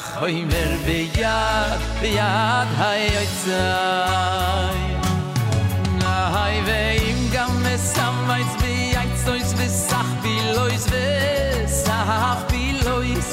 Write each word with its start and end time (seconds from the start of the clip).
ach 0.00 0.20
hoy 0.20 0.44
mer 0.52 0.72
be 0.86 0.98
yad 1.20 1.80
be 2.00 2.10
yad 2.20 2.68
hay 2.80 3.08
tsay 3.40 4.78
na 6.00 6.14
hay 6.36 6.56
ve 6.68 6.80
im 7.10 7.20
gam 7.34 7.52
mesam 7.64 8.16
vayts 8.28 8.54
be 8.62 8.72
yad 8.94 9.10
tsoys 9.22 9.52
be 9.58 9.66
sach 9.68 10.12
vi 10.22 10.34
lois 10.56 10.84
ve 10.92 11.08
sach 11.84 12.40
vi 12.50 12.64
lois. 12.86 13.30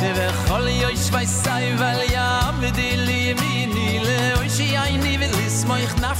De 0.00 0.10
ve 0.18 0.28
khol 0.44 0.66
yoy 0.82 0.96
shvay 1.06 1.26
sai 1.26 1.66
vel 1.80 2.02
yam 2.16 2.60
de 2.78 2.90
li 3.06 3.22
mi 3.40 3.54
ni 3.74 3.90
le 4.06 4.20
oy 4.40 4.48
shi 4.56 4.68
ay 4.84 4.92
ni 5.04 5.16
vil 5.22 5.36
is 5.46 5.64
moy 5.70 5.84
khnaf 5.94 6.19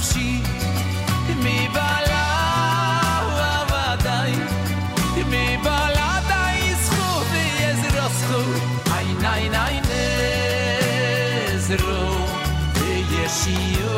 see 13.41 13.71
you. 13.73 13.90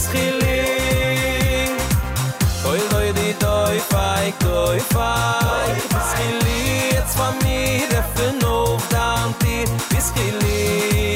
is 0.00 0.08
khiling 0.12 1.76
Toy 2.62 2.80
doy 2.90 3.08
di 3.18 3.28
doy 3.44 3.76
fay 3.90 4.32
koy 4.44 4.78
fay 4.94 5.68
Is 6.00 6.10
khiling 6.16 6.92
jetzt 6.96 7.18
war 7.18 7.32
mir 7.44 7.86
der 7.92 8.04
fun 8.14 8.36
auf 8.44 8.82
dann 8.88 9.34
dir. 9.42 9.68
Is 9.98 10.08
khiling 10.14 11.09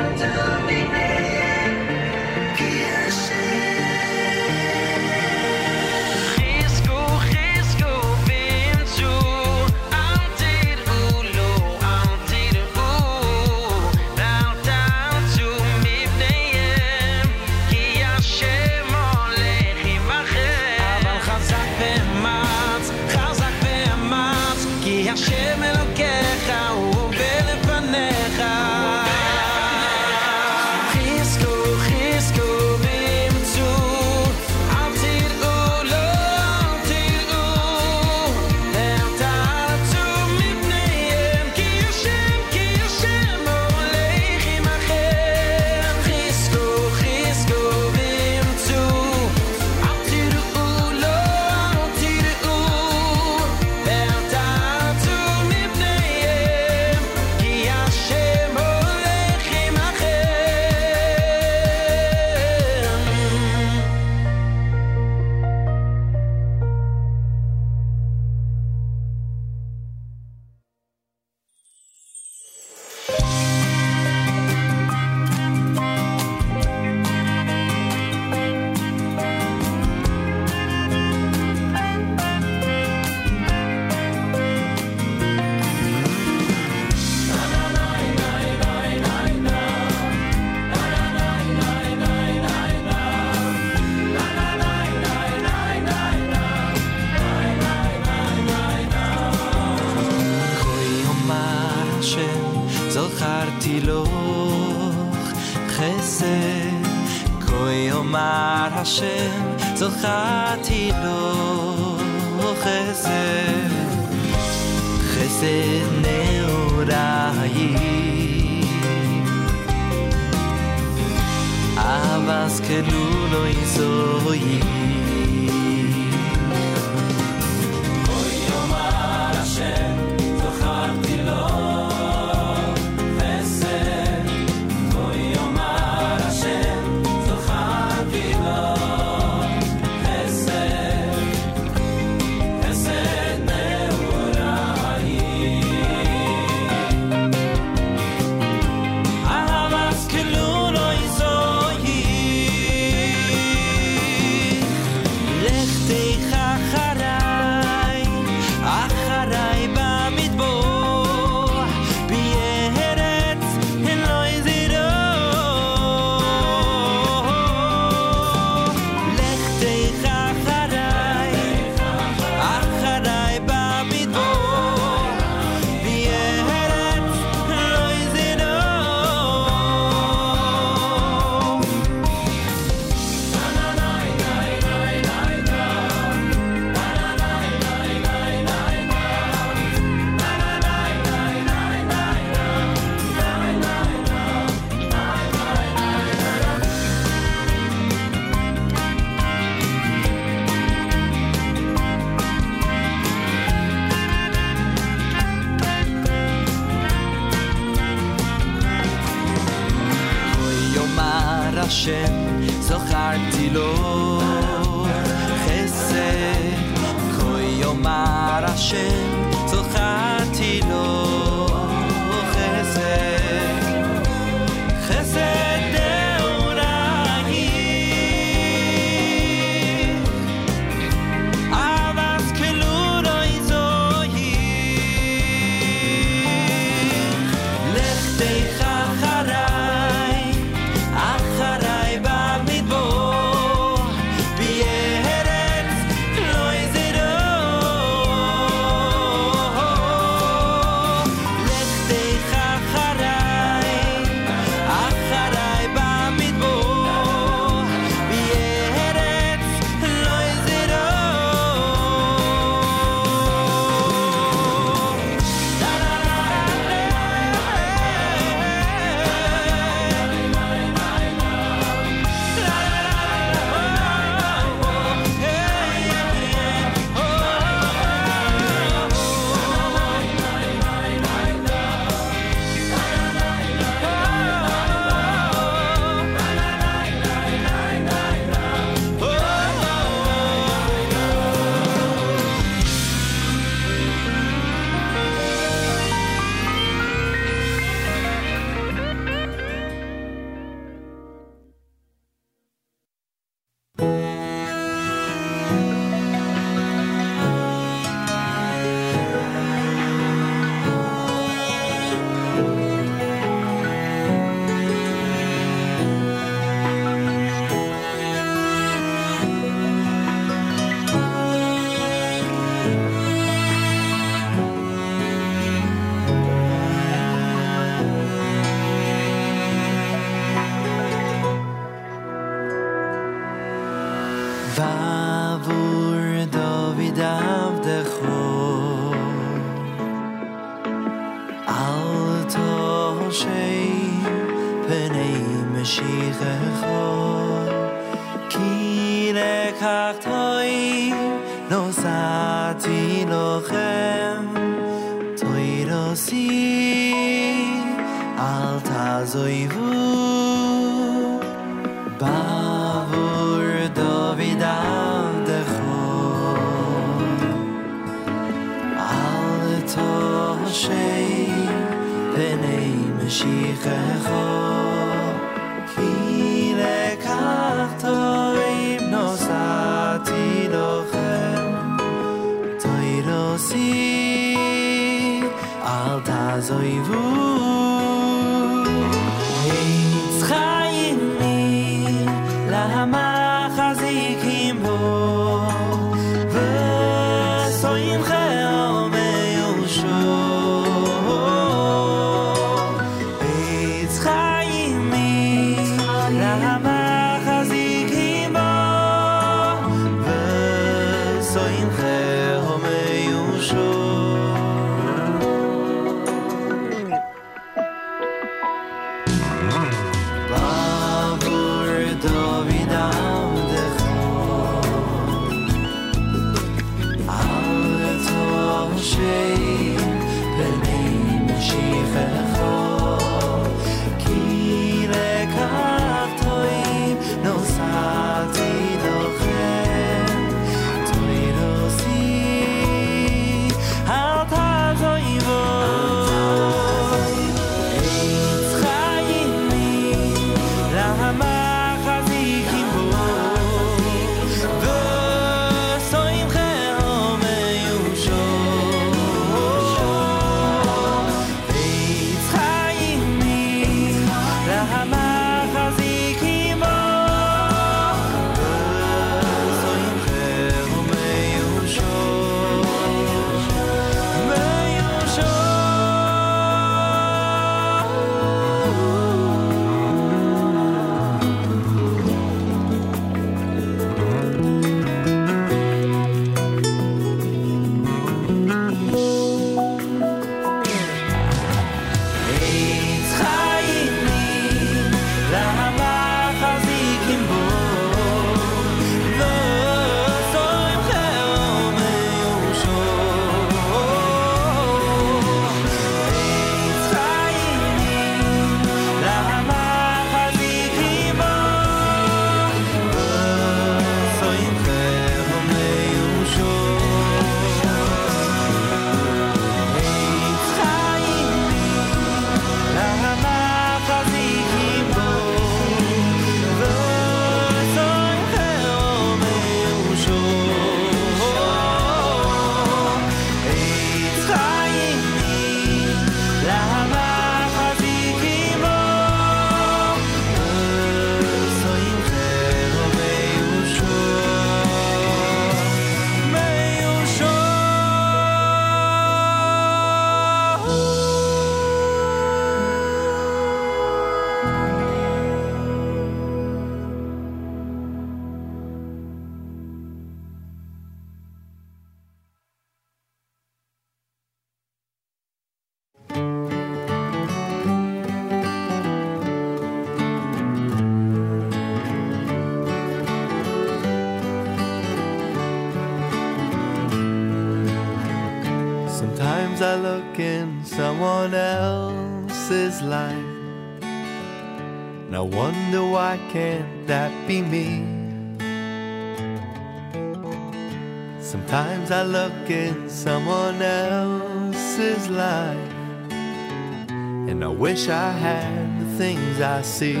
wish 597.54 597.88
I 597.88 598.10
had 598.10 598.80
the 598.80 598.86
things 598.96 599.40
I 599.40 599.62
see 599.62 600.00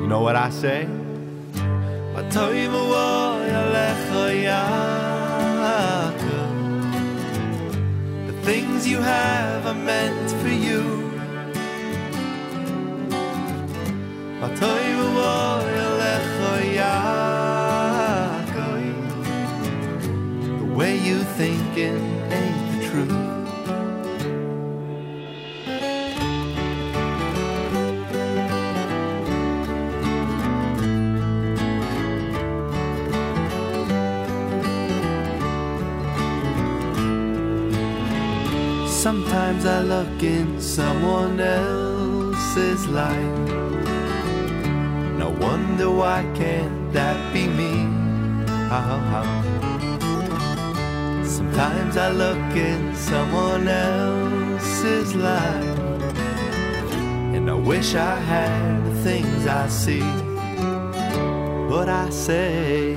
You 0.00 0.06
know 0.06 0.20
what 0.20 0.36
I 0.36 0.50
say? 0.50 0.86
"הטוב 2.16 2.52
הוא 2.72 2.94
ילך 3.54 4.06
יעקב." 4.44 5.42
The 8.28 8.36
things 8.48 8.86
you 8.86 8.98
have 9.00 9.66
are 9.66 9.80
meant 9.90 10.28
for 10.42 10.54
you. 10.68 10.82
הטוב 14.42 14.78
הוא 15.14 15.62
ילך 15.78 16.36
יעקב. 16.78 18.02
The 20.60 20.68
way 20.78 20.94
you 21.08 21.18
thinking 21.40 22.05
Sometimes 39.06 39.66
I 39.66 39.80
look 39.82 40.22
in 40.22 40.60
someone 40.60 41.40
else's 41.40 42.86
life 42.86 43.50
And 45.08 45.22
I 45.22 45.28
wonder 45.28 45.90
why 45.90 46.24
can't 46.34 46.92
that 46.92 47.32
be 47.32 47.46
me 47.48 47.74
How, 48.68 48.98
how. 49.12 49.28
Sometimes 51.24 51.96
I 51.96 52.10
look 52.10 52.56
in 52.56 52.94
someone 52.94 53.66
else's 53.68 55.14
life 55.14 55.78
And 57.34 57.50
I 57.50 57.54
wish 57.54 57.94
I 57.94 58.16
had 58.16 58.84
the 58.84 58.94
things 59.02 59.46
I 59.46 59.68
see 59.68 60.06
But 61.68 61.88
I 61.88 62.10
say 62.10 62.96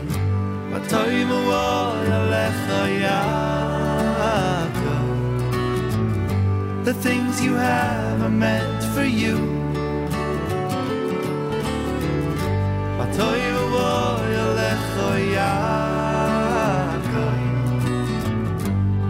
"הטוב 0.76 1.30
הוא 1.30 1.94
ילך 2.08 2.70
יעקב." 3.02 3.69
the 6.85 6.95
things 6.95 7.43
you 7.43 7.55
have 7.55 8.23
are 8.23 8.31
meant 8.31 8.83
for 8.95 9.05
you. 9.05 9.61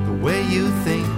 The 0.06 0.16
way 0.24 0.42
you 0.48 0.70
think 0.84 1.09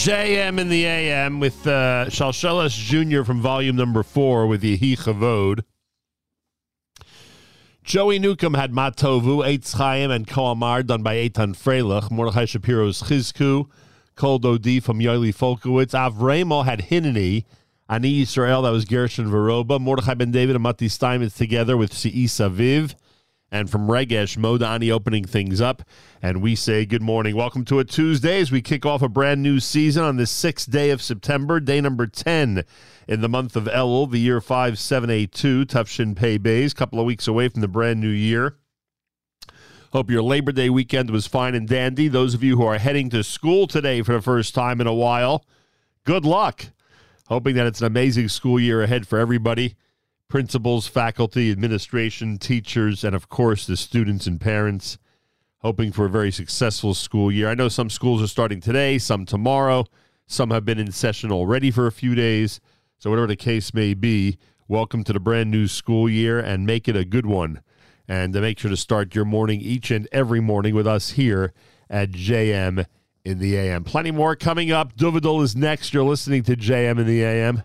JM 0.00 0.58
in 0.58 0.70
the 0.70 0.86
AM 0.86 1.40
with 1.40 1.66
uh, 1.66 2.08
Jr. 2.08 3.22
from 3.22 3.42
volume 3.42 3.76
number 3.76 4.02
four 4.02 4.46
with 4.46 4.62
Yehi 4.62 4.96
Chavod. 4.96 5.60
Joey 7.84 8.18
Newcomb 8.18 8.54
had 8.54 8.72
Matovu, 8.72 9.44
Eitz 9.44 9.76
Chaim, 9.76 10.10
and 10.10 10.26
Koamar 10.26 10.86
done 10.86 11.02
by 11.02 11.16
Eitan 11.16 11.54
Freilich. 11.54 12.10
Mordechai 12.10 12.46
Shapiro's 12.46 13.02
Chizku, 13.02 13.66
Kol 14.14 14.40
Dodi 14.40 14.82
from 14.82 15.00
Yoeli 15.00 15.34
Folkowitz. 15.34 15.92
Avremo 15.92 16.64
had 16.64 16.80
Hineni, 16.88 17.44
Ani 17.86 18.22
Israel, 18.22 18.62
that 18.62 18.70
was 18.70 18.86
Gershon 18.86 19.30
Veroba. 19.30 19.78
Mordechai 19.78 20.14
Ben 20.14 20.30
David 20.30 20.56
and 20.56 20.62
Motty 20.62 20.88
Steinmetz 20.88 21.36
together 21.36 21.76
with 21.76 21.92
Se'is 21.92 22.40
Aviv. 22.40 22.94
And 23.52 23.68
from 23.68 23.88
Regesh, 23.88 24.38
Modani 24.38 24.92
opening 24.92 25.24
things 25.24 25.60
up. 25.60 25.82
And 26.22 26.40
we 26.40 26.54
say 26.54 26.86
good 26.86 27.02
morning. 27.02 27.34
Welcome 27.34 27.64
to 27.64 27.80
a 27.80 27.84
Tuesday 27.84 28.40
as 28.40 28.52
we 28.52 28.62
kick 28.62 28.86
off 28.86 29.02
a 29.02 29.08
brand 29.08 29.42
new 29.42 29.58
season 29.58 30.04
on 30.04 30.16
the 30.16 30.26
sixth 30.26 30.70
day 30.70 30.90
of 30.90 31.02
September, 31.02 31.58
day 31.58 31.80
number 31.80 32.06
10 32.06 32.64
in 33.08 33.20
the 33.20 33.28
month 33.28 33.56
of 33.56 33.64
Elul, 33.64 34.08
the 34.08 34.20
year 34.20 34.40
5782, 34.40 35.64
Tufshin 35.66 36.14
Pei 36.14 36.38
Bays, 36.38 36.72
couple 36.72 37.00
of 37.00 37.06
weeks 37.06 37.26
away 37.26 37.48
from 37.48 37.60
the 37.60 37.68
brand 37.68 38.00
new 38.00 38.08
year. 38.08 38.56
Hope 39.92 40.08
your 40.08 40.22
Labor 40.22 40.52
Day 40.52 40.70
weekend 40.70 41.10
was 41.10 41.26
fine 41.26 41.56
and 41.56 41.66
dandy. 41.66 42.06
Those 42.06 42.34
of 42.34 42.44
you 42.44 42.56
who 42.56 42.64
are 42.64 42.78
heading 42.78 43.10
to 43.10 43.24
school 43.24 43.66
today 43.66 44.02
for 44.02 44.12
the 44.12 44.22
first 44.22 44.54
time 44.54 44.80
in 44.80 44.86
a 44.86 44.94
while, 44.94 45.44
good 46.04 46.24
luck. 46.24 46.66
Hoping 47.26 47.56
that 47.56 47.66
it's 47.66 47.80
an 47.80 47.88
amazing 47.88 48.28
school 48.28 48.60
year 48.60 48.82
ahead 48.82 49.08
for 49.08 49.18
everybody 49.18 49.74
principals, 50.30 50.86
faculty, 50.86 51.50
administration, 51.50 52.38
teachers, 52.38 53.04
and 53.04 53.14
of 53.14 53.28
course 53.28 53.66
the 53.66 53.76
students 53.76 54.26
and 54.26 54.40
parents. 54.40 54.96
Hoping 55.58 55.92
for 55.92 56.06
a 56.06 56.10
very 56.10 56.32
successful 56.32 56.94
school 56.94 57.30
year. 57.30 57.48
I 57.48 57.54
know 57.54 57.68
some 57.68 57.90
schools 57.90 58.22
are 58.22 58.26
starting 58.26 58.62
today, 58.62 58.96
some 58.96 59.26
tomorrow, 59.26 59.84
some 60.26 60.50
have 60.52 60.64
been 60.64 60.78
in 60.78 60.90
session 60.90 61.30
already 61.30 61.70
for 61.70 61.86
a 61.86 61.92
few 61.92 62.14
days. 62.14 62.60
So, 62.98 63.10
whatever 63.10 63.26
the 63.26 63.36
case 63.36 63.74
may 63.74 63.92
be, 63.92 64.38
welcome 64.68 65.04
to 65.04 65.12
the 65.12 65.20
brand 65.20 65.50
new 65.50 65.66
school 65.66 66.08
year 66.08 66.38
and 66.38 66.64
make 66.64 66.88
it 66.88 66.96
a 66.96 67.04
good 67.04 67.26
one. 67.26 67.60
And 68.08 68.32
to 68.32 68.40
make 68.40 68.58
sure 68.58 68.70
to 68.70 68.76
start 68.76 69.14
your 69.14 69.26
morning 69.26 69.60
each 69.60 69.90
and 69.90 70.08
every 70.12 70.40
morning 70.40 70.74
with 70.74 70.86
us 70.86 71.10
here 71.10 71.52
at 71.90 72.12
JM 72.12 72.86
in 73.24 73.38
the 73.38 73.56
AM. 73.56 73.84
Plenty 73.84 74.12
more 74.12 74.36
coming 74.36 74.72
up. 74.72 74.96
Duvidal 74.96 75.42
is 75.42 75.54
next. 75.54 75.92
You're 75.92 76.04
listening 76.04 76.42
to 76.44 76.56
JM 76.56 76.98
in 76.98 77.06
the 77.06 77.22
AM. 77.22 77.62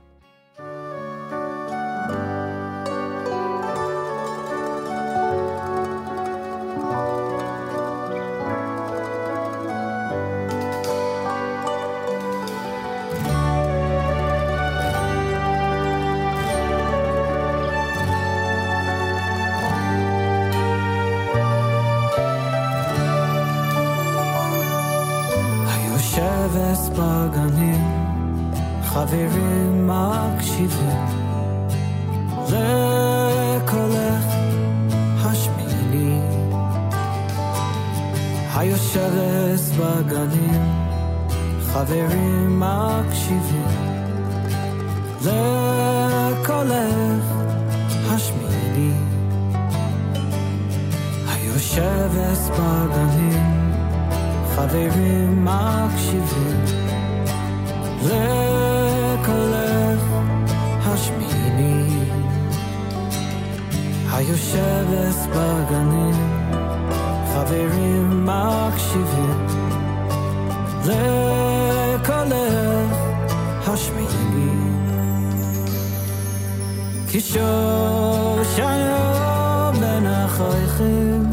חברים 29.05 29.89
מקשיבים 29.89 31.05
לקולך 32.49 34.25
השמיעי 35.25 35.75
לי. 35.91 36.19
היושבת 38.57 39.61
בגנים, 39.79 40.63
חברים 41.73 42.61
מקשיבים 42.61 43.69
לקולך 45.23 47.25
השמיעי 48.11 48.73
לי. 48.75 48.93
היושבת 51.29 52.51
בגנים, 52.59 53.73
חברים 54.55 55.45
מקשיבים 55.45 56.65
לקולך 58.03 58.74
היושבת 64.25 65.17
בגנים, 65.31 66.15
חברים 67.35 68.27
מקשיבים 68.27 69.47
לקולך 70.85 72.31
השמיעי 73.67 74.07
לי. 74.35 74.71
כשושנה 77.13 78.61
בין 79.81 80.07
החייכים 80.07 81.31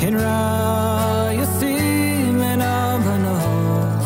כן 0.00 0.16
רע 0.16 1.28
ישים 1.32 2.38
מן 2.38 2.60
הבנות 2.60 4.04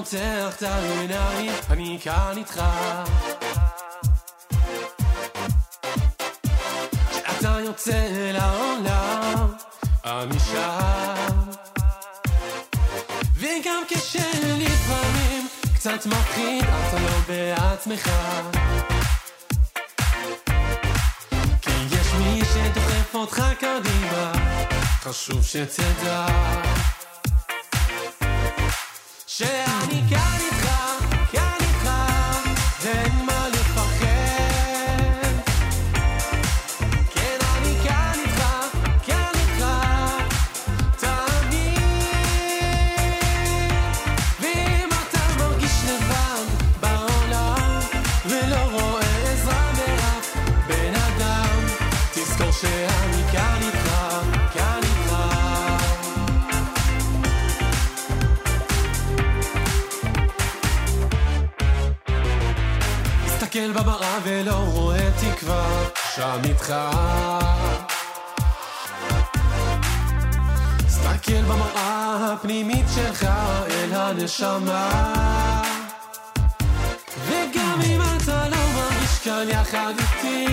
עוצר 0.00 0.50
תרים 0.50 0.98
עיניים, 1.00 1.52
אני 1.70 1.98
כאן 2.02 2.34
איתך. 2.36 2.62
כשאתה 7.10 7.56
יוצא 7.64 8.06
אל 8.06 8.36
העולם, 8.36 9.52
אני 10.04 10.38
שם. 10.40 11.50
וגם 13.34 13.82
כשלפעמים 13.88 15.48
קצת 15.74 16.06
מפחיד, 16.06 16.64
אתה 16.64 16.98
לא 16.98 17.18
בעצמך. 17.28 18.10
כי 21.62 21.70
יש 21.90 22.12
מי 22.18 22.42
שדוחף 22.44 23.14
אותך 23.14 23.42
קדימה, 23.60 24.32
חשוב 25.02 25.44
שתדע. 25.44 26.26
הנשמה 74.42 75.62
וגם 77.26 77.80
אם 77.86 78.00
אתה 78.16 78.48
לא 78.48 78.56
מרגיש 78.74 79.18
כאן 79.24 79.46
יחד 79.48 79.92
איתי 79.98 80.46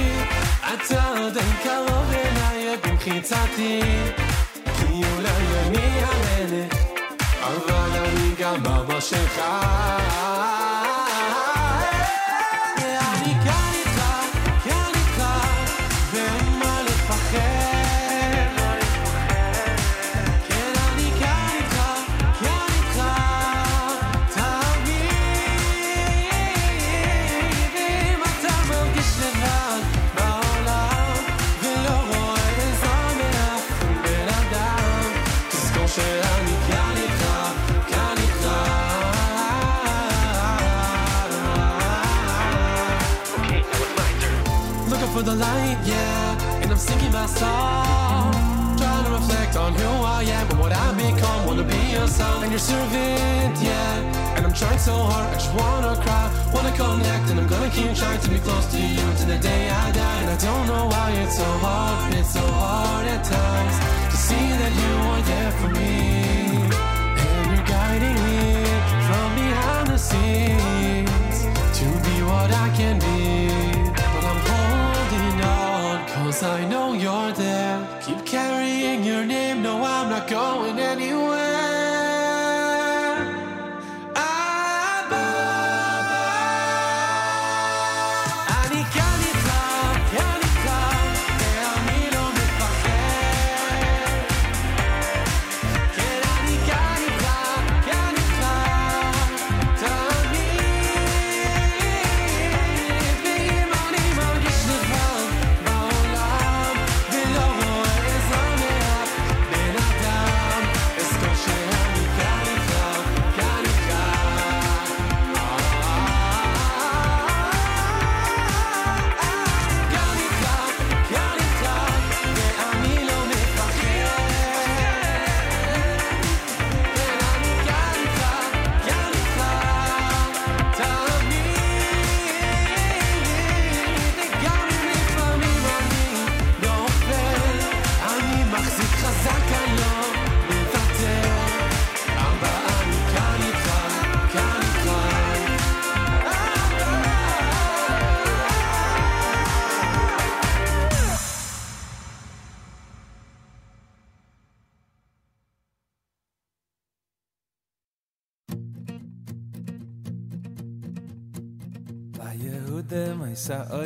אתה 0.74 1.04
עדיין 1.04 1.56
קרוב 1.64 2.12
אליי 2.12 2.78
במחיצתי. 2.84 3.80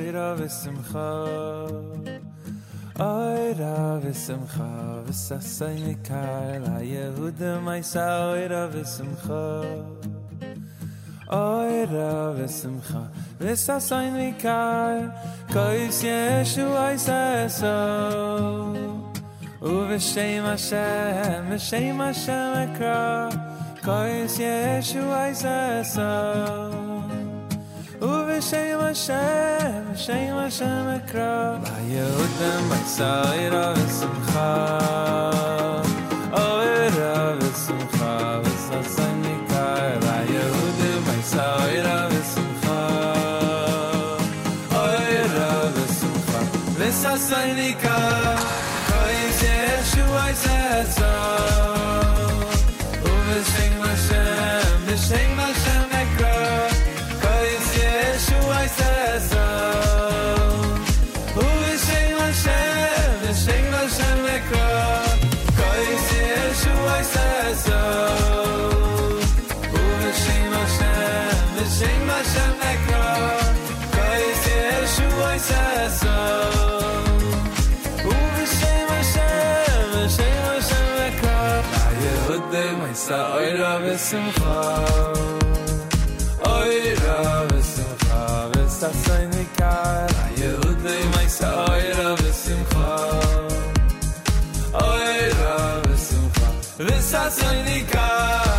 Eira 0.01 0.35
vissimcha 0.35 1.09
Eira 2.97 4.01
vissimcha 4.03 5.03
Vissasai 5.05 5.77
mikael 5.85 6.63
A 6.65 6.81
Yehudim 6.81 7.67
aysa 7.73 8.35
Eira 8.35 8.67
vissimcha 8.73 9.43
Eira 11.29 12.33
vissimcha 12.37 13.03
Vissasai 13.39 14.09
mikael 14.17 15.13
Kois 15.53 16.01
yeshu 16.03 16.65
aysa 16.87 17.45
eso 17.45 17.77
Uvishem 19.61 20.45
Hashem 20.49 21.45
Vishem 21.51 21.97
Hashem 21.97 22.53
akra 22.63 23.29
Kois 23.83 24.35
yeshu 24.39 25.03
aysa 25.23 25.81
eso 25.81 26.09
Uvishem 26.09 26.71
Hashem 26.71 26.80
shame, 28.41 28.79
I 28.79 28.93
shame, 28.93 29.89
I 29.91 29.95
shame, 29.95 30.35
I 30.35 30.49
shame, 30.49 30.87
I 30.87 30.99
cry. 30.99 31.59
By 31.63 31.79
you, 31.81 32.09
then 32.39 32.69
by 32.69 32.77
side 32.83 33.53
of 33.53 33.75
the 33.77 33.87
Simcha. 33.87 34.49
Oh, 36.33 36.61
it 36.61 36.93
side 47.31 47.51
of 47.51 47.57
the 47.57 47.90
sa 83.11 83.21
oira 83.37 83.71
besim 83.83 84.25
kha 84.35 84.59
oira 86.51 87.17
besim 87.49 87.89
kha 88.03 88.21
ves 88.53 88.77
sa 88.79 88.89
seine 89.03 89.43
kar 89.57 90.13
a 90.23 90.27
yud 90.41 90.77
nei 90.85 91.03
mei 91.15 91.27
sa 91.37 91.49
oira 91.73 92.07
besim 92.21 92.61
kha 92.71 92.93
oira 94.85 95.57
besim 95.87 96.25
kha 96.37 96.49
ves 96.85 97.11
sa 97.11 97.23
seine 97.39 97.77
kar 97.91 98.50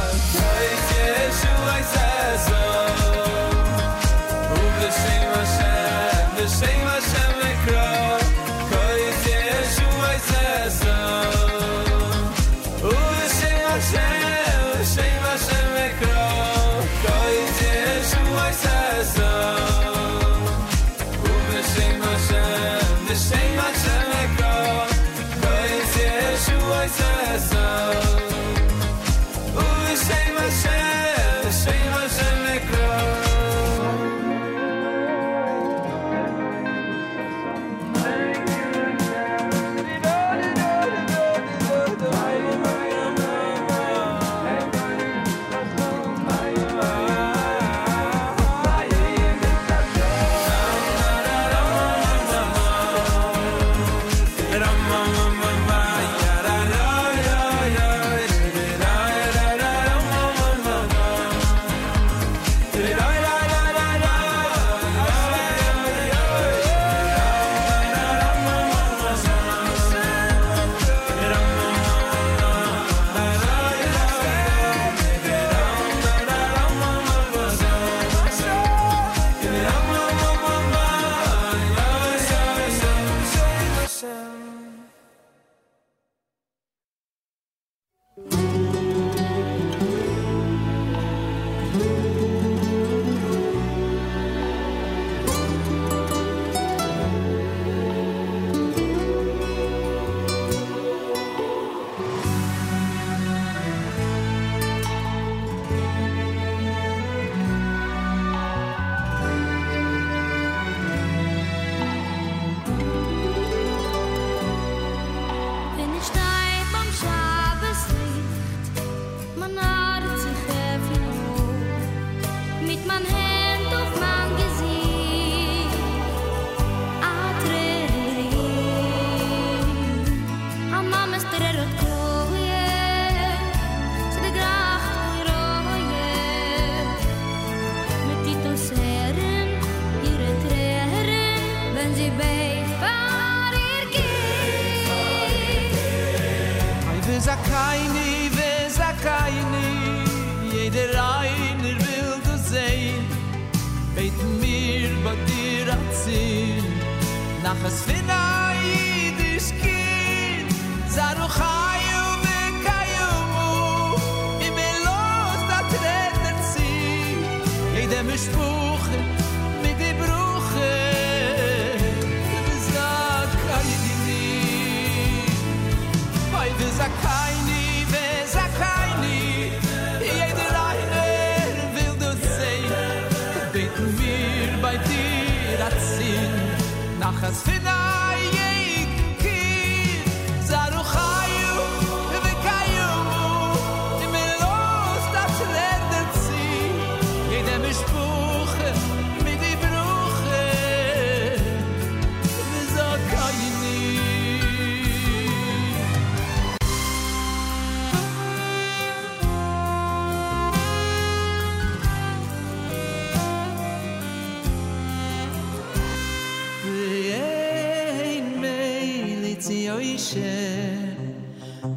채 220.12 220.94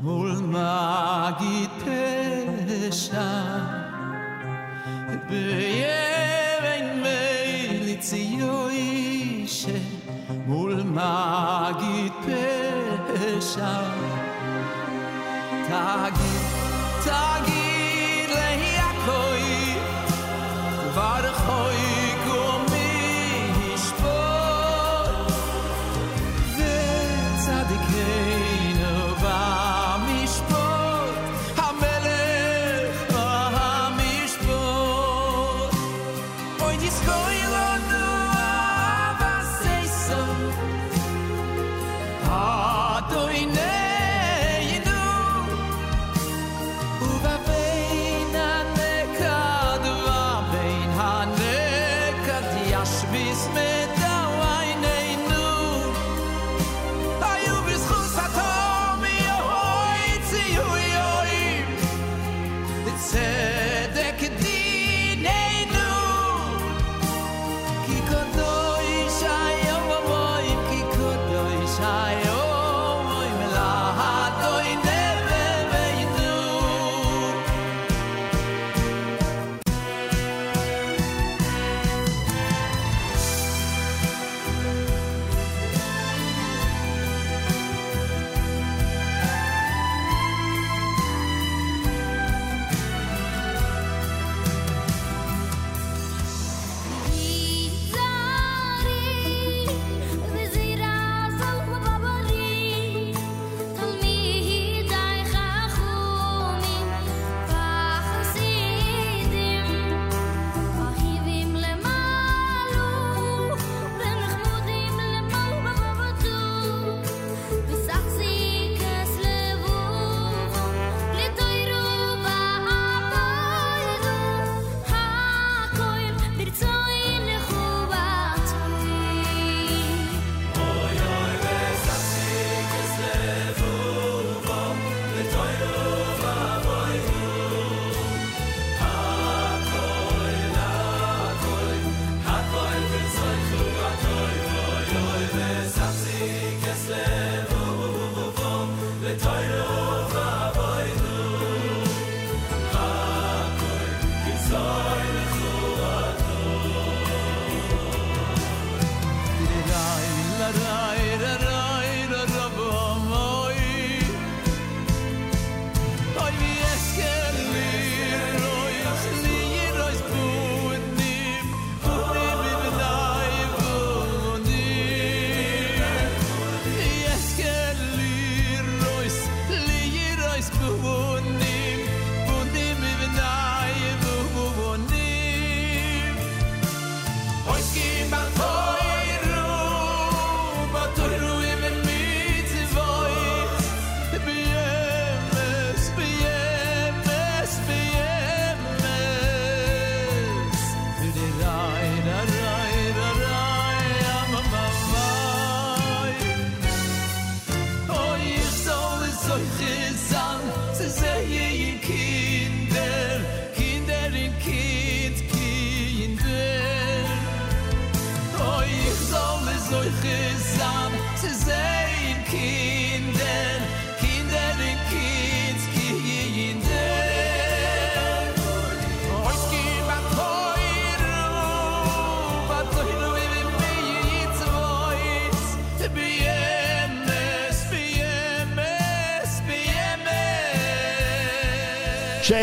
물막이 0.01 1.69
대사 1.85 3.15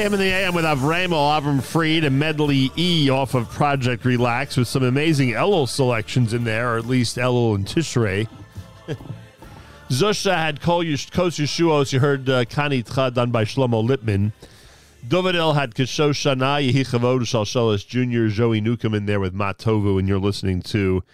JM 0.02 0.14
in 0.14 0.18
the 0.18 0.24
AM 0.24 0.54
with 0.54 0.64
Avramo, 0.64 1.40
Avram 1.40 1.62
Freed, 1.62 2.02
and 2.02 2.18
Medley 2.18 2.72
E 2.76 3.08
off 3.08 3.34
of 3.34 3.48
Project 3.48 4.04
Relax 4.04 4.56
with 4.56 4.66
some 4.66 4.82
amazing 4.82 5.28
Elul 5.28 5.68
selections 5.68 6.34
in 6.34 6.42
there, 6.42 6.74
or 6.74 6.78
at 6.78 6.86
least 6.86 7.18
Elul 7.18 7.54
and 7.54 7.64
Tishrei. 7.64 8.26
Zusha 9.90 10.34
had 10.34 10.60
Kol 10.60 10.82
Yesh- 10.82 11.10
Kos 11.10 11.38
Yeshuos. 11.38 11.92
You 11.92 12.00
heard 12.00 12.28
uh, 12.28 12.44
Kani 12.46 12.82
Tcha 12.82 13.14
done 13.14 13.30
by 13.30 13.44
Shlomo 13.44 13.86
Lippman. 13.86 14.32
Dovidel 15.06 15.54
had 15.54 15.72
Kisho 15.72 16.10
Shana, 16.10 16.68
Yehi 16.68 16.84
Chavod 16.84 17.20
Shalsheles 17.20 17.86
Jr., 17.86 18.34
Joey 18.34 18.60
Newcomb 18.60 18.94
in 18.94 19.06
there 19.06 19.20
with 19.20 19.34
Matovu, 19.34 20.00
and 20.00 20.08
you're 20.08 20.18
listening 20.18 20.62
to 20.62 21.04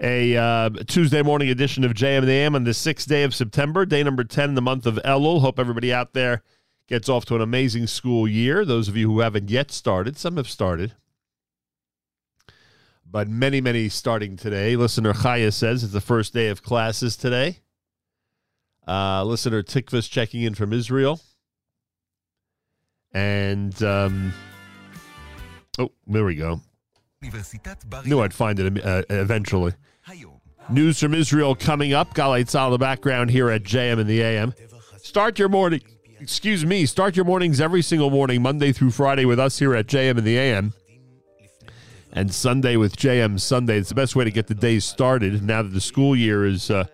a 0.00 0.36
uh, 0.36 0.68
Tuesday 0.86 1.22
morning 1.22 1.48
edition 1.48 1.82
of 1.82 1.94
JM 1.94 2.18
in 2.18 2.26
the 2.26 2.32
AM 2.32 2.54
on 2.56 2.64
the 2.64 2.74
sixth 2.74 3.08
day 3.08 3.22
of 3.22 3.34
September, 3.34 3.86
day 3.86 4.02
number 4.02 4.22
10 4.22 4.50
in 4.50 4.54
the 4.54 4.60
month 4.60 4.84
of 4.84 4.96
Elul. 4.96 5.40
Hope 5.40 5.58
everybody 5.58 5.94
out 5.94 6.12
there 6.12 6.42
gets 6.92 7.08
off 7.08 7.24
to 7.24 7.34
an 7.34 7.40
amazing 7.40 7.86
school 7.86 8.28
year. 8.28 8.66
Those 8.66 8.86
of 8.86 8.98
you 8.98 9.10
who 9.10 9.20
haven't 9.20 9.48
yet 9.48 9.70
started, 9.70 10.18
some 10.18 10.36
have 10.36 10.46
started, 10.46 10.92
but 13.10 13.28
many, 13.28 13.62
many 13.62 13.88
starting 13.88 14.36
today. 14.36 14.76
Listener 14.76 15.14
Chaya 15.14 15.50
says 15.54 15.82
it's 15.82 15.94
the 15.94 16.02
first 16.02 16.34
day 16.34 16.48
of 16.48 16.62
classes 16.62 17.16
today. 17.16 17.60
Uh, 18.86 19.24
listener 19.24 19.62
Tikva's 19.62 20.06
checking 20.06 20.42
in 20.42 20.54
from 20.54 20.74
Israel. 20.74 21.18
And, 23.14 23.82
um, 23.82 24.34
oh, 25.78 25.92
there 26.06 26.26
we 26.26 26.34
go. 26.34 26.60
Knew 28.04 28.20
I'd 28.20 28.34
find 28.34 28.60
it 28.60 28.84
uh, 28.84 29.02
eventually. 29.08 29.72
News 30.68 31.00
from 31.00 31.14
Israel 31.14 31.54
coming 31.54 31.94
up. 31.94 32.12
Galei 32.12 32.44
Tzal 32.44 32.66
in 32.66 32.72
the 32.72 32.78
background 32.78 33.30
here 33.30 33.48
at 33.48 33.62
JM 33.62 33.98
in 33.98 34.06
the 34.06 34.20
AM. 34.20 34.52
Start 34.98 35.38
your 35.38 35.48
morning 35.48 35.80
excuse 36.22 36.64
me, 36.64 36.86
start 36.86 37.16
your 37.16 37.24
mornings 37.24 37.60
every 37.60 37.82
single 37.82 38.08
morning, 38.08 38.40
Monday 38.42 38.70
through 38.70 38.92
Friday, 38.92 39.24
with 39.24 39.40
us 39.40 39.58
here 39.58 39.74
at 39.74 39.88
JM 39.88 40.18
in 40.18 40.24
the 40.24 40.38
AM. 40.38 40.72
And 42.12 42.32
Sunday 42.32 42.76
with 42.76 42.96
JM 42.96 43.40
Sunday. 43.40 43.78
It's 43.78 43.88
the 43.88 43.96
best 43.96 44.14
way 44.14 44.22
to 44.24 44.30
get 44.30 44.46
the 44.46 44.54
day 44.54 44.78
started 44.78 45.42
now 45.42 45.62
that 45.62 45.70
the 45.70 45.80
school 45.80 46.14
year 46.14 46.46
is 46.46 46.70
uh, 46.70 46.84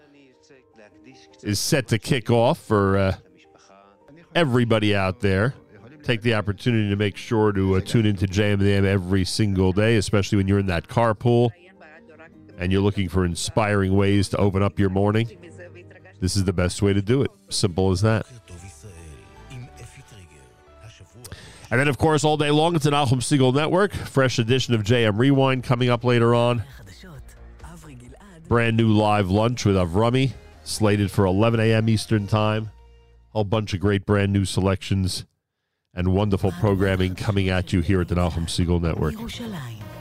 is 1.42 1.60
set 1.60 1.88
to 1.88 1.98
kick 1.98 2.30
off 2.30 2.58
for 2.58 2.96
uh, 2.96 3.16
everybody 4.34 4.96
out 4.96 5.20
there. 5.20 5.54
Take 6.04 6.22
the 6.22 6.34
opportunity 6.34 6.88
to 6.88 6.96
make 6.96 7.16
sure 7.16 7.52
to 7.52 7.76
uh, 7.76 7.80
tune 7.80 8.06
into 8.06 8.26
JM 8.26 8.54
in 8.54 8.58
the 8.60 8.72
AM 8.72 8.86
every 8.86 9.24
single 9.24 9.72
day, 9.72 9.96
especially 9.96 10.36
when 10.36 10.48
you're 10.48 10.60
in 10.60 10.66
that 10.66 10.88
carpool 10.88 11.50
and 12.56 12.72
you're 12.72 12.80
looking 12.80 13.08
for 13.08 13.24
inspiring 13.24 13.94
ways 13.94 14.28
to 14.30 14.36
open 14.38 14.62
up 14.62 14.78
your 14.78 14.90
morning, 14.90 15.28
this 16.20 16.36
is 16.36 16.44
the 16.44 16.52
best 16.52 16.80
way 16.80 16.92
to 16.92 17.02
do 17.02 17.22
it. 17.22 17.30
Simple 17.50 17.90
as 17.90 18.00
that. 18.00 18.26
And 21.70 21.78
then, 21.78 21.88
of 21.88 21.98
course, 21.98 22.24
all 22.24 22.36
day 22.36 22.50
long, 22.50 22.74
it's 22.76 22.86
on 22.86 22.92
Nachum 22.92 23.20
Segal 23.20 23.54
Network. 23.54 23.92
Fresh 23.92 24.38
edition 24.38 24.74
of 24.74 24.82
JM 24.82 25.18
Rewind 25.18 25.64
coming 25.64 25.90
up 25.90 26.02
later 26.02 26.34
on. 26.34 26.62
Brand 28.48 28.76
new 28.78 28.88
live 28.88 29.30
lunch 29.30 29.66
with 29.66 29.76
Avrami, 29.76 30.32
slated 30.64 31.10
for 31.10 31.26
11 31.26 31.60
a.m. 31.60 31.88
Eastern 31.90 32.26
Time. 32.26 32.70
A 33.34 33.44
bunch 33.44 33.74
of 33.74 33.80
great 33.80 34.06
brand 34.06 34.32
new 34.32 34.46
selections 34.46 35.26
and 35.94 36.14
wonderful 36.14 36.52
programming 36.52 37.14
coming 37.14 37.50
at 37.50 37.74
you 37.74 37.82
here 37.82 38.00
at 38.00 38.08
the 38.08 38.14
Nachum 38.14 38.46
Segal 38.46 38.80
Network. 38.80 39.14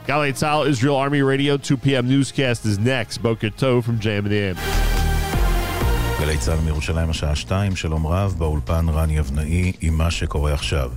Galei 0.06 0.32
Tzal, 0.32 0.66
Israel 0.66 0.96
Army 0.96 1.20
Radio, 1.20 1.58
2 1.58 1.76
p.m. 1.76 2.08
newscast 2.08 2.64
is 2.64 2.78
next. 2.78 3.18
Boker 3.18 3.50
Tov 3.50 3.84
from 3.84 3.98
JM 3.98 4.18
in 4.20 4.28
the 4.30 4.38
AM. 4.38 4.56
גלי 6.20 6.38
צה"ל 6.38 6.60
מירושלים 6.60 7.10
השעה 7.10 7.36
2, 7.36 7.76
שלום 7.76 8.06
רב, 8.06 8.34
באולפן 8.38 8.88
רני 8.88 9.20
אבנאי 9.20 9.72
עם 9.80 9.98
מה 9.98 10.10
שקורה 10.10 10.52
עכשיו. 10.54 10.90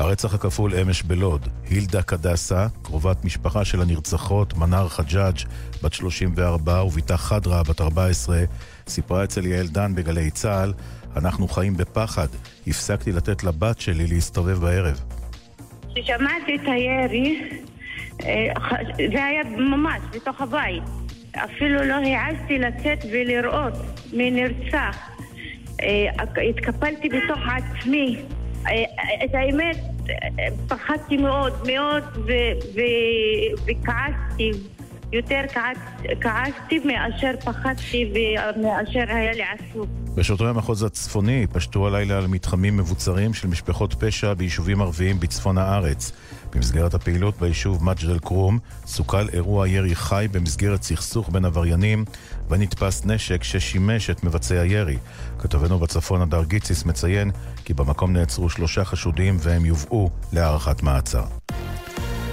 הרצח 0.00 0.34
הכפול 0.34 0.74
אמש 0.74 1.02
בלוד, 1.02 1.48
הילדה 1.68 2.02
קדסה, 2.02 2.66
קרובת 2.82 3.24
משפחה 3.24 3.64
של 3.64 3.80
הנרצחות, 3.80 4.56
מנר 4.56 4.88
חג'אג', 4.88 5.36
בת 5.82 5.92
34, 5.92 6.82
ובתה 6.82 7.16
חדרה, 7.16 7.62
בת 7.62 7.80
14, 7.80 8.38
סיפרה 8.88 9.24
אצל 9.24 9.46
יעל 9.46 9.66
דן 9.66 9.94
בגלי 9.94 10.30
צה"ל, 10.30 10.72
אנחנו 11.16 11.48
חיים 11.48 11.76
בפחד, 11.76 12.26
הפסקתי 12.66 13.12
לתת 13.12 13.44
לבת 13.44 13.80
שלי 13.80 14.06
להסתובב 14.06 14.58
בערב. 14.58 15.00
כששמעתי 15.94 16.56
את 16.56 16.66
הירי, 16.66 17.50
אה, 18.22 18.52
זה 19.12 19.24
היה 19.24 19.44
ממש 19.44 20.00
בתוך 20.12 20.40
הבית. 20.40 20.82
אפילו 21.36 21.84
לא 21.84 21.94
העזתי 21.94 22.58
לצאת 22.58 23.04
ולראות 23.12 23.74
מי 24.12 24.30
נרצח. 24.30 24.96
אה, 25.82 26.06
התקפלתי 26.50 27.08
בתוך 27.08 27.40
עצמי. 27.56 28.16
אה, 28.66 28.84
את 29.24 29.34
האמת, 29.34 29.76
אה, 30.10 30.14
פחדתי 30.68 31.16
מאוד 31.16 31.52
מאוד 31.66 32.04
וכעסתי. 33.66 34.50
יותר 35.12 35.40
כעס- 35.54 36.06
כעסתי 36.20 36.78
מאשר 36.78 37.30
פחדתי 37.44 38.12
ומאשר 38.56 39.04
היה 39.08 39.32
לי 39.32 39.42
עצוב. 39.42 39.86
ושוטרי 40.16 40.48
המחוז 40.48 40.82
הצפוני 40.82 41.46
פשטו 41.52 41.86
הלילה 41.86 42.18
על 42.18 42.26
מתחמים 42.26 42.76
מבוצרים 42.76 43.34
של 43.34 43.48
משפחות 43.48 43.94
פשע 43.94 44.34
ביישובים 44.34 44.82
ערביים 44.82 45.20
בצפון 45.20 45.58
הארץ. 45.58 46.12
במסגרת 46.54 46.94
הפעילות 46.94 47.34
ביישוב 47.40 47.84
מג'ד 47.84 48.08
אל-כרום 48.10 48.58
סוכל 48.86 49.28
אירוע 49.32 49.68
ירי 49.68 49.94
חי 49.94 50.26
במסגרת 50.32 50.82
סכסוך 50.82 51.30
בין 51.32 51.44
עבריינים 51.44 52.04
ונתפס 52.50 53.04
נשק 53.04 53.42
ששימש 53.42 54.10
את 54.10 54.24
מבצעי 54.24 54.58
הירי. 54.58 54.98
כתבנו 55.38 55.78
בצפון 55.78 56.22
הדר 56.22 56.44
גיציס 56.44 56.84
מציין 56.84 57.30
כי 57.64 57.74
במקום 57.74 58.12
נעצרו 58.12 58.50
שלושה 58.50 58.84
חשודים 58.84 59.36
והם 59.40 59.64
יובאו 59.64 60.10
להארכת 60.32 60.82
מעצר. 60.82 61.24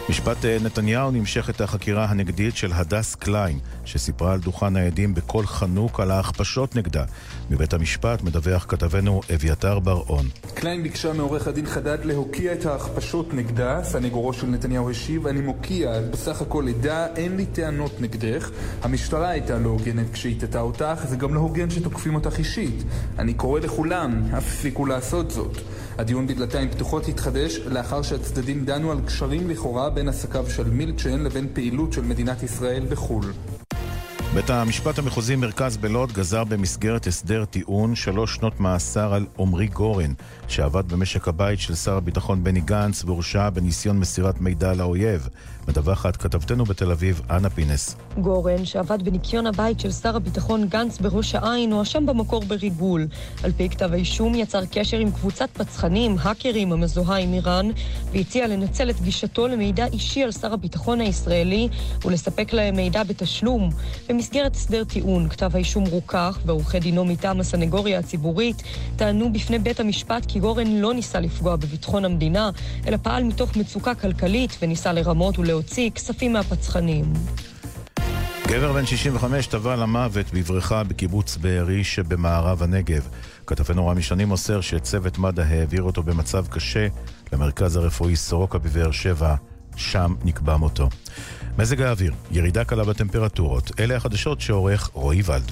משפט 0.10 0.46
אה, 0.46 0.58
נתניהו 0.64 1.12
נמשכת 1.12 1.62
החקירה 1.62 2.06
הנגדית 2.06 2.58
של 2.58 2.72
הדס 2.74 3.16
קליין, 3.16 3.60
שסיפרה 3.86 4.34
על 4.34 4.40
דוכן 4.40 4.76
העדים 4.76 5.14
בקול 5.14 5.46
חנוק 5.48 6.00
על 6.00 6.12
ההכפשות 6.12 6.76
נגדה. 6.76 7.04
מבית 7.50 7.74
המשפט 7.74 8.22
מדווח 8.22 8.66
כתבנו 8.68 9.22
אביתר 9.36 9.80
בר-און. 9.80 10.26
קליין 10.54 10.84
ביקשה 10.84 11.14
מעורך 11.14 11.48
הדין 11.48 11.66
חדד 11.66 11.98
להוקיע 12.06 12.54
את 12.54 12.66
ההכפשות 12.66 13.34
נגדה. 13.34 13.84
סנגורו 13.84 14.34
של 14.34 14.48
נתניהו 14.48 14.90
השיב, 14.90 15.28
אני 15.28 15.42
מוקיע, 15.42 16.00
את 16.00 16.12
בסך 16.12 16.42
הכל 16.42 16.68
עדה, 16.68 17.08
אין 17.16 17.38
לי 17.38 17.46
טענות 17.46 18.02
נגדך. 18.02 18.50
המשטרה 18.82 19.30
הייתה 19.30 19.60
לא 19.60 19.70
הוגנת 19.70 20.14
כשהטתה 20.14 20.62
אותך, 20.62 21.06
זה 21.10 21.16
גם 21.16 21.34
לא 21.34 21.40
הוגן 21.40 21.70
שתוקפים 21.70 22.16
אותך 22.16 22.40
אישית. 22.40 22.84
אני 23.20 23.34
קורא 23.34 23.60
לכולם, 23.60 24.24
הפסיקו 24.32 24.86
לעשות 24.86 25.32
זאת. 25.32 25.58
הדיון 25.98 26.28
בדלתיים 26.28 26.70
פתוחות 26.70 27.08
התחדש 27.08 27.58
לאחר 27.58 28.02
שהצדדים 28.02 28.66
דנו 28.66 28.92
על 28.92 29.02
קשרים 29.06 29.50
לכאורה 29.50 29.90
בין 29.90 30.10
עסקיו 30.10 30.50
של 30.50 30.70
מילצ'ן 30.70 31.20
לבין 31.20 31.48
פעילות 31.54 31.94
של 31.94 32.02
מדינת 32.02 32.44
ישראל 32.44 32.86
בחו"ל. 32.90 33.26
בית 34.34 34.50
המשפט 34.50 35.00
המחוזי 35.00 35.36
מרכז 35.36 35.78
בלוד 35.78 36.12
גזר 36.12 36.44
במסגרת 36.44 37.08
הסדר 37.08 37.46
טיעון 37.46 37.96
שלוש 37.96 38.36
שנות 38.36 38.60
מאסר 38.60 39.14
על 39.14 39.26
עמרי 39.40 39.68
גורן, 39.68 40.14
שעבד 40.48 40.92
במשק 40.92 41.28
הבית 41.28 41.60
של 41.60 41.76
שר 41.76 41.98
הביטחון 41.98 42.44
בני 42.44 42.62
גנץ 42.62 43.04
והורשע 43.04 43.50
בניסיון 43.50 44.00
מסירת 44.00 44.42
מידע 44.42 44.74
לאויב. 44.74 45.30
מדווחת 45.68 46.18
כתבתנו 46.18 46.66
בתל 46.66 46.92
אביב, 46.92 47.22
אנה 47.30 47.50
פינס. 47.50 47.96
גורן, 48.22 48.66
שעבד 48.66 49.04
בניקיון 49.04 49.48
הבית 49.48 49.80
של 49.80 49.92
שר 49.92 50.16
הביטחון 50.16 50.68
גנץ 50.68 50.98
בראש 50.98 51.36
העין, 51.36 51.72
הואשם 51.72 52.06
במקור 52.06 52.44
בריגול. 52.48 53.08
על 53.44 53.52
פי 53.52 53.70
כתב 53.70 53.94
האישום 53.94 54.36
יצר 54.36 54.66
קשר 54.66 54.98
עם 54.98 55.12
קבוצת 55.12 55.50
פצחנים, 55.54 56.16
האקרים 56.22 56.72
המזוהה 56.72 57.18
עם 57.18 57.34
איראן, 57.34 57.70
והציע 58.12 58.48
לנצל 58.48 58.90
את 58.90 59.02
גישתו 59.02 59.48
למידע 59.48 59.86
אישי 59.86 60.24
על 60.24 60.32
שר 60.32 60.54
הביטחון 60.54 61.02
הישראלי 61.02 61.68
ולספק 62.06 62.54
להם 62.54 62.76
מידע 62.76 63.04
בתשלום. 63.04 63.70
במסגרת 64.10 64.56
הסדר 64.56 64.84
טיעון, 64.84 65.30
כתב 65.30 65.52
האישום 65.54 65.84
רוכך, 65.86 66.40
ועורכי 66.46 66.80
דינו 66.80 67.06
מטעם 67.06 67.40
הסנגוריה 67.40 68.00
הציבורית 68.00 68.64
טענו 68.96 69.34
בפני 69.34 69.60
בית 69.60 69.80
המשפט 69.80 70.26
כי 70.28 70.40
גורן 70.40 70.68
לא 70.68 70.94
ניסה 70.94 71.20
לפגוע 71.20 71.56
בביטחון 71.56 72.06
המדינה, 72.06 72.50
אלא 72.88 72.98
פעל 72.98 73.24
מתוך 73.24 73.56
מצוקה 73.56 73.96
כלכלית 73.96 74.58
וניסה 74.62 74.94
לרמות 74.94 75.38
ולהוציא 75.58 75.90
כספים 75.90 76.34
מהפצחנים. 76.34 77.14
גבר 78.48 78.74
בן 78.74 78.86
65 78.86 79.48
טבע 79.48 79.76
למוות 79.76 80.26
בבריכה 80.34 80.84
בקיבוץ 80.84 81.38
בארי 81.38 81.84
שבמערב 81.84 82.64
הנגב. 82.64 83.08
כתבנו 83.48 83.88
רמי 83.88 84.02
שני 84.02 84.26
מוסר 84.26 84.62
שצוות 84.62 85.18
מד"א 85.18 85.42
העביר 85.42 85.84
אותו 85.84 86.04
במצב 86.04 86.48
קשה 86.48 86.88
למרכז 87.34 87.76
הרפואי 87.76 88.16
סורוקה 88.16 88.58
בבאר 88.58 88.92
שבע, 88.92 89.36
שם 89.76 90.14
נקבע 90.24 90.58
מותו. 90.58 90.90
מזג 91.58 91.82
האוויר, 91.82 92.14
ירידה 92.32 92.64
קלה 92.64 92.84
בטמפרטורות, 92.84 93.72
אלה 93.80 93.96
החדשות 93.96 94.42
שעורך 94.42 94.90
רועי 94.94 95.22
ולד. 95.26 95.52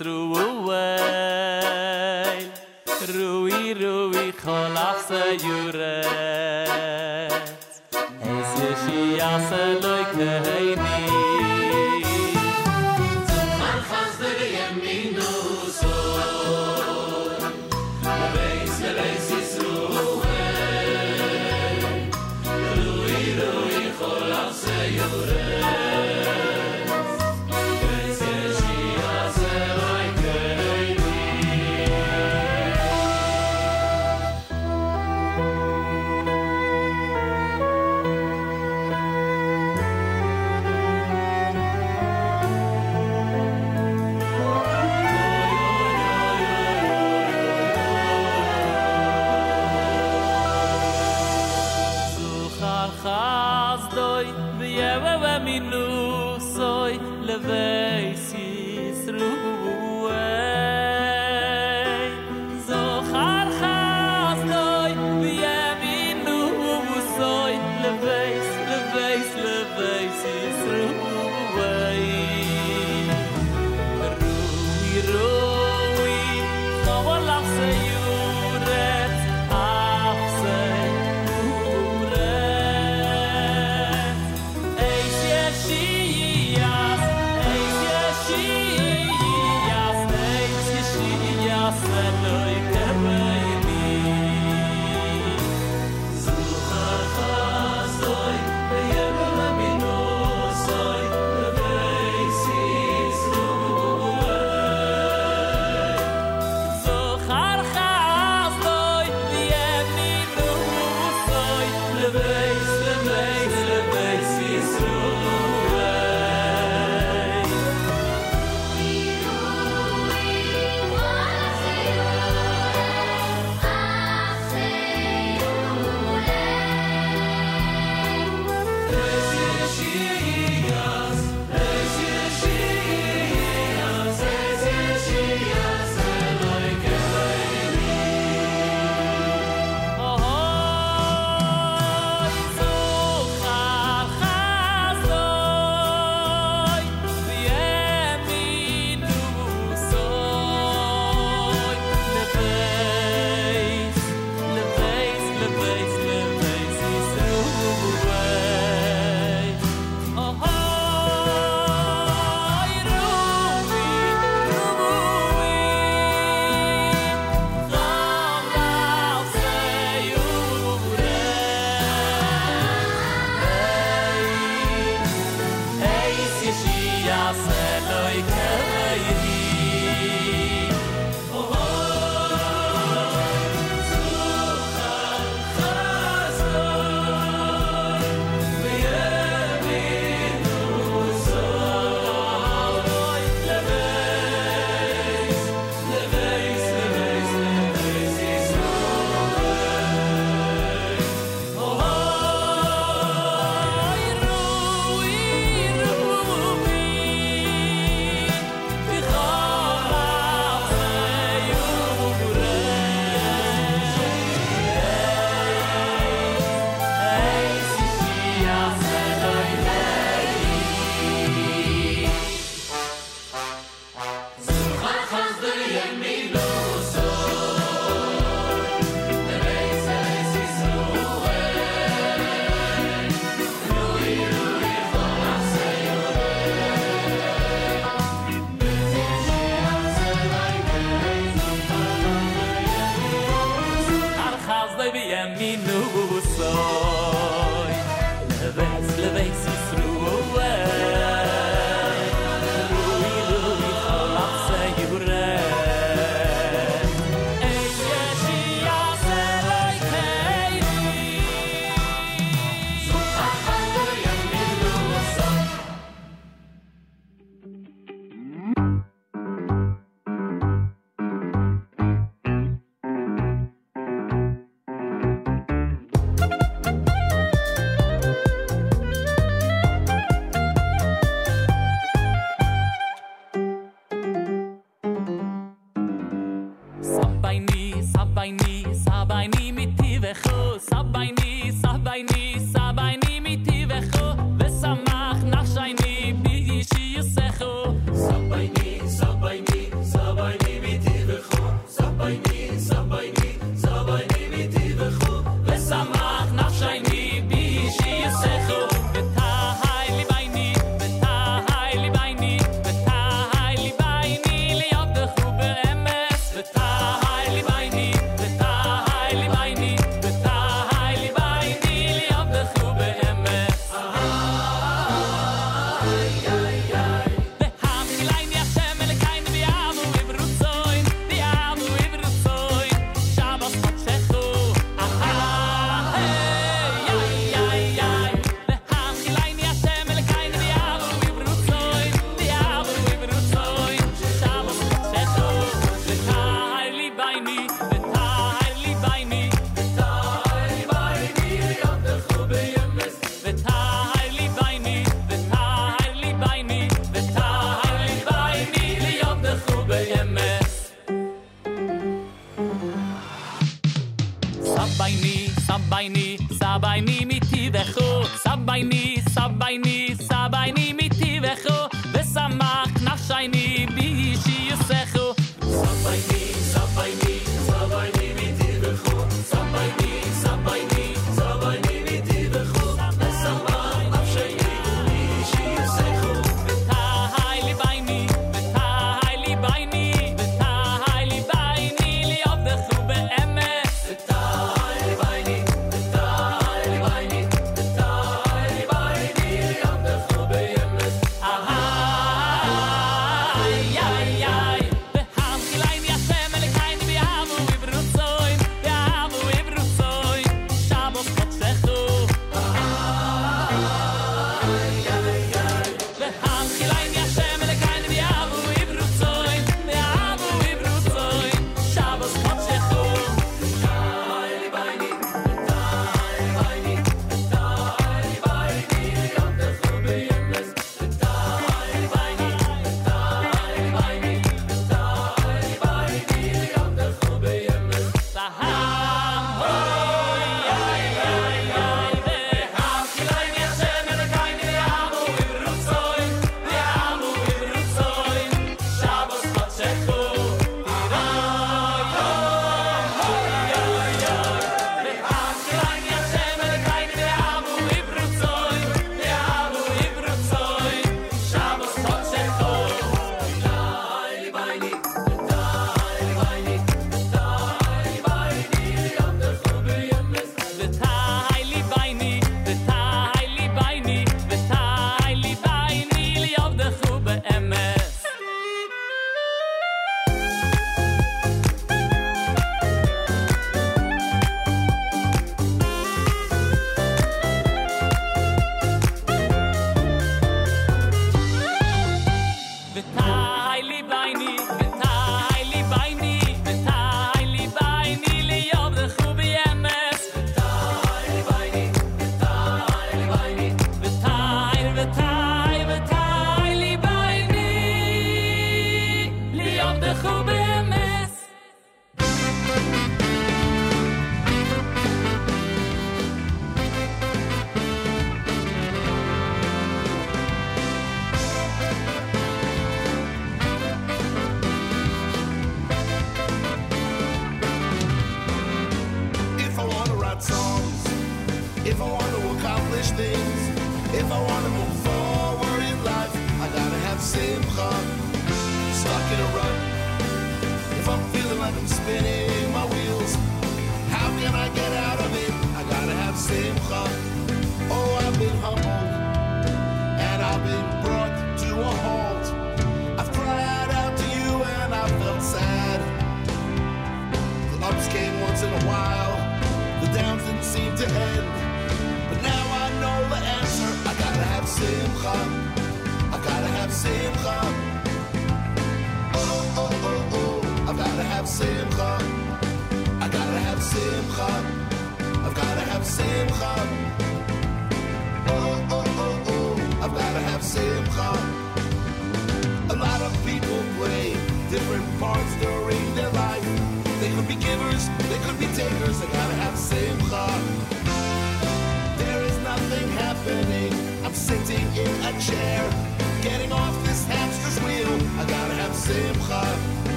ישרו 0.00 0.34
ווי 0.64 1.74
רוי 3.14 3.74
רוי 3.74 4.32
חלף 4.38 5.06
סיורט 5.06 5.74
איז 8.22 8.62
ישי 8.62 9.16
יעשה 9.18 9.74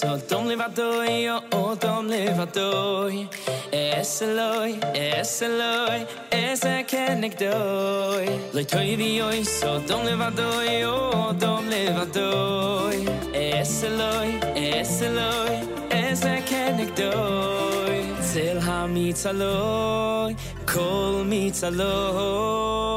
soltom 0.00 0.44
לבדוי, 0.48 1.08
יורדם 1.52 2.08
לבדוי. 2.10 3.26
אעשה 3.74 4.24
אלוהי, 4.24 4.78
אעשה 4.96 5.46
אלוהי, 5.46 6.04
אעשה 6.32 6.80
כנגדוי. 6.88 8.26
לא 8.54 8.62
תויבי 8.62 9.22
אוי, 9.22 9.44
סודם 9.44 10.00
לבדוי, 10.04 10.70
יורדם 10.70 11.64
לבדוי. 11.68 13.04
אעשה 13.34 13.86
אלוהי, 13.86 14.40
אעשה 14.56 15.06
אלוהי, 15.06 15.60
אעשה 15.92 16.36
כנגדוי. 16.46 18.12
צל 18.20 18.58
המיץ 18.62 19.26
אלוהי, 19.26 20.34
כל 20.64 21.22
מיץ 21.24 21.64
אלוהי. 21.64 22.96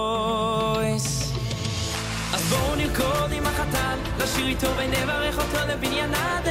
אז 2.34 2.42
בואו 2.50 2.76
נרקוד 2.76 3.32
עם 3.32 3.48
החתן, 3.48 3.98
לשיר 4.20 4.48
איתו 4.48 4.68
ונברך 4.78 5.38
אותו 5.40 5.58
לבניין 5.68 6.14
עד 6.14 6.49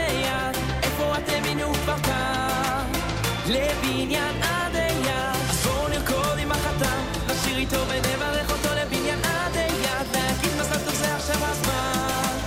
לבניין 3.49 4.43
עד 4.43 4.77
אילת. 4.77 5.37
אז 5.51 5.67
בואו 5.67 5.89
נרקוד 5.89 6.39
עם 6.39 6.53
החתם, 6.53 7.03
נשיר 7.29 7.57
איתו 7.57 7.77
ונברך 7.89 8.51
אותו 8.51 8.69
לבניין 8.75 9.19
עד 9.25 9.57
אילת. 9.57 10.07
להגיד 10.15 10.53
מזל 10.61 10.79
טוב 10.85 10.95
זה 10.95 11.15
עכשיו 11.15 11.37
הזמן. 11.41 12.39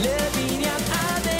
לבניין 0.00 0.82
עד 0.92 1.26
אילת. 1.26 1.38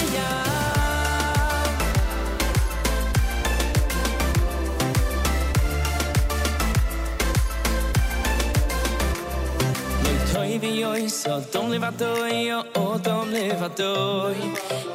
Toy 10.33 10.59
vi 10.59 10.83
hoy, 10.83 11.09
sol 11.21 11.41
tom 11.53 11.65
levatoy, 11.73 12.35
yo 12.49 12.59
o 12.83 12.87
tom 13.07 13.25
levatoy. 13.37 14.37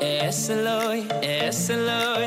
Es 0.01 0.49
el 0.55 0.67
hoy, 0.75 1.01
es 1.23 1.71
el 1.75 1.89
hoy, 1.89 2.27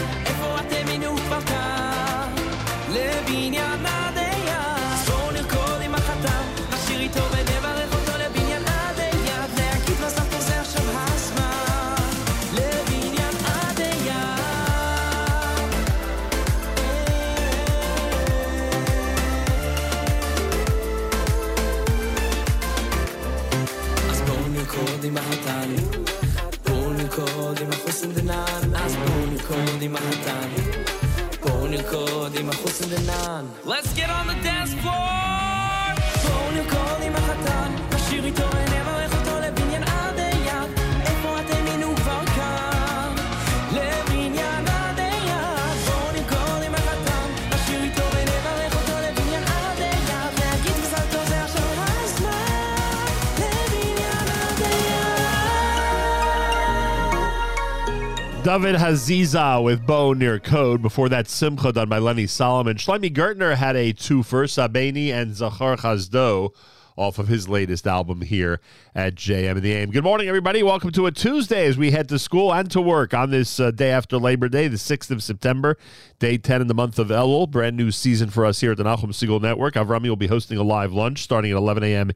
David 58.61 58.79
Haziza 58.79 59.63
with 59.63 59.87
Bow 59.87 60.13
Near 60.13 60.37
Code. 60.37 60.83
Before 60.83 61.09
that, 61.09 61.27
Simcha 61.27 61.71
done 61.71 61.89
by 61.89 61.97
Lenny 61.97 62.27
Solomon. 62.27 62.77
Shlomi 62.77 63.11
Gertner 63.11 63.55
had 63.55 63.75
a 63.75 63.91
twofer, 63.91 64.45
Sabeni 64.45 65.07
and 65.07 65.35
Zachar 65.35 65.77
Chazdo, 65.77 66.53
off 66.95 67.17
of 67.17 67.27
his 67.27 67.49
latest 67.49 67.87
album 67.87 68.21
here 68.21 68.59
at 68.93 69.15
JM 69.15 69.57
in 69.57 69.63
the 69.63 69.73
AM. 69.73 69.89
Good 69.89 70.03
morning, 70.03 70.27
everybody. 70.27 70.61
Welcome 70.61 70.91
to 70.91 71.07
a 71.07 71.11
Tuesday 71.11 71.65
as 71.65 71.75
we 71.75 71.89
head 71.89 72.07
to 72.09 72.19
school 72.19 72.53
and 72.53 72.69
to 72.69 72.79
work 72.79 73.15
on 73.15 73.31
this 73.31 73.59
uh, 73.59 73.71
day 73.71 73.89
after 73.89 74.19
Labor 74.19 74.47
Day, 74.47 74.67
the 74.67 74.77
6th 74.77 75.09
of 75.09 75.23
September, 75.23 75.75
day 76.19 76.37
10 76.37 76.61
in 76.61 76.67
the 76.67 76.75
month 76.75 76.99
of 76.99 77.07
Elul. 77.07 77.49
Brand 77.49 77.75
new 77.75 77.89
season 77.89 78.29
for 78.29 78.45
us 78.45 78.61
here 78.61 78.73
at 78.73 78.77
the 78.77 78.83
Nachum 78.83 79.05
Segal 79.05 79.41
Network. 79.41 79.73
Avrami 79.73 80.07
will 80.07 80.15
be 80.15 80.27
hosting 80.27 80.59
a 80.59 80.63
live 80.63 80.93
lunch 80.93 81.23
starting 81.23 81.49
at 81.49 81.57
11 81.57 81.83
a.m. 81.83 82.11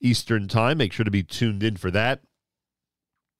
Eastern 0.00 0.48
Time. 0.48 0.78
Make 0.78 0.94
sure 0.94 1.04
to 1.04 1.10
be 1.10 1.22
tuned 1.22 1.62
in 1.62 1.76
for 1.76 1.90
that. 1.90 2.22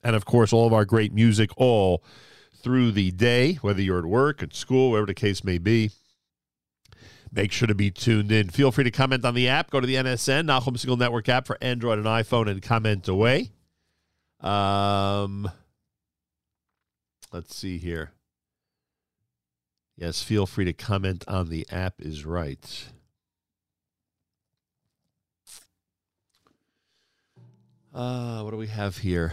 And 0.02 0.14
of 0.14 0.26
course, 0.26 0.52
all 0.52 0.66
of 0.66 0.74
our 0.74 0.84
great 0.84 1.14
music 1.14 1.50
all 1.56 2.04
through 2.62 2.92
the 2.92 3.10
day, 3.10 3.54
whether 3.54 3.80
you're 3.80 3.98
at 3.98 4.04
work, 4.04 4.42
at 4.42 4.54
school, 4.54 4.90
wherever 4.90 5.06
the 5.06 5.14
case 5.14 5.42
may 5.44 5.58
be. 5.58 5.90
Make 7.32 7.52
sure 7.52 7.68
to 7.68 7.74
be 7.74 7.90
tuned 7.90 8.32
in. 8.32 8.48
Feel 8.50 8.72
free 8.72 8.84
to 8.84 8.90
comment 8.90 9.24
on 9.24 9.34
the 9.34 9.48
app. 9.48 9.70
Go 9.70 9.80
to 9.80 9.86
the 9.86 9.94
NSN, 9.94 10.46
Nachum 10.46 10.76
Segal 10.76 10.98
Network 10.98 11.28
app 11.28 11.46
for 11.46 11.56
Android 11.60 11.98
and 11.98 12.06
iPhone, 12.06 12.50
and 12.50 12.60
comment 12.60 13.06
away. 13.06 13.50
Um, 14.40 15.50
let's 17.32 17.54
see 17.54 17.78
here. 17.78 18.12
Yes, 19.96 20.22
feel 20.22 20.46
free 20.46 20.64
to 20.64 20.72
comment 20.72 21.24
on 21.28 21.50
the 21.50 21.66
app, 21.70 21.94
is 22.00 22.24
right. 22.24 22.86
Uh, 27.94 28.40
what 28.42 28.50
do 28.50 28.56
we 28.56 28.68
have 28.68 28.98
here? 28.98 29.32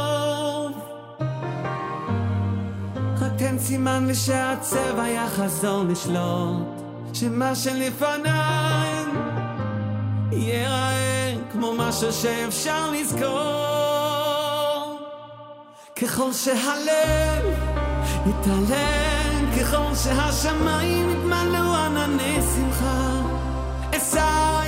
סימן 3.71 4.05
ושהצבע 4.07 5.07
יחזור 5.07 5.83
לשלוט 5.83 6.67
שמה 7.13 7.55
שלפניי 7.55 9.05
ייראה 10.31 11.33
כמו 11.51 11.73
משהו 11.77 12.13
שאפשר 12.13 12.91
לזכור. 12.91 13.29
ככל 16.01 16.33
שהלב 16.33 17.45
יתעלם 18.29 19.51
ככל 19.59 19.95
שהשמיים 19.95 21.09
יתמלאו 21.09 21.75
ענני 21.75 22.39
שמחה 22.55 23.21
אשא 23.97 24.60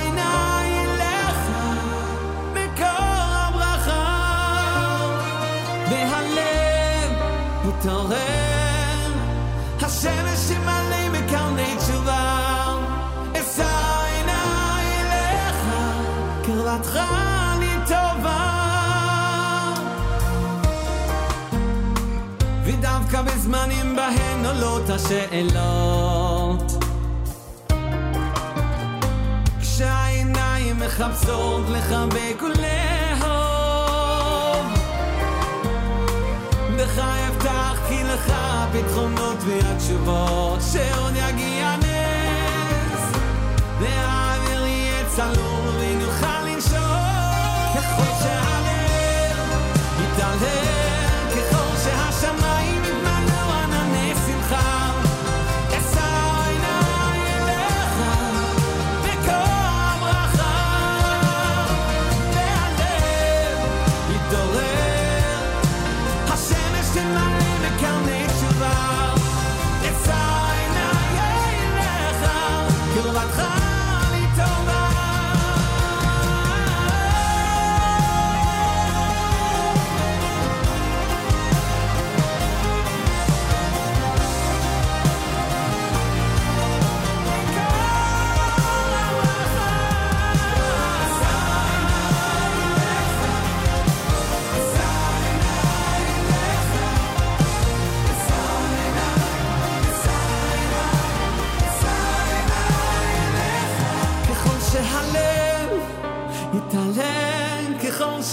בזמנים 23.54 23.96
בהם 23.96 24.44
עולות 24.44 24.90
השאלות. 24.90 26.72
כשהעיניים 29.60 30.80
מחפשות 30.80 31.62
לחבק 31.68 32.42
ולאהוב 32.42 33.46
בך 36.76 36.98
אבטח 36.98 37.78
כי 37.88 38.04
לך 38.04 38.32
הפתרונות 38.36 39.38
והתשובות 39.46 40.60
שעוד 40.72 41.12
יגיע 41.12 41.76
נס. 41.76 43.02
והאוויר 43.80 44.66
יהיה 44.66 45.04
צלול 45.16 45.80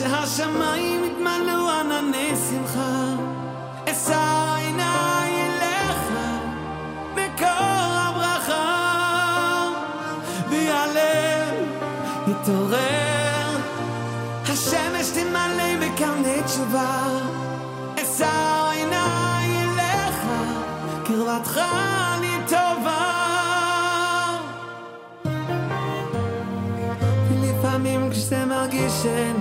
שהשמיים 0.02 1.04
יתמלאו 1.04 1.70
ענני 1.70 2.34
שמחה, 2.50 3.16
אשא 3.86 4.56
עיניי 4.58 5.32
אליך 5.34 6.08
בקור 7.16 7.92
הברכה, 7.94 9.70
והלב 10.50 11.68
יתעורר, 12.28 13.58
השמש 14.44 15.10
תמלא 15.14 15.80
בקרני 15.82 16.44
תשובה, 16.46 17.08
אשא 18.02 18.70
עיניי 18.72 19.64
אליך, 19.64 20.26
קרבתך 21.06 21.62
לי 22.22 22.38
טובה. 22.48 23.22
לפעמים 27.44 28.10
כשאתה 28.12 28.46
מרגיש 28.46 28.94
שאין 29.04 29.41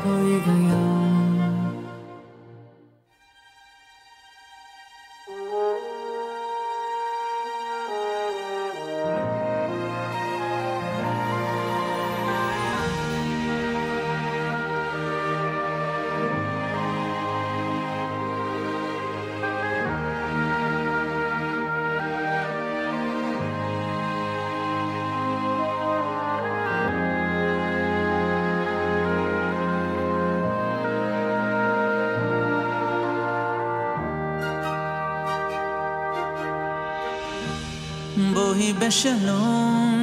בואי 38.17 38.73
בשלום, 38.73 39.99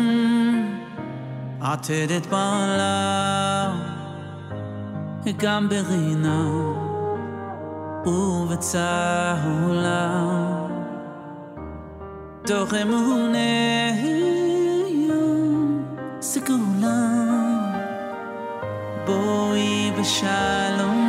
עטרת 1.61 2.25
בעלה, 2.25 3.73
גם 5.37 5.69
ברינה 5.69 6.49
ובצהולה. 8.05 9.07
תוך 12.45 12.73
אמונה 12.73 13.67
סגולה, 16.21 17.09
בואי 19.05 19.91
בשלום. 19.99 21.06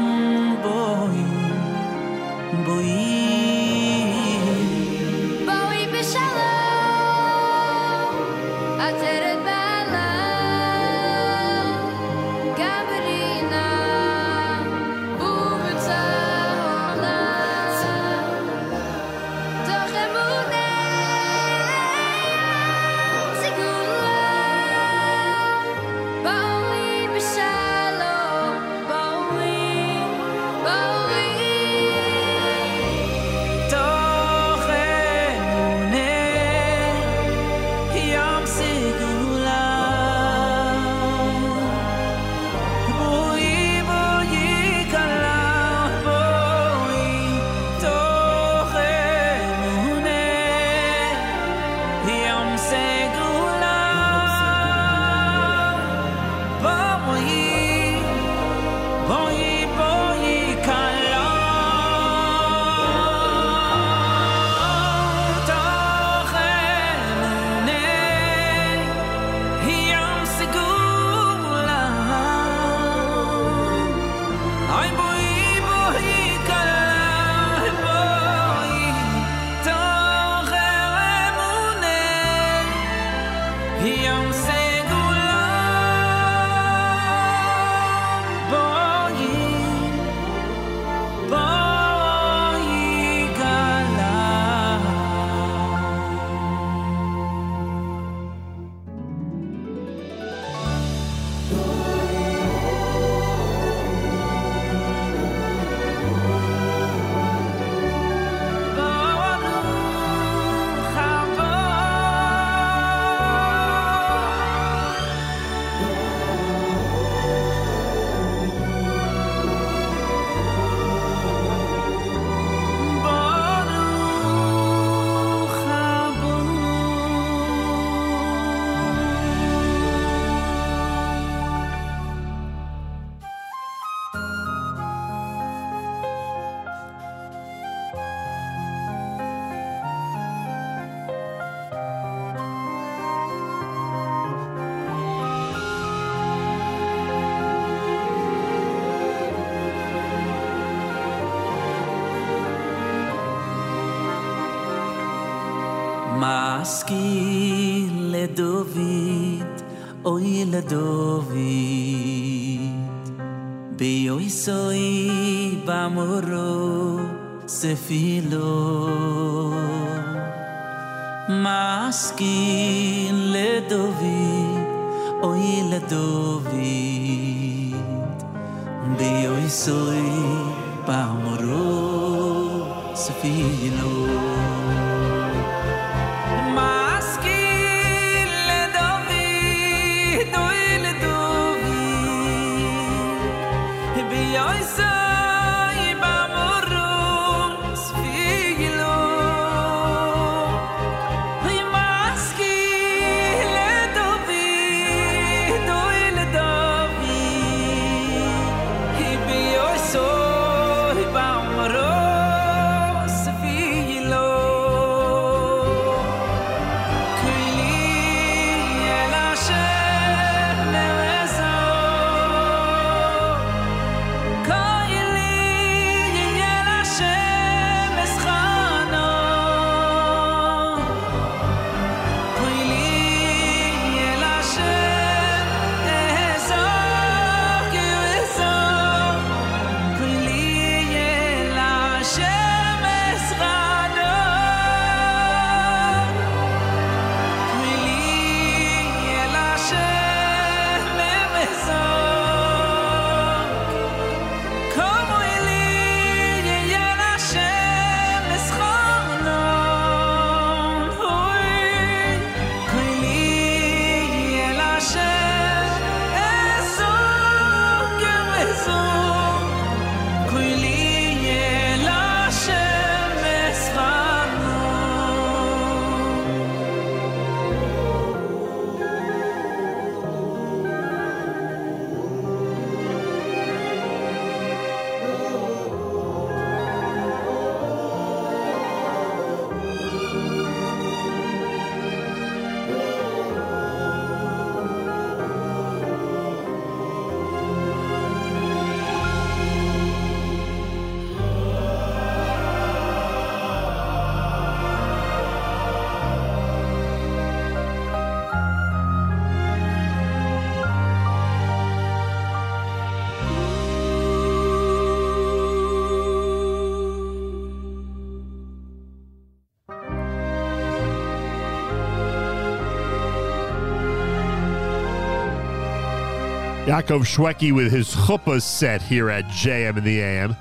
Yaakov 326.69 327.07
Shweki 327.07 327.51
with 327.51 327.73
his 327.73 327.95
chuppah 327.95 328.43
set 328.43 328.83
here 328.83 329.09
at 329.09 329.25
JM 329.29 329.79
in 329.79 329.85
the 329.85 330.01
AM. 330.03 330.37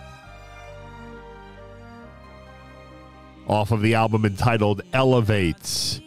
Off 3.47 3.71
of 3.71 3.81
the 3.81 3.95
album 3.95 4.25
entitled 4.25 4.81
Elevate. 4.91 6.01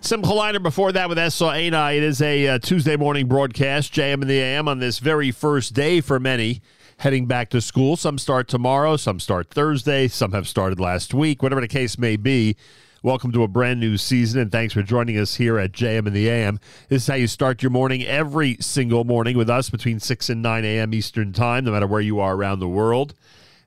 Simcha 0.00 0.28
Leiner 0.28 0.60
before 0.60 0.90
that 0.90 1.08
with 1.08 1.18
Esa 1.18 1.44
Einai. 1.44 1.98
It 1.98 2.02
is 2.02 2.20
a 2.20 2.48
uh, 2.48 2.58
Tuesday 2.58 2.96
morning 2.96 3.28
broadcast, 3.28 3.94
JM 3.94 4.22
in 4.22 4.26
the 4.26 4.40
AM, 4.40 4.66
on 4.66 4.80
this 4.80 4.98
very 4.98 5.30
first 5.30 5.74
day 5.74 6.00
for 6.00 6.18
many 6.18 6.62
heading 6.96 7.26
back 7.26 7.50
to 7.50 7.60
school. 7.60 7.96
Some 7.96 8.18
start 8.18 8.48
tomorrow, 8.48 8.96
some 8.96 9.20
start 9.20 9.50
Thursday, 9.50 10.08
some 10.08 10.32
have 10.32 10.48
started 10.48 10.80
last 10.80 11.14
week, 11.14 11.44
whatever 11.44 11.60
the 11.60 11.68
case 11.68 11.96
may 11.96 12.16
be. 12.16 12.56
Welcome 13.04 13.32
to 13.32 13.42
a 13.42 13.48
brand 13.48 13.80
new 13.80 13.96
season, 13.96 14.40
and 14.40 14.52
thanks 14.52 14.74
for 14.74 14.82
joining 14.84 15.18
us 15.18 15.34
here 15.34 15.58
at 15.58 15.72
JM 15.72 16.06
in 16.06 16.12
the 16.12 16.28
AM. 16.28 16.60
This 16.88 17.02
is 17.02 17.08
how 17.08 17.16
you 17.16 17.26
start 17.26 17.60
your 17.60 17.70
morning 17.70 18.04
every 18.04 18.56
single 18.60 19.02
morning 19.02 19.36
with 19.36 19.50
us 19.50 19.68
between 19.70 19.98
6 19.98 20.30
and 20.30 20.40
9 20.40 20.64
a.m. 20.64 20.94
Eastern 20.94 21.32
Time, 21.32 21.64
no 21.64 21.72
matter 21.72 21.88
where 21.88 22.00
you 22.00 22.20
are 22.20 22.36
around 22.36 22.60
the 22.60 22.68
world. 22.68 23.14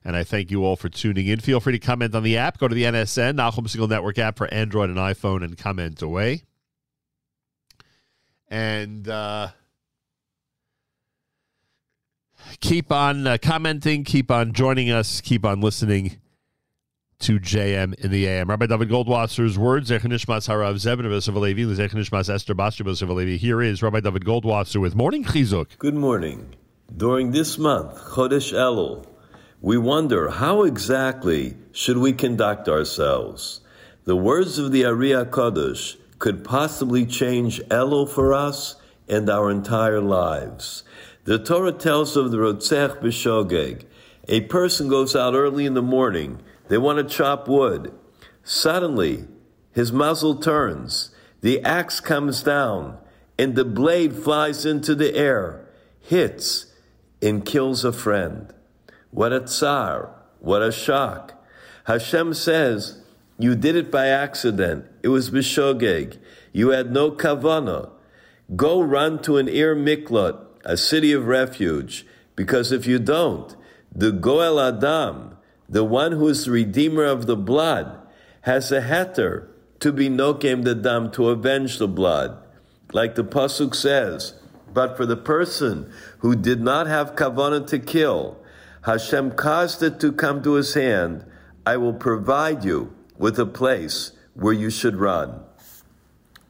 And 0.02 0.16
I 0.16 0.24
thank 0.24 0.50
you 0.50 0.64
all 0.64 0.74
for 0.74 0.88
tuning 0.88 1.26
in. 1.26 1.40
Feel 1.40 1.60
free 1.60 1.74
to 1.74 1.78
comment 1.78 2.14
on 2.14 2.22
the 2.22 2.38
app. 2.38 2.56
Go 2.56 2.66
to 2.66 2.74
the 2.74 2.84
NSN, 2.84 3.34
Nachum 3.34 3.66
Segal 3.66 3.90
Network 3.90 4.16
app 4.18 4.38
for 4.38 4.48
Android 4.54 4.88
and 4.88 4.98
iPhone, 4.98 5.44
and 5.44 5.58
comment 5.58 6.00
away. 6.00 6.44
And 8.48 9.06
uh, 9.06 9.48
keep 12.60 12.90
on 12.90 13.26
uh, 13.26 13.36
commenting, 13.42 14.02
keep 14.04 14.30
on 14.30 14.54
joining 14.54 14.90
us, 14.90 15.20
keep 15.20 15.44
on 15.44 15.60
listening 15.60 16.22
to 17.20 17.40
JM 17.40 17.94
in 17.94 18.10
the 18.10 18.26
AM. 18.26 18.48
Rabbi 18.48 18.66
David 18.66 18.88
Goldwasser's 18.88 19.58
words, 19.58 19.88
Zech 19.88 20.02
Nishmas 20.02 20.48
Harav 20.48 20.74
Zebin 20.74 21.40
Levi, 21.40 21.74
Zech 21.74 21.92
Nishmas 21.92 22.32
Esther 22.32 22.54
Bastra 22.54 23.14
Levi. 23.14 23.36
Here 23.36 23.62
is 23.62 23.82
Rabbi 23.82 24.00
David 24.00 24.24
Goldwasser 24.24 24.80
with 24.80 24.94
Morning 24.94 25.24
Chizuk. 25.24 25.78
Good 25.78 25.94
morning. 25.94 26.54
During 26.94 27.32
this 27.32 27.58
month, 27.58 27.96
Chodesh 27.96 28.52
Elul, 28.52 29.06
we 29.60 29.78
wonder 29.78 30.30
how 30.30 30.62
exactly 30.62 31.56
should 31.72 31.98
we 31.98 32.12
conduct 32.12 32.68
ourselves. 32.68 33.60
The 34.04 34.16
words 34.16 34.58
of 34.58 34.70
the 34.70 34.84
Ari 34.84 35.10
Kodesh 35.10 35.96
could 36.18 36.44
possibly 36.44 37.06
change 37.06 37.60
Elul 37.64 38.08
for 38.08 38.34
us 38.34 38.76
and 39.08 39.28
our 39.28 39.50
entire 39.50 40.00
lives. 40.00 40.84
The 41.24 41.38
Torah 41.38 41.72
tells 41.72 42.16
of 42.16 42.30
the 42.30 42.36
Rotzech 42.36 43.00
B'Shogeg. 43.00 43.84
A 44.28 44.42
person 44.42 44.88
goes 44.88 45.16
out 45.16 45.34
early 45.34 45.66
in 45.66 45.74
the 45.74 45.82
morning. 45.82 46.40
They 46.68 46.78
want 46.78 46.98
to 46.98 47.14
chop 47.14 47.48
wood. 47.48 47.92
Suddenly, 48.42 49.26
his 49.72 49.92
muzzle 49.92 50.36
turns. 50.36 51.10
The 51.42 51.62
axe 51.62 52.00
comes 52.00 52.42
down, 52.42 52.98
and 53.38 53.54
the 53.54 53.64
blade 53.64 54.14
flies 54.14 54.64
into 54.64 54.94
the 54.94 55.14
air, 55.14 55.68
hits, 56.00 56.66
and 57.20 57.44
kills 57.44 57.84
a 57.84 57.92
friend. 57.92 58.52
What 59.10 59.32
a 59.32 59.40
tsar! 59.40 60.10
What 60.40 60.62
a 60.62 60.72
shock! 60.72 61.34
Hashem 61.84 62.34
says, 62.34 63.02
You 63.38 63.54
did 63.54 63.76
it 63.76 63.90
by 63.90 64.08
accident. 64.08 64.86
It 65.02 65.08
was 65.08 65.30
bishogeg. 65.30 66.18
You 66.52 66.70
had 66.70 66.92
no 66.92 67.10
kavana. 67.10 67.90
Go 68.54 68.80
run 68.80 69.20
to 69.22 69.38
an 69.38 69.48
Ir 69.48 69.74
Miklat, 69.74 70.38
a 70.64 70.76
city 70.76 71.12
of 71.12 71.26
refuge, 71.26 72.06
because 72.34 72.72
if 72.72 72.86
you 72.86 72.98
don't, 72.98 73.54
the 73.94 74.12
Goel 74.12 74.60
Adam, 74.60 75.35
the 75.68 75.84
one 75.84 76.12
who 76.12 76.28
is 76.28 76.48
redeemer 76.48 77.04
of 77.04 77.26
the 77.26 77.36
blood, 77.36 77.98
has 78.42 78.70
a 78.70 78.80
heter 78.80 79.48
to 79.80 79.92
be 79.92 80.08
nokem 80.08 80.64
the 80.64 80.74
dam, 80.74 81.10
to 81.10 81.28
avenge 81.28 81.78
the 81.78 81.88
blood. 81.88 82.38
Like 82.92 83.16
the 83.16 83.24
Pasuk 83.24 83.74
says, 83.74 84.34
but 84.72 84.96
for 84.96 85.06
the 85.06 85.16
person 85.16 85.90
who 86.18 86.36
did 86.36 86.60
not 86.60 86.86
have 86.86 87.16
kavanah 87.16 87.66
to 87.68 87.78
kill, 87.78 88.38
Hashem 88.82 89.32
caused 89.32 89.82
it 89.82 89.98
to 90.00 90.12
come 90.12 90.42
to 90.42 90.52
his 90.52 90.74
hand, 90.74 91.24
I 91.66 91.76
will 91.76 91.94
provide 91.94 92.64
you 92.64 92.94
with 93.18 93.38
a 93.38 93.46
place 93.46 94.12
where 94.34 94.52
you 94.52 94.70
should 94.70 94.96
run. 94.96 95.40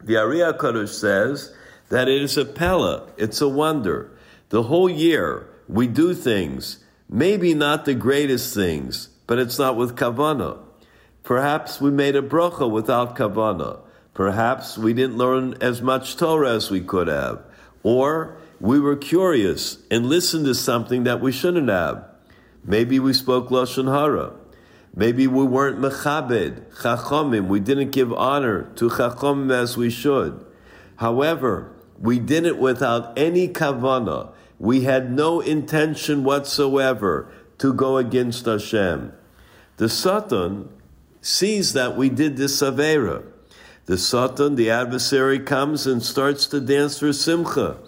The 0.02 0.18
Ari 0.18 0.40
Kodesh 0.54 0.90
says 0.90 1.54
that 1.88 2.08
it 2.08 2.20
is 2.20 2.36
a 2.36 2.44
pella, 2.44 3.08
it's 3.16 3.40
a 3.40 3.48
wonder. 3.48 4.10
The 4.50 4.64
whole 4.64 4.90
year 4.90 5.48
we 5.68 5.86
do 5.86 6.12
things, 6.12 6.84
maybe 7.08 7.54
not 7.54 7.84
the 7.84 7.94
greatest 7.94 8.54
things, 8.54 9.08
but 9.26 9.38
it's 9.38 9.58
not 9.58 9.76
with 9.76 9.96
kavana. 9.96 10.58
Perhaps 11.22 11.80
we 11.80 11.90
made 11.90 12.14
a 12.16 12.22
bracha 12.22 12.70
without 12.70 13.16
kavana. 13.16 13.80
Perhaps 14.14 14.78
we 14.78 14.94
didn't 14.94 15.18
learn 15.18 15.56
as 15.60 15.82
much 15.82 16.16
Torah 16.16 16.54
as 16.54 16.70
we 16.70 16.80
could 16.80 17.08
have. 17.08 17.42
Or 17.82 18.36
we 18.60 18.80
were 18.80 18.96
curious 18.96 19.78
and 19.90 20.06
listened 20.06 20.46
to 20.46 20.54
something 20.54 21.04
that 21.04 21.20
we 21.20 21.32
shouldn't 21.32 21.68
have. 21.68 22.04
Maybe 22.64 22.98
we 22.98 23.12
spoke 23.12 23.48
Lashon 23.48 23.92
Hara. 23.92 24.32
Maybe 24.94 25.26
we 25.26 25.44
weren't 25.44 25.78
mechabed, 25.78 26.74
chachomim. 26.76 27.48
We 27.48 27.60
didn't 27.60 27.90
give 27.90 28.12
honor 28.12 28.70
to 28.76 28.88
chachomim 28.88 29.52
as 29.52 29.76
we 29.76 29.90
should. 29.90 30.42
However, 30.96 31.70
we 31.98 32.18
did 32.18 32.46
it 32.46 32.58
without 32.58 33.18
any 33.18 33.48
kavana. 33.48 34.32
We 34.58 34.82
had 34.82 35.12
no 35.12 35.40
intention 35.40 36.24
whatsoever 36.24 37.30
to 37.58 37.72
go 37.72 37.96
against 37.96 38.46
Hashem. 38.46 39.12
The 39.76 39.88
Satan 39.88 40.68
sees 41.20 41.72
that 41.74 41.96
we 41.96 42.08
did 42.08 42.36
this 42.36 42.62
avera. 42.62 43.24
The 43.86 43.98
Satan, 43.98 44.56
the 44.56 44.70
adversary, 44.70 45.38
comes 45.38 45.86
and 45.86 46.02
starts 46.02 46.46
to 46.46 46.60
dance 46.60 46.98
for 46.98 47.12
simcha 47.12 47.78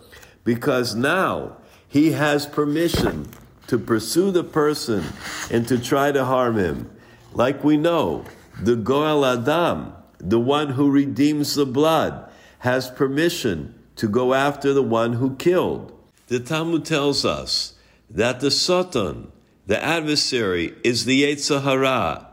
because 0.45 0.95
now 0.95 1.57
he 1.89 2.13
has 2.13 2.47
permission 2.47 3.29
to 3.67 3.79
pursue 3.79 4.31
the 4.31 4.45
person 4.45 5.05
and 5.51 5.67
to 5.69 5.79
try 5.79 6.13
to 6.13 6.25
harm 6.25 6.57
him. 6.57 6.91
Like 7.33 7.65
we 7.65 7.77
know, 7.77 8.25
the 8.61 8.77
Goel 8.77 9.25
Adam, 9.25 9.93
the 10.19 10.41
one 10.41 10.71
who 10.71 10.91
redeems 10.91 11.55
the 11.55 11.67
blood, 11.67 12.31
has 12.61 12.91
permission 12.91 13.75
to 13.97 14.09
go 14.09 14.35
after 14.35 14.73
the 14.73 14.83
one 14.83 15.15
who 15.15 15.37
killed. 15.37 15.98
The 16.29 16.41
Talmud 16.41 16.85
tells 16.85 17.25
us 17.25 17.75
that 18.11 18.41
the 18.41 18.51
Satan, 18.51 19.33
the 19.67 19.83
adversary, 19.83 20.75
is 20.85 21.07
the 21.07 21.25
Yetzer 21.25 21.63
Hara. 21.63 22.27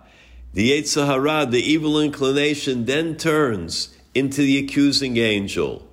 The 0.53 0.71
Yetzer 0.71 1.05
Hara, 1.05 1.45
the 1.45 1.61
evil 1.61 1.99
inclination, 2.01 2.85
then 2.85 3.15
turns 3.15 3.95
into 4.13 4.41
the 4.41 4.57
accusing 4.59 5.15
angel. 5.17 5.87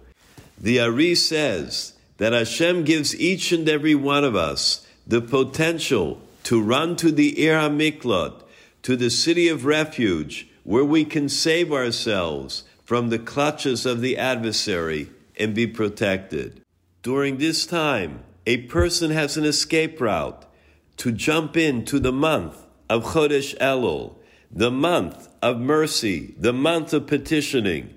The 0.59 0.81
Ari 0.81 1.15
says 1.15 1.95
that 2.19 2.33
Hashem 2.33 2.85
gives 2.85 3.19
each 3.19 3.53
and 3.53 3.69
every 3.69 3.95
one 3.95 4.25
of 4.25 4.37
us 4.37 4.87
the 5.07 5.21
potential 5.21 6.21
to 6.45 6.61
run 6.61 6.97
to 6.97 7.13
the 7.13 7.41
Ir 7.41 7.55
HaMiklat, 7.55 8.43
to 8.83 8.97
the 8.97 9.11
city 9.11 9.49
of 9.49 9.65
refuge, 9.65 10.49
where 10.65 10.85
we 10.85 11.05
can 11.05 11.29
save 11.29 11.73
ourselves 11.73 12.65
from 12.85 13.11
the 13.11 13.19
clutches 13.19 13.87
of 13.87 14.01
the 14.01 14.17
adversary 14.17 15.09
and 15.39 15.55
be 15.55 15.67
protected. 15.67 16.62
During 17.03 17.39
this 17.39 17.67
time, 17.67 18.23
a 18.47 18.59
person 18.59 19.11
has 19.11 19.37
an 19.37 19.45
escape 19.45 20.01
route 20.01 20.45
to 20.99 21.11
jump 21.11 21.57
into 21.57 21.99
the 21.99 22.13
month 22.13 22.65
of 22.89 23.07
Chodesh 23.07 23.59
Elul, 23.59 24.15
the 24.53 24.71
month 24.71 25.29
of 25.43 25.59
mercy, 25.59 26.33
the 26.39 26.53
month 26.53 26.93
of 26.93 27.09
petitioning. 27.09 27.93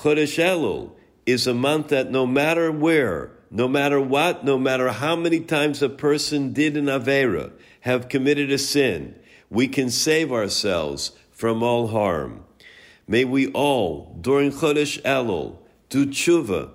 Chodesh 0.00 0.38
Elul 0.38 0.92
is 1.24 1.46
a 1.46 1.54
month 1.54 1.88
that 1.88 2.10
no 2.10 2.26
matter 2.26 2.70
where, 2.70 3.30
no 3.50 3.66
matter 3.66 3.98
what, 3.98 4.44
no 4.44 4.58
matter 4.58 4.90
how 4.90 5.16
many 5.16 5.40
times 5.40 5.80
a 5.80 5.88
person 5.88 6.52
did 6.52 6.76
an 6.76 6.84
Avera, 6.84 7.52
have 7.80 8.10
committed 8.10 8.52
a 8.52 8.58
sin, 8.58 9.18
we 9.48 9.68
can 9.68 9.88
save 9.88 10.30
ourselves 10.30 11.12
from 11.30 11.62
all 11.62 11.88
harm. 11.88 12.44
May 13.08 13.24
we 13.24 13.50
all, 13.52 14.18
during 14.20 14.52
Chodesh 14.52 15.00
Elul, 15.00 15.56
do 15.88 16.04
tshuva, 16.04 16.72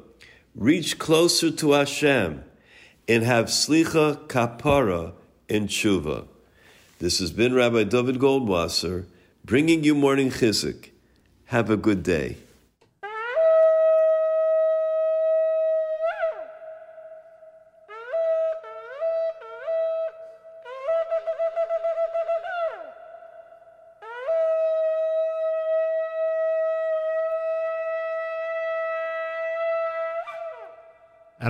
reach 0.55 0.97
closer 0.97 1.51
to 1.51 1.73
Hashem, 1.73 2.43
and 3.07 3.23
have 3.23 3.45
slicha 3.45 4.27
kapara 4.27 5.13
in 5.47 5.67
tshuva. 5.67 6.27
This 6.99 7.19
has 7.19 7.31
been 7.31 7.53
Rabbi 7.53 7.83
David 7.83 8.17
Goldwasser 8.17 9.05
bringing 9.43 9.83
you 9.83 9.93
morning 9.93 10.31
chizuk. 10.31 10.89
Have 11.45 11.69
a 11.69 11.77
good 11.77 12.01
day. 12.01 12.37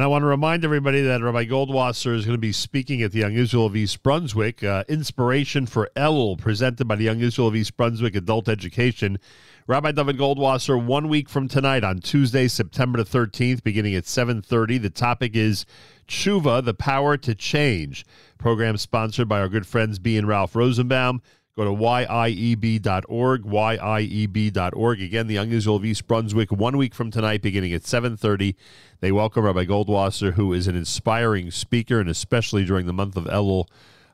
I 0.06 0.08
want 0.08 0.22
to 0.22 0.28
remind 0.28 0.64
everybody 0.64 1.02
that 1.02 1.24
Rabbi 1.24 1.46
Goldwasser 1.46 2.14
is 2.14 2.28
going 2.28 2.36
to 2.36 2.38
be 2.38 2.52
speaking 2.52 3.02
at 3.02 3.12
the 3.12 3.22
Young 3.22 3.34
Israel 3.34 3.66
of 3.66 3.76
East 3.76 4.04
Brunswick. 4.04 4.64
Uh, 4.64 4.84
Inspiration 4.88 5.66
for 5.66 5.90
Elul, 5.96 6.38
presented 6.38 6.88
by 6.88 6.96
the 6.96 7.06
Young 7.06 7.22
Israel 7.22 7.48
of 7.48 7.56
East 7.56 7.76
Brunswick 7.76 8.16
Adult 8.16 8.48
Education. 8.48 9.18
Rabbi 9.66 9.94
David 9.94 10.20
Goldwasser, 10.20 10.80
one 10.80 11.10
week 11.10 11.28
from 11.28 11.48
tonight 11.48 11.84
on 11.84 12.02
Tuesday, 12.02 12.48
September 12.48 13.04
the 13.04 13.10
13th, 13.10 13.64
beginning 13.64 13.96
at 13.96 14.04
7.30. 14.04 14.80
The 14.80 14.92
topic 14.92 15.36
is 15.36 15.66
Tshuva, 16.08 16.64
the 16.64 16.76
Power 16.76 17.18
to 17.18 17.34
Change. 17.34 18.06
Program 18.38 18.78
sponsored 18.78 19.28
by 19.28 19.40
our 19.40 19.50
good 19.50 19.66
friends 19.66 19.98
B 19.98 20.20
and 20.20 20.28
Ralph 20.28 20.56
Rosenbaum. 20.56 21.24
Go 21.58 21.64
to 21.64 21.72
yieb.org, 21.72 23.44
yieb.org. 23.46 25.02
Again, 25.02 25.28
the 25.28 25.34
Young 25.36 25.52
Israel 25.54 25.78
of 25.78 25.86
East 25.86 26.06
Brunswick, 26.06 26.52
one 26.52 26.76
week 26.76 26.94
from 26.94 27.12
tonight, 27.12 27.42
beginning 27.42 27.72
at 27.72 27.84
7.30. 27.84 28.56
They 29.00 29.14
welcome 29.14 29.46
Rabbi 29.46 29.64
Goldwasser, 29.64 30.34
who 30.34 30.52
is 30.52 30.68
an 30.68 30.76
inspiring 30.76 31.52
speaker, 31.52 32.02
and 32.02 32.10
especially 32.10 32.66
during 32.66 32.88
the 32.88 32.94
month 32.94 33.16
of 33.16 33.24
Elul, 33.24 33.70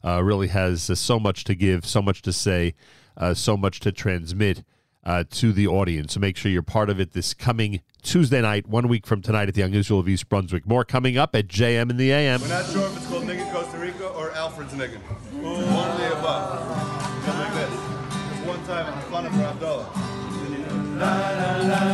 uh, 0.06 0.24
really 0.24 0.50
has 0.50 0.88
uh, 0.88 0.94
so 0.94 1.20
much 1.20 1.44
to 1.46 1.56
give, 1.56 1.84
so 1.84 2.00
much 2.00 2.22
to 2.22 2.32
say, 2.32 2.76
uh, 3.18 3.34
so 3.34 3.58
much 3.58 3.80
to 3.80 3.92
transmit 3.92 4.64
uh, 5.04 5.24
to 5.32 5.52
the 5.52 5.66
audience. 5.66 6.14
So 6.14 6.20
make 6.20 6.38
sure 6.38 6.52
you're 6.52 6.62
part 6.62 6.92
of 6.92 7.00
it 7.00 7.14
this 7.14 7.34
coming 7.34 7.82
Tuesday 8.04 8.42
night, 8.44 8.68
one 8.68 8.88
week 8.88 9.08
from 9.08 9.24
tonight 9.24 9.48
at 9.48 9.56
the 9.56 9.62
Young 9.62 9.74
Israel 9.74 10.00
of 10.00 10.08
East 10.08 10.30
Brunswick. 10.30 10.68
More 10.68 10.86
coming 10.86 11.18
up 11.18 11.36
at 11.36 11.48
JM 11.48 11.90
in 11.90 11.98
the 11.98 12.12
AM. 12.12 12.40
We're 12.40 12.50
not 12.50 12.68
sure 12.68 12.86
if 12.86 12.98
it's 12.98 13.08
called 13.08 13.24
Niggin 13.24 13.52
Costa 13.52 13.80
Rica 13.80 14.10
or 14.10 14.30
Alfred's 14.34 14.74
Niggin. 14.74 15.00
One 15.42 15.90
of 15.90 15.98
the 15.98 16.20
above. 16.20 17.01
Goes 17.26 17.36
like 17.36 17.54
this. 17.54 17.70
This 17.70 18.48
one 18.48 18.64
time 18.66 18.94
in 18.94 19.00
fun 19.12 19.26
for. 19.60 19.86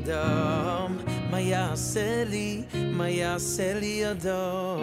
אדם, 0.09 0.97
מה 1.31 1.41
יעשה 1.41 2.25
לי, 2.25 2.63
מה 2.93 3.09
יעשה 3.09 3.81
לי 3.81 4.11
אדם? 4.11 4.81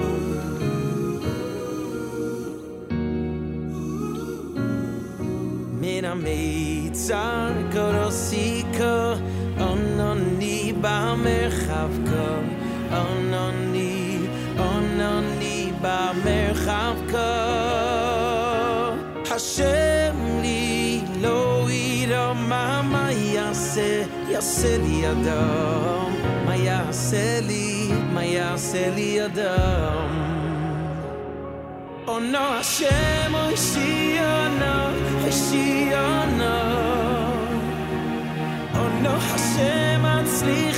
מן 5.81 6.05
המיצר 6.05 7.51
קורסי 7.71 8.52
Maya 26.45 26.91
Celi, 26.91 27.91
Maya 28.14 28.57
Celi 28.57 29.19
Adam. 29.19 30.10
Oh 32.07 32.19
no, 32.19 32.40
Hashem, 32.40 33.35
oh 33.35 33.56
she, 33.56 34.18
oh 34.19 34.48
she, 35.30 35.94
oh 35.94 36.26
no. 36.38 36.73
Hashem, 39.19 40.06
I'm 40.06 40.26
sleeping. 40.27 40.72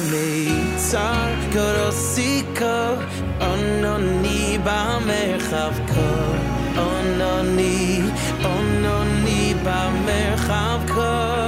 המיצר 0.00 1.34
קורוסיקו 1.52 2.64
אונוני 3.40 4.58
במרחב 4.64 5.72
כה 5.86 6.36
אונוני 6.76 8.00
אונוני 8.44 9.54
במרחב 9.64 10.78
כה 10.86 11.40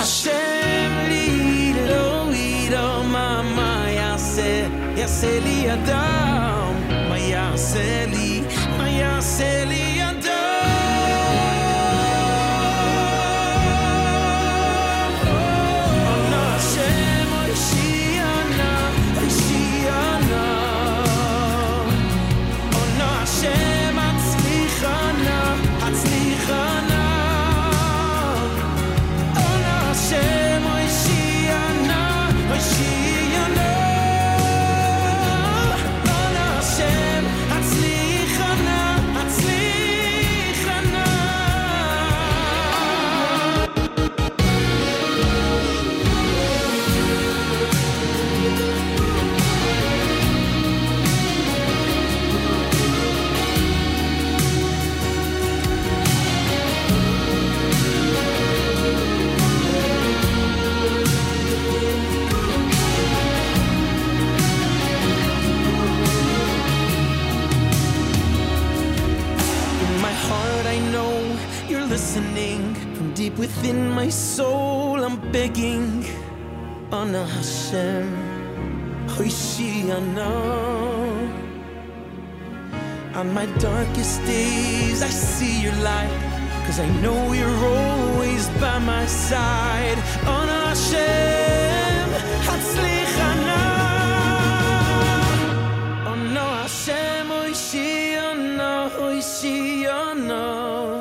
השם 0.00 0.92
לי 1.08 1.72
לא 1.88 2.28
ידע 2.34 3.02
מה 3.12 3.42
מה 3.56 3.84
יעשה 3.88 4.66
יעשה 4.96 5.40
לי 5.40 5.72
אדם 5.72 6.74
מה 7.08 7.18
יעשה 7.18 8.06
לי 8.06 8.42
מה 8.78 8.88
יעשה 8.88 9.64
לי 9.64 9.91
deep 73.32 73.38
within 73.38 73.90
my 73.90 74.08
soul, 74.08 75.04
I'm 75.04 75.16
begging. 75.32 76.04
Ana 76.92 77.26
Hashem, 77.26 78.08
Hoishiana. 79.08 80.30
On 83.14 83.34
my 83.34 83.46
darkest 83.58 84.20
days, 84.24 85.02
I 85.02 85.08
see 85.08 85.62
your 85.62 85.74
light. 85.76 86.20
Cause 86.66 86.80
I 86.80 86.88
know 87.00 87.32
you're 87.32 87.64
always 87.64 88.48
by 88.60 88.78
my 88.78 89.06
side. 89.06 89.98
Ana 90.26 90.68
Hashem, 90.68 92.08
Hatzlichana. 92.46 93.60
No, 96.34 96.44
Hashem, 96.62 97.28
Hoishiana, 97.28 98.90
Hoishiana. 98.90 100.91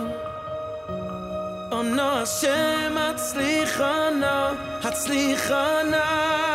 No, 1.84 2.20
Hashem, 2.20 2.96
Hatzlichana, 2.96 4.56
Hatzlichana. 4.82 6.51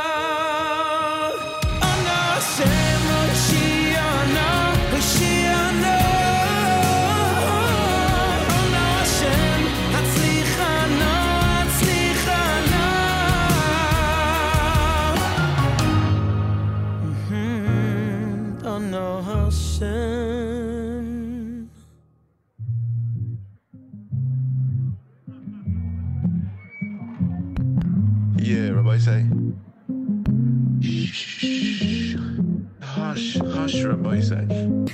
27. 34.23 34.93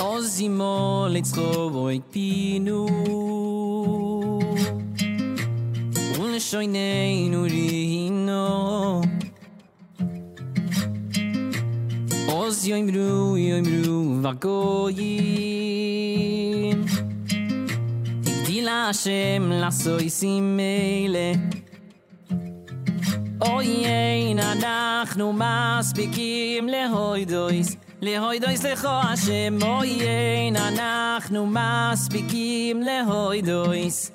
Als 0.00 0.36
die 0.36 0.50
molens 0.50 1.32
gewoik 1.32 2.02
pinu 2.10 2.86
Un 6.18 6.40
shoynein 6.40 7.34
urino 7.34 9.02
Als 12.34 12.66
yoimru 12.66 13.36
yoimru 13.38 14.22
vagoyim. 14.24 15.58
Igdil 18.26 18.68
Hashem 18.68 19.44
lasoy 19.62 20.10
simele. 20.10 21.28
אוי 23.42 23.84
אין 23.84 24.38
אנחנו 24.38 25.32
maspikim 25.38 26.68
להוידויס 26.68 27.76
להויד 28.02 28.44
אוי 28.44 28.56
סליחו 28.56 28.88
השם 28.88 29.58
אויין 29.62 30.56
אנחנו 30.56 31.46
מספיקים 31.46 32.82
להויד 32.82 33.50
אויס. 33.50 34.10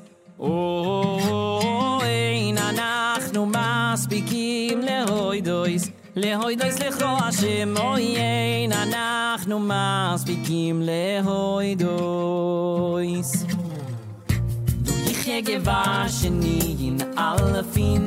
אין 2.04 2.58
אנחנו 2.58 3.46
מספיקים 3.46 4.82
להויד 4.82 5.50
אויס. 5.50 5.90
להויד 6.16 6.62
אוי 6.62 6.72
סליחו 6.72 7.06
השם 7.06 7.74
אויין 7.78 8.72
אנחנו 8.74 9.60
מספיקים 9.60 10.82
להויד 10.86 11.84
אויס. 11.84 13.46
Du 14.86 14.94
ich 15.12 15.22
hege 15.28 15.58
waschen 15.66 16.38
alle 17.28 17.64
fin 17.74 18.04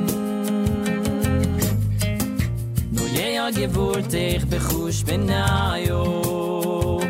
mir 3.19 3.31
ja 3.31 3.49
gewurt 3.49 4.13
ich 4.13 4.45
bechusch 4.45 5.03
bin 5.05 5.25
na 5.25 5.77
jo 5.77 7.01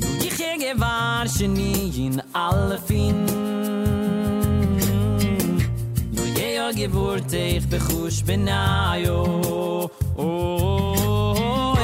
Nu 0.00 0.08
ich 0.26 0.34
hier 0.34 0.56
gewahr 0.58 1.26
schon 1.28 1.56
in 1.56 2.22
alle 2.32 2.78
fin. 2.86 3.24
Nu 6.14 6.22
je 6.36 6.54
ja 6.54 6.70
gewurt 6.72 7.32
ich 7.32 7.68
bechusch 7.68 8.24
bin 8.24 8.44
na 8.44 8.96
jo 8.96 9.90
Oh, 10.16 11.74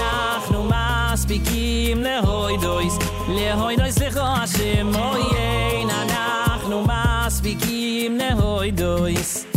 nach 0.00 0.50
nu 0.50 0.62
mas 0.62 1.26
bikim 1.26 2.02
le 2.02 2.16
hoy 2.26 2.56
dois. 2.58 2.94
Le 3.28 3.48
hoy 3.60 3.76
dois 3.76 3.96
le 4.02 4.10
khashim 4.16 4.88
oh, 4.94 5.86
na 5.90 5.98
nach 6.14 6.64
nu 6.68 6.78
mas 6.86 7.40
bikim 7.40 8.18
le 8.18 8.30
hoy 8.40 8.72
dois. 8.72 9.49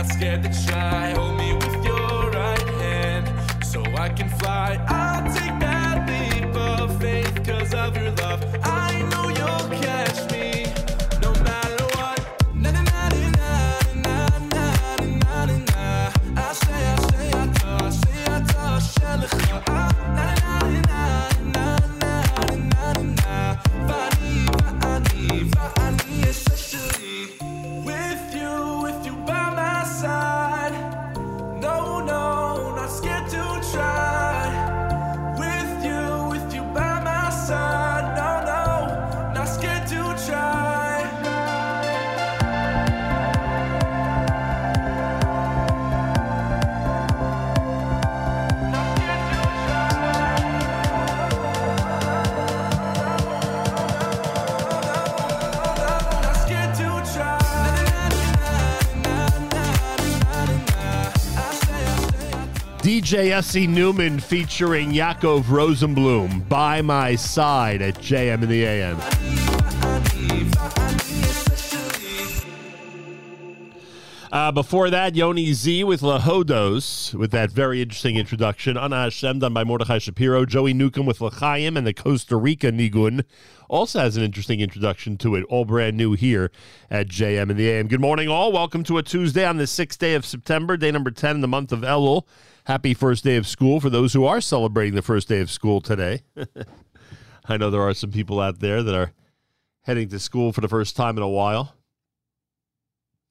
Not 0.00 0.12
scared 0.12 0.42
to 0.44 0.66
try, 0.66 1.10
hold 1.10 1.36
me 1.36 1.52
with 1.52 1.84
your 1.84 2.30
right 2.30 2.68
hand 2.80 3.28
so 3.62 3.82
I 3.96 4.08
can 4.08 4.30
fly. 4.30 4.82
I'll 4.88 5.24
take 5.24 5.60
that 5.60 6.08
leap 6.08 6.56
of 6.56 6.98
faith 7.02 7.34
because 7.34 7.74
of 7.74 7.94
your 7.94 8.10
love. 8.12 8.42
I 8.62 9.02
know 9.10 9.28
you'll 9.28 9.82
catch 9.82 10.32
me 10.32 10.59
DJ 63.10 63.32
S.E. 63.32 63.66
Newman 63.66 64.20
featuring 64.20 64.92
Yaakov 64.92 65.42
Rosenblum 65.46 66.48
by 66.48 66.80
my 66.80 67.16
side 67.16 67.82
at 67.82 67.96
JM 67.96 68.44
in 68.44 68.48
the 68.48 68.64
AM. 68.64 69.49
Uh, 74.40 74.50
before 74.50 74.88
that, 74.88 75.14
Yoni 75.14 75.52
Z 75.52 75.84
with 75.84 76.00
Lahodos 76.00 77.12
with 77.12 77.30
that 77.30 77.50
very 77.50 77.82
interesting 77.82 78.16
introduction. 78.16 78.74
Ana 78.74 79.02
Hashem 79.02 79.40
done 79.40 79.52
by 79.52 79.64
Mordechai 79.64 79.98
Shapiro. 79.98 80.46
Joey 80.46 80.72
Newcomb 80.72 81.04
with 81.04 81.20
L'chaim 81.20 81.76
and 81.76 81.86
the 81.86 81.92
Costa 81.92 82.36
Rica 82.36 82.72
Nigun 82.72 83.26
also 83.68 84.00
has 84.00 84.16
an 84.16 84.22
interesting 84.22 84.60
introduction 84.60 85.18
to 85.18 85.34
it. 85.34 85.44
All 85.50 85.66
brand 85.66 85.98
new 85.98 86.14
here 86.14 86.50
at 86.90 87.08
JM 87.08 87.50
in 87.50 87.56
the 87.58 87.68
AM. 87.68 87.86
Good 87.86 88.00
morning, 88.00 88.30
all. 88.30 88.50
Welcome 88.50 88.82
to 88.84 88.96
a 88.96 89.02
Tuesday 89.02 89.44
on 89.44 89.58
the 89.58 89.66
sixth 89.66 89.98
day 89.98 90.14
of 90.14 90.24
September, 90.24 90.78
day 90.78 90.90
number 90.90 91.10
10 91.10 91.34
in 91.34 91.40
the 91.42 91.46
month 91.46 91.70
of 91.70 91.80
Elul. 91.80 92.22
Happy 92.64 92.94
first 92.94 93.22
day 93.22 93.36
of 93.36 93.46
school 93.46 93.78
for 93.78 93.90
those 93.90 94.14
who 94.14 94.24
are 94.24 94.40
celebrating 94.40 94.94
the 94.94 95.02
first 95.02 95.28
day 95.28 95.40
of 95.40 95.50
school 95.50 95.82
today. 95.82 96.22
I 97.44 97.58
know 97.58 97.70
there 97.70 97.82
are 97.82 97.92
some 97.92 98.10
people 98.10 98.40
out 98.40 98.60
there 98.60 98.82
that 98.82 98.94
are 98.94 99.12
heading 99.82 100.08
to 100.08 100.18
school 100.18 100.54
for 100.54 100.62
the 100.62 100.68
first 100.68 100.96
time 100.96 101.18
in 101.18 101.22
a 101.22 101.28
while 101.28 101.74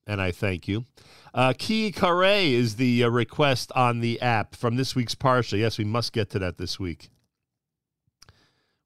and 0.10 0.20
I 0.20 0.32
thank 0.32 0.68
you. 0.68 0.86
Uh, 1.34 1.54
Ki 1.56 1.92
Kare 1.92 2.24
is 2.24 2.78
the 2.78 3.04
uh, 3.04 3.10
request 3.10 3.72
on 3.76 4.00
the 4.00 4.20
app 4.20 4.56
from 4.56 4.76
this 4.76 4.96
week's 4.96 5.14
Parsha. 5.14 5.60
Yes, 5.60 5.78
we 5.78 5.86
must 5.86 6.12
get 6.12 6.32
to 6.32 6.40
that 6.40 6.58
this 6.58 6.80
week. 6.80 7.12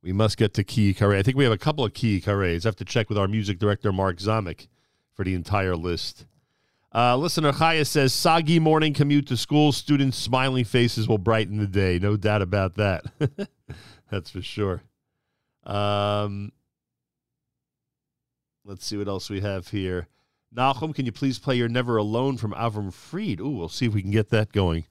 We 0.01 0.11
must 0.11 0.37
get 0.37 0.53
to 0.55 0.65
Ki 0.65 0.93
Kare. 0.93 1.13
I 1.13 1.23
think 1.23 1.37
we 1.37 1.45
have 1.45 1.53
a 1.53 1.57
couple 1.57 1.85
of 1.85 1.93
Ki 1.93 2.19
Kares. 2.19 2.65
I 2.65 2.67
have 2.67 2.75
to 2.75 2.85
check 2.85 3.07
with 3.07 3.17
our 3.17 3.29
music 3.29 3.57
director, 3.57 3.93
Mark 3.93 4.17
Zamek, 4.17 4.67
for 5.13 5.23
the 5.23 5.33
entire 5.33 5.77
list. 5.77 6.25
Uh, 6.93 7.15
listener 7.15 7.53
Chaya 7.53 7.87
says, 7.87 8.13
Soggy 8.13 8.59
morning 8.59 8.93
commute 8.93 9.27
to 9.27 9.37
school. 9.37 9.71
Students' 9.71 10.17
smiling 10.17 10.65
faces 10.65 11.07
will 11.07 11.17
brighten 11.17 11.57
the 11.57 11.67
day. 11.67 11.99
No 11.99 12.17
doubt 12.17 12.41
about 12.41 12.75
that. 12.75 13.05
That's 14.11 14.29
for 14.29 14.41
sure. 14.41 14.83
Um, 15.63 16.51
let's 18.65 18.85
see 18.85 18.97
what 18.97 19.07
else 19.07 19.29
we 19.29 19.39
have 19.39 19.69
here. 19.69 20.09
Nahum, 20.55 20.93
can 20.93 21.05
you 21.05 21.11
please 21.11 21.39
play 21.39 21.55
You're 21.55 21.67
Never 21.67 21.97
Alone 21.97 22.37
from 22.37 22.53
Avram 22.53 22.93
Fried? 22.93 23.39
Ooh, 23.39 23.49
we'll 23.49 23.69
see 23.69 23.87
if 23.87 23.93
we 23.93 24.03
can 24.03 24.11
get 24.11 24.29
that 24.29 24.51
going 24.51 24.85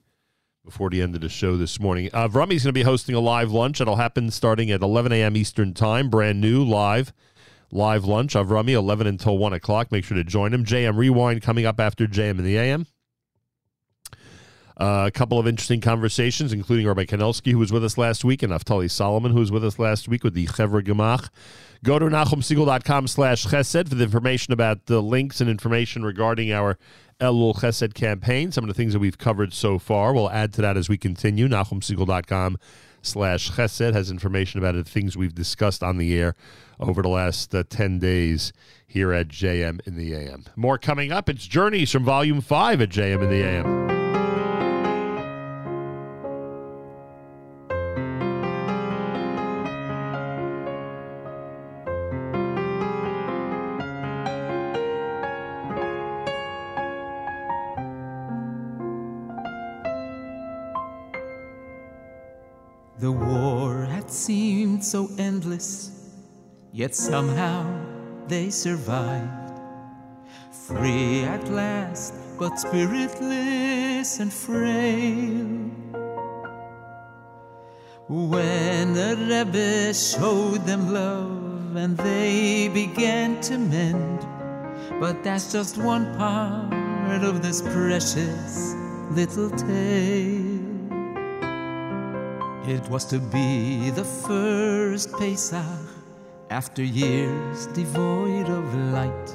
before 0.65 0.89
the 0.89 1.01
end 1.01 1.15
of 1.15 1.21
the 1.21 1.29
show 1.29 1.55
this 1.55 1.79
morning. 1.79 2.09
Uh, 2.11 2.27
Vrami's 2.27 2.63
going 2.63 2.69
to 2.69 2.73
be 2.73 2.83
hosting 2.83 3.15
a 3.15 3.19
live 3.19 3.51
lunch. 3.51 3.79
It'll 3.79 3.95
happen 3.95 4.29
starting 4.29 4.71
at 4.71 4.81
11 4.81 5.13
a.m. 5.13 5.37
Eastern 5.37 5.73
Time. 5.73 6.09
Brand 6.09 6.41
new, 6.41 6.65
live, 6.65 7.13
live 7.71 8.03
lunch. 8.03 8.33
Avrami, 8.33 8.71
11 8.71 9.07
until 9.07 9.37
1 9.37 9.53
o'clock. 9.53 9.89
Make 9.89 10.03
sure 10.03 10.17
to 10.17 10.23
join 10.23 10.53
him. 10.53 10.65
JM 10.65 10.97
Rewind 10.97 11.41
coming 11.41 11.65
up 11.65 11.79
after 11.79 12.07
JM 12.07 12.39
in 12.39 12.43
the 12.43 12.57
AM. 12.57 12.85
Uh, 14.75 15.05
a 15.07 15.11
couple 15.11 15.37
of 15.39 15.47
interesting 15.47 15.79
conversations, 15.79 16.51
including 16.51 16.87
Rabbi 16.87 17.05
Kanelsky, 17.05 17.51
who 17.51 17.59
was 17.59 17.71
with 17.71 17.85
us 17.85 17.97
last 17.97 18.25
week, 18.25 18.41
and 18.41 18.51
Naftali 18.51 18.89
Solomon, 18.89 19.31
who 19.31 19.39
was 19.39 19.51
with 19.51 19.63
us 19.63 19.77
last 19.77 20.07
week 20.07 20.23
with 20.23 20.33
the 20.33 20.47
Chevra 20.47 20.81
Gemach. 20.81 21.29
Go 21.83 21.99
to 21.99 22.05
NachumSegal.com 22.05 23.07
slash 23.07 23.45
chesed 23.45 23.89
for 23.89 23.95
the 23.95 24.05
information 24.05 24.53
about 24.53 24.85
the 24.85 25.01
links 25.01 25.41
and 25.41 25.49
information 25.49 26.05
regarding 26.05 26.53
our 26.53 26.77
Elul 27.19 27.55
Chesed 27.55 27.93
campaign, 27.93 28.53
some 28.53 28.63
of 28.63 28.69
the 28.69 28.73
things 28.73 28.93
that 28.93 28.99
we've 28.99 29.17
covered 29.17 29.53
so 29.53 29.77
far. 29.77 30.13
We'll 30.13 30.31
add 30.31 30.53
to 30.53 30.61
that 30.61 30.77
as 30.77 30.87
we 30.87 30.97
continue. 30.97 31.49
NachumSegal.com 31.49 32.57
slash 33.01 33.51
chesed 33.51 33.93
has 33.93 34.09
information 34.09 34.59
about 34.59 34.75
the 34.75 34.85
things 34.85 35.17
we've 35.17 35.35
discussed 35.35 35.83
on 35.83 35.97
the 35.97 36.17
air 36.17 36.35
over 36.79 37.01
the 37.01 37.09
last 37.09 37.53
uh, 37.53 37.63
10 37.69 37.99
days 37.99 38.53
here 38.87 39.11
at 39.11 39.27
JM 39.27 39.85
in 39.85 39.97
the 39.97 40.13
AM. 40.13 40.45
More 40.55 40.77
coming 40.77 41.11
up. 41.11 41.27
It's 41.27 41.45
Journeys 41.45 41.91
from 41.91 42.05
Volume 42.05 42.39
5 42.39 42.81
at 42.81 42.89
JM 42.89 43.23
in 43.23 43.29
the 43.29 43.43
AM. 43.43 43.92
So 64.83 65.09
endless, 65.17 65.91
yet 66.71 66.93
somehow 66.95 67.65
they 68.27 68.49
survived. 68.49 69.59
Free 70.67 71.23
at 71.23 71.49
last, 71.49 72.13
but 72.37 72.59
spiritless 72.59 74.19
and 74.19 74.31
frail. 74.31 75.71
When 78.09 78.93
the 78.93 79.15
Rebbe 79.29 79.93
showed 79.93 80.65
them 80.65 80.93
love 80.93 81.75
and 81.75 81.97
they 81.97 82.69
began 82.73 83.39
to 83.41 83.57
mend, 83.57 84.27
but 84.99 85.23
that's 85.23 85.51
just 85.51 85.77
one 85.77 86.15
part 86.17 87.23
of 87.23 87.41
this 87.41 87.61
precious 87.61 88.73
little 89.11 89.49
tale. 89.49 90.42
It 92.65 92.87
was 92.87 93.03
to 93.05 93.19
be 93.19 93.89
the 93.89 94.05
first 94.05 95.11
Pesach 95.19 95.65
after 96.49 96.81
years 96.81 97.67
devoid 97.67 98.47
of 98.47 98.73
light. 98.93 99.29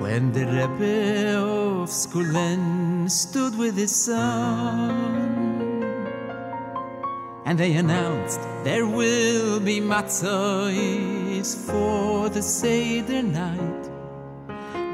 When 0.00 0.32
the 0.32 0.46
Rebbe 0.46 1.36
of 1.36 1.90
Skulen 1.90 3.10
stood 3.10 3.58
with 3.58 3.76
his 3.76 3.94
son, 3.94 5.84
and 7.44 7.58
they 7.58 7.74
announced 7.74 8.40
there 8.64 8.86
will 8.86 9.60
be 9.60 9.78
matzahs 9.82 11.54
for 11.54 12.30
the 12.30 12.40
Seder 12.40 13.22
night, 13.22 13.90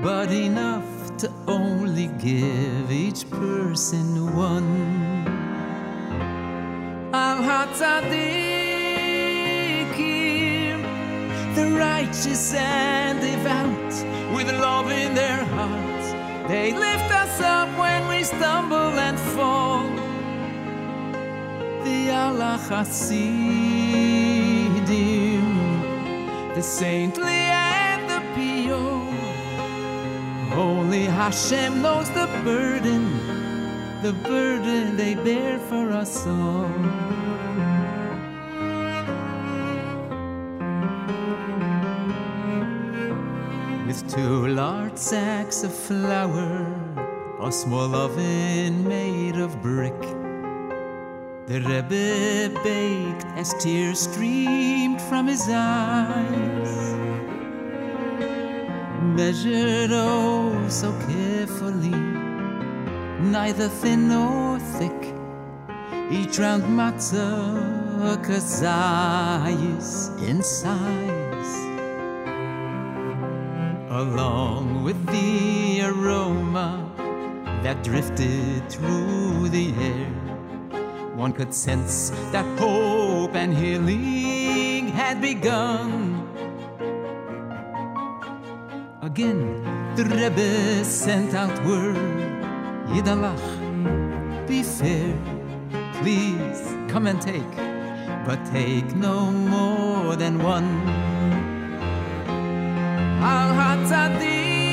but 0.02 0.32
enough 0.32 1.16
to 1.19 1.31
only 1.47 2.09
give 2.19 2.90
each 2.90 3.31
person 3.31 4.35
one. 4.35 5.38
The 11.55 11.70
righteous 11.70 12.55
and 12.55 13.20
devout, 13.20 13.93
with 14.35 14.48
love 14.60 14.90
in 14.90 15.15
their 15.15 15.44
hearts, 15.44 16.12
they 16.48 16.73
lift 16.73 17.10
us 17.12 17.40
up 17.40 17.69
when 17.78 18.09
we 18.09 18.24
stumble 18.24 18.98
and 19.06 19.19
fall. 19.19 19.89
The 21.85 22.10
Allah 22.10 22.59
Hasidim, 22.69 22.94
the 26.55 26.62
saintly 26.62 27.40
and 27.52 28.09
the 28.09 28.20
pure. 28.35 29.15
Only 30.59 31.05
Hashem 31.05 31.82
knows 31.82 32.09
the 32.10 32.27
burden, 32.44 33.02
the 34.02 34.12
burden 34.12 34.97
they 34.97 35.15
bear 35.15 35.59
for 35.59 35.93
us 35.93 36.27
all. 36.27 37.07
Two 44.09 44.48
large 44.48 44.97
sacks 44.97 45.62
of 45.62 45.72
flour, 45.74 46.66
a 47.40 47.52
small 47.52 47.94
oven 47.94 48.89
made 48.89 49.36
of 49.36 49.60
brick. 49.60 50.01
The 51.47 51.60
Rebbe 51.60 52.60
baked 52.64 53.26
as 53.36 53.55
tears 53.62 54.01
streamed 54.01 55.01
from 55.02 55.26
his 55.26 55.47
eyes 55.51 56.98
measured 59.18 59.90
oh 59.93 60.68
so 60.68 60.93
carefully, 61.09 61.98
neither 63.20 63.68
thin 63.68 64.09
nor 64.09 64.59
thick. 64.78 65.14
Each 66.10 66.39
round 66.39 66.62
matzah 66.62 68.16
kazayis 68.24 69.90
in 70.28 70.43
size, 70.43 71.18
along 73.98 74.84
with 74.84 74.98
the 75.06 75.82
aroma 75.82 76.88
that 77.64 77.82
drifted 77.82 78.70
through 78.70 79.48
the 79.48 79.74
air. 79.74 80.06
One 81.16 81.32
could 81.32 81.52
sense 81.52 82.10
that 82.30 82.46
hope 82.60 83.34
and 83.34 83.52
healing 83.52 84.86
had 84.86 85.20
begun. 85.20 86.22
Again, 89.02 89.42
the 89.96 90.04
Rebbe 90.04 90.84
sent 90.84 91.34
out 91.34 91.56
word, 91.66 91.96
Yidalach, 92.94 93.46
be 94.46 94.62
fair, 94.62 95.12
please 95.94 96.60
come 96.86 97.08
and 97.08 97.20
take, 97.20 97.56
but 98.24 98.38
take 98.52 98.94
no 98.94 99.32
more 99.32 100.14
than 100.14 100.38
one. 100.40 101.07
Hatzadikim, 103.20 104.66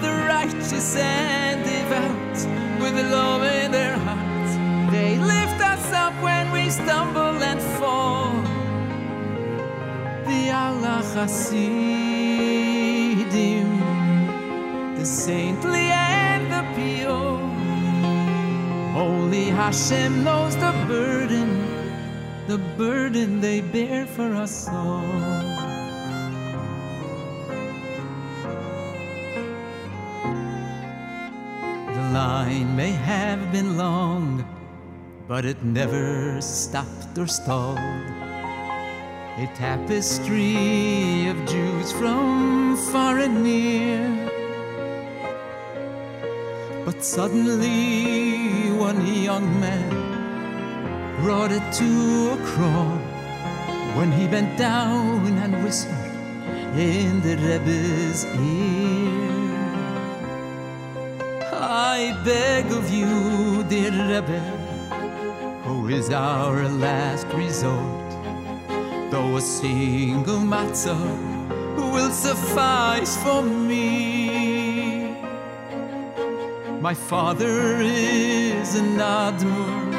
the 0.00 0.12
righteous 0.28 0.96
and 0.96 1.62
devout, 1.64 2.36
with 2.80 2.94
the 2.96 3.04
love 3.04 3.42
in 3.42 3.70
their 3.70 3.96
hearts, 3.98 4.56
they 4.92 5.18
lift 5.18 5.60
us 5.60 5.92
up 5.92 6.14
when 6.22 6.50
we 6.52 6.70
stumble 6.70 7.42
and 7.42 7.60
fall 7.78 8.32
the 10.26 10.50
Allah 10.50 11.02
Hasidim, 11.14 11.68
the 14.96 15.04
saintly 15.04 15.90
and 15.90 16.50
the 16.50 16.64
pure. 16.74 17.38
Only 18.96 19.44
Hashem 19.50 20.24
knows 20.24 20.56
the 20.56 20.72
burden, 20.86 21.61
the 22.46 22.58
burden 22.76 23.40
they 23.40 23.60
bear 23.60 24.06
for 24.06 24.34
us 24.34 24.68
all. 24.68 25.02
The 31.86 32.04
line 32.12 32.74
may 32.74 32.90
have 32.90 33.52
been 33.52 33.76
long, 33.76 34.44
but 35.28 35.44
it 35.44 35.62
never 35.62 36.40
stopped 36.40 37.16
or 37.16 37.26
stalled 37.26 37.78
a 39.38 39.46
tapestry 39.54 41.28
of 41.28 41.36
Jews 41.46 41.92
from 41.92 42.76
far 42.92 43.18
and 43.18 43.42
near. 43.42 44.30
But 46.84 47.02
suddenly, 47.02 48.70
one 48.76 49.06
young 49.06 49.48
man 49.60 50.01
brought 51.22 51.52
it 51.52 51.66
to 51.72 51.90
a 52.36 52.38
crawl 52.44 52.98
when 53.96 54.10
he 54.12 54.26
bent 54.26 54.58
down 54.58 55.38
and 55.38 55.64
whispered 55.64 56.14
in 56.76 57.20
the 57.22 57.36
Rebbe's 57.36 58.24
ear. 58.24 59.32
I 61.52 62.20
beg 62.24 62.66
of 62.72 62.90
you, 62.90 63.64
dear 63.64 63.92
Rebbe, 64.12 64.40
who 65.64 65.88
is 65.88 66.10
our 66.10 66.68
last 66.68 67.26
resort 67.28 68.02
though 69.12 69.36
a 69.36 69.42
single 69.42 70.38
matzah 70.38 70.96
will 71.92 72.10
suffice 72.10 73.14
for 73.22 73.42
me. 73.42 75.14
My 76.80 76.94
father 76.94 77.76
is 77.82 78.74
an 78.74 78.96
Admur, 78.96 79.91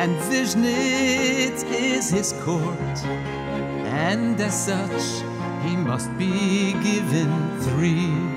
and 0.00 0.16
Vishnitz 0.30 1.64
is 1.64 2.10
his 2.10 2.32
court, 2.44 2.98
and 4.06 4.40
as 4.40 4.66
such 4.66 5.24
he 5.64 5.76
must 5.76 6.16
be 6.16 6.72
given 6.84 7.30
three. 7.62 8.27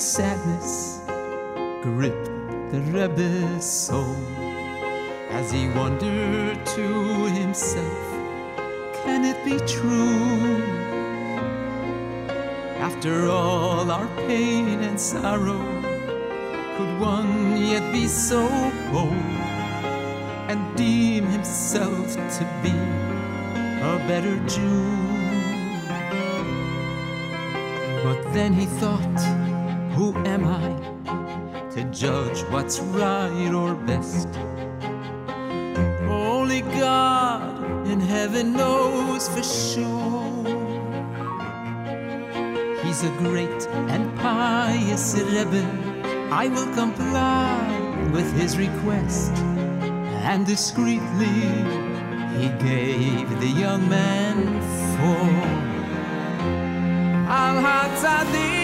Sadness 0.00 1.00
gripped 1.82 2.30
the 2.70 2.80
Rebbe's 2.92 3.64
soul 3.64 4.16
as 5.30 5.50
he 5.52 5.68
wondered 5.68 6.64
to 6.64 7.26
himself, 7.26 8.10
can 9.04 9.24
it 9.24 9.44
be 9.44 9.58
true? 9.66 10.62
After 12.78 13.28
all 13.28 13.90
our 13.90 14.06
pain 14.28 14.80
and 14.80 14.98
sorrow, 14.98 15.64
could 16.76 17.00
one 17.00 17.56
yet 17.56 17.92
be 17.92 18.06
so 18.06 18.48
bold 18.92 19.12
and 20.48 20.76
deem 20.76 21.26
himself 21.26 22.14
to 22.14 22.44
be 22.62 22.76
a 23.82 23.98
better 24.08 24.36
Jew? 24.46 25.04
But 28.04 28.32
then 28.32 28.52
he 28.52 28.66
thought, 28.66 29.33
who 29.94 30.12
am 30.26 30.44
I 30.44 31.70
to 31.74 31.84
judge 31.84 32.40
what's 32.50 32.80
right 32.80 33.52
or 33.54 33.74
best? 33.74 34.28
Only 36.08 36.62
God 36.62 37.86
in 37.86 38.00
heaven 38.00 38.52
knows 38.54 39.28
for 39.28 39.42
sure. 39.42 40.34
He's 42.82 43.04
a 43.04 43.12
great 43.18 43.60
and 43.92 44.04
pious 44.18 45.14
Rebbe. 45.14 45.64
I 46.32 46.48
will 46.48 46.74
comply 46.74 48.10
with 48.12 48.28
his 48.36 48.58
request 48.58 49.32
and 50.30 50.44
discreetly 50.44 51.40
he 52.40 52.48
gave 52.58 53.28
the 53.38 53.52
young 53.64 53.88
man 53.88 54.36
four. 54.96 55.64
Al 57.28 58.63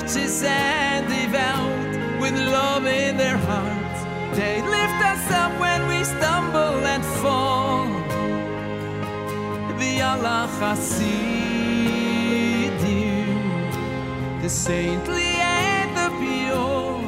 righteous 0.00 0.42
and 0.42 1.06
devout, 1.08 2.20
with 2.20 2.32
love 2.32 2.86
in 2.86 3.16
their 3.16 3.36
hearts, 3.36 4.04
they 4.36 4.62
lift 4.62 5.02
us 5.04 5.30
up 5.30 5.58
when 5.60 5.86
we 5.88 6.04
stumble 6.04 6.86
and 6.86 7.04
fall. 7.20 7.86
The 9.78 10.00
Allah 10.02 10.48
Hasidim, 10.58 11.20
the 14.42 14.48
saintly 14.48 15.34
and 15.38 15.96
the 15.96 16.10
pure. 16.18 17.00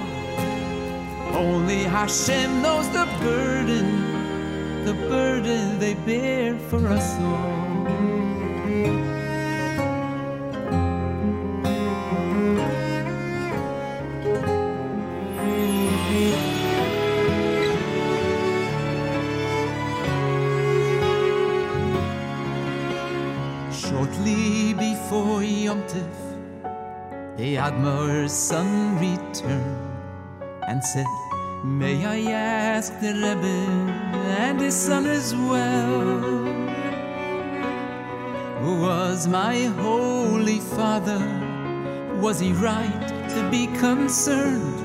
Only 1.35 1.85
Hashem 1.85 2.63
knows 2.63 2.89
the 2.91 3.07
burden, 3.21 4.85
the 4.85 4.95
burden 5.09 5.79
they 5.79 5.95
bear 5.95 6.59
for 6.59 6.87
us 6.89 7.19
all. 7.21 7.62
The 27.63 27.69
Admor's 27.69 28.33
son 28.33 28.99
returned 28.99 29.77
and 30.67 30.83
said, 30.83 31.07
May 31.63 32.05
I 32.05 32.33
ask 32.33 32.93
the 32.99 33.13
Rebbe 33.15 33.57
and 34.43 34.61
his 34.61 34.75
son 34.75 35.07
as 35.07 35.33
well? 35.33 36.19
who 38.63 38.81
Was 38.81 39.29
my 39.29 39.67
holy 39.79 40.59
father, 40.59 41.23
was 42.21 42.41
he 42.41 42.53
right 42.55 43.09
to 43.29 43.49
be 43.49 43.69
concerned 43.79 44.81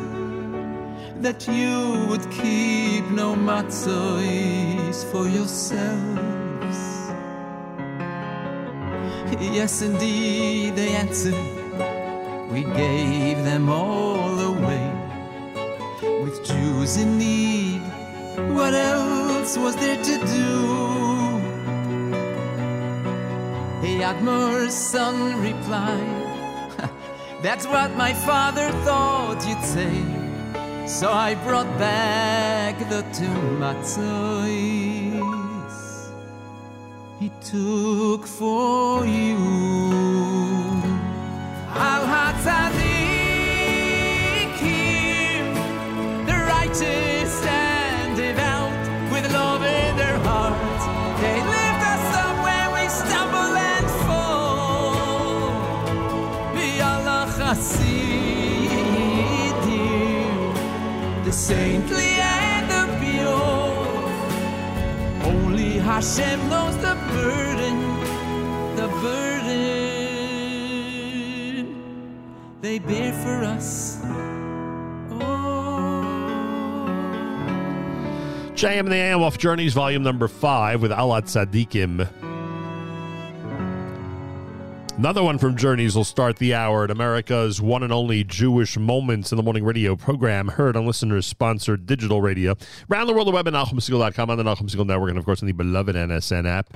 that 1.24 1.48
you 1.48 2.06
would 2.10 2.30
keep 2.30 3.10
no 3.10 3.34
matzos 3.34 5.04
for 5.12 5.28
yourselves? 5.28 6.78
Yes, 9.42 9.82
indeed, 9.82 10.76
they 10.76 10.94
answered. 10.94 11.57
We 12.52 12.64
gave 12.64 13.44
them 13.44 13.70
all 13.70 14.40
away 14.40 14.88
with 16.24 16.46
Jews 16.46 16.98
in 16.98 17.18
need. 17.18 17.82
What 18.56 18.74
else 18.74 19.58
was 19.58 19.76
there 19.76 20.02
to 20.10 20.18
do? 20.38 20.58
The 23.82 24.04
Admor's 24.04 24.74
son 24.74 25.42
replied, 25.42 26.90
That's 27.44 27.66
what 27.68 27.96
my 27.96 28.14
father 28.14 28.72
thought 28.86 29.46
you'd 29.48 29.64
say. 29.64 29.96
So 30.88 31.12
I 31.12 31.36
brought 31.36 31.72
back 31.78 32.80
the 32.90 33.02
two 33.14 33.40
matzos 33.62 35.18
he 37.20 37.32
took 37.42 38.28
for 38.28 39.06
you. 39.06 40.77
Al 42.48 42.72
the 46.30 46.38
righteous 46.56 47.34
and 47.46 48.16
devout, 48.16 48.84
with 49.12 49.26
love 49.34 49.64
in 49.64 49.96
their 49.98 50.20
hearts, 50.20 50.86
they 51.22 51.38
lift 51.56 51.82
us 51.94 52.08
up 52.24 52.36
when 52.48 52.66
we 52.76 52.84
stumble 53.02 53.54
and 53.76 53.88
fall. 54.06 55.52
Be 56.56 56.68
Allah 56.82 57.24
the 61.28 61.34
saintly 61.34 62.12
and 62.40 62.66
the 62.74 62.84
pure. 63.02 64.08
Only 65.34 65.72
Hashem 65.78 66.40
knows 66.50 66.76
the 66.78 66.96
burden, 67.12 67.57
they 72.80 72.86
bear 72.94 73.14
for 73.14 73.44
us. 73.44 74.00
Oh. 75.12 76.04
JM 78.54 78.80
in 78.80 78.90
the 78.90 78.96
AM 78.96 79.22
off 79.22 79.38
Journeys, 79.38 79.74
volume 79.74 80.04
number 80.04 80.28
five, 80.28 80.82
with 80.82 80.92
Alat 80.92 81.24
Sadikim. 81.24 82.08
Another 84.98 85.22
one 85.22 85.38
from 85.38 85.56
Journeys 85.56 85.96
will 85.96 86.04
start 86.04 86.38
the 86.38 86.56
hour 86.56 86.84
at 86.84 86.90
America's 86.90 87.62
one 87.62 87.84
and 87.84 87.94
only 87.94 88.24
Jewish 88.24 88.78
Moments 88.78 89.32
in 89.32 89.36
the 89.38 89.44
Morning 89.44 89.64
radio 89.64 89.96
program, 89.96 90.48
heard 90.48 90.76
on 90.76 90.88
listeners 90.88 91.28
sponsored 91.28 91.86
digital 91.86 92.20
radio. 92.20 92.56
Around 92.90 93.06
the 93.08 93.14
world, 93.14 93.28
the 93.28 93.32
web 93.32 93.48
at 93.48 93.54
NachumSegal.com, 93.54 94.32
on 94.32 94.38
the 94.38 94.44
Nachum 94.44 94.64
Segal 94.64 94.88
Network, 94.88 95.12
and 95.12 95.20
of 95.20 95.26
course 95.26 95.44
on 95.44 95.48
the 95.48 95.54
beloved 95.54 95.96
NSN 95.96 96.48
app. 96.48 96.74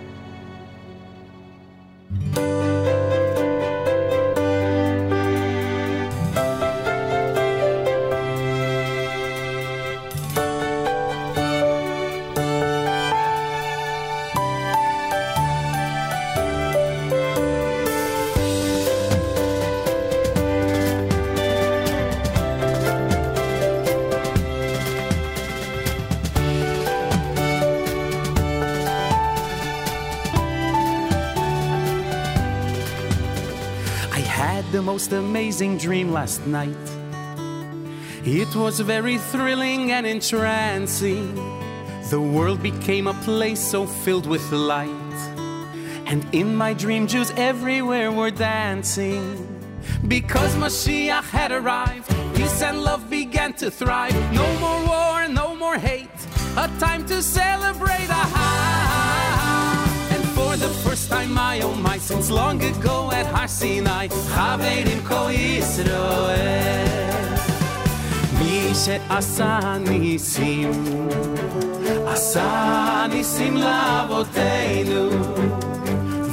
The 34.72 34.81
most 34.81 35.11
amazing 35.11 35.77
dream 35.77 36.11
last 36.14 36.45
night. 36.48 36.85
It 38.23 38.56
was 38.56 38.80
very 38.80 39.18
thrilling 39.18 39.91
and 39.91 40.07
entrancing. 40.07 41.35
The 42.10 42.22
world 42.22 42.64
became 42.64 43.07
a 43.07 43.14
place 43.26 43.60
so 43.60 43.85
filled 43.85 44.27
with 44.27 44.49
light. 44.52 44.89
And 46.06 46.26
in 46.34 46.56
my 46.56 46.73
dream, 46.73 47.07
Jews 47.07 47.31
everywhere 47.35 48.11
were 48.14 48.31
dancing. 48.31 49.26
Because 50.07 50.56
Mashiach 50.56 51.30
had 51.30 51.52
arrived, 51.52 52.07
peace 52.34 52.61
and 52.61 52.81
love 52.81 53.10
began 53.10 53.53
to 53.56 53.69
thrive. 53.69 54.15
No 54.34 54.48
more 54.60 54.85
war, 54.88 55.27
no 55.27 55.53
more 55.56 55.77
hate. 55.77 56.10
A 56.56 56.69
time 56.80 57.06
to 57.07 57.22
celebrate. 57.22 58.10
Aha! 58.10 58.60
And 60.90 60.90
for 60.90 60.90
the 60.90 60.90
first 60.90 61.09
time, 61.10 61.32
my 61.32 61.60
oh 61.60 61.74
my, 61.76 61.97
since 61.97 62.28
long 62.28 62.60
ago 62.60 63.09
at 63.12 63.26
Har 63.26 63.47
Sinai, 63.47 64.09
Chaverim 64.09 65.01
Kol 65.05 65.30
Yisroel. 65.30 66.86
מי 68.38 68.72
שעשה 68.74 69.76
ניסים, 69.80 70.70
עשה 72.06 73.06
ניסים 73.10 73.56
לאבותינו, 73.56 75.09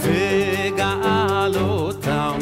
וגאל 0.01 1.55
אותם 1.57 2.38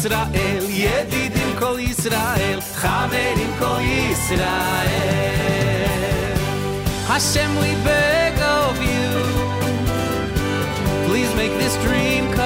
ישראל, 0.00 0.64
ידידים 0.68 1.56
כל 1.58 1.76
ישראל, 1.80 2.60
חברים 2.74 3.50
כל 3.58 3.80
ישראל. 3.80 5.36
Hashem, 7.08 7.50
we 7.62 7.72
beg 7.88 8.34
of 8.40 8.76
you, 8.90 9.10
please 11.06 11.32
make 11.40 11.54
this 11.62 11.74
dream 11.86 12.24
come 12.32 12.39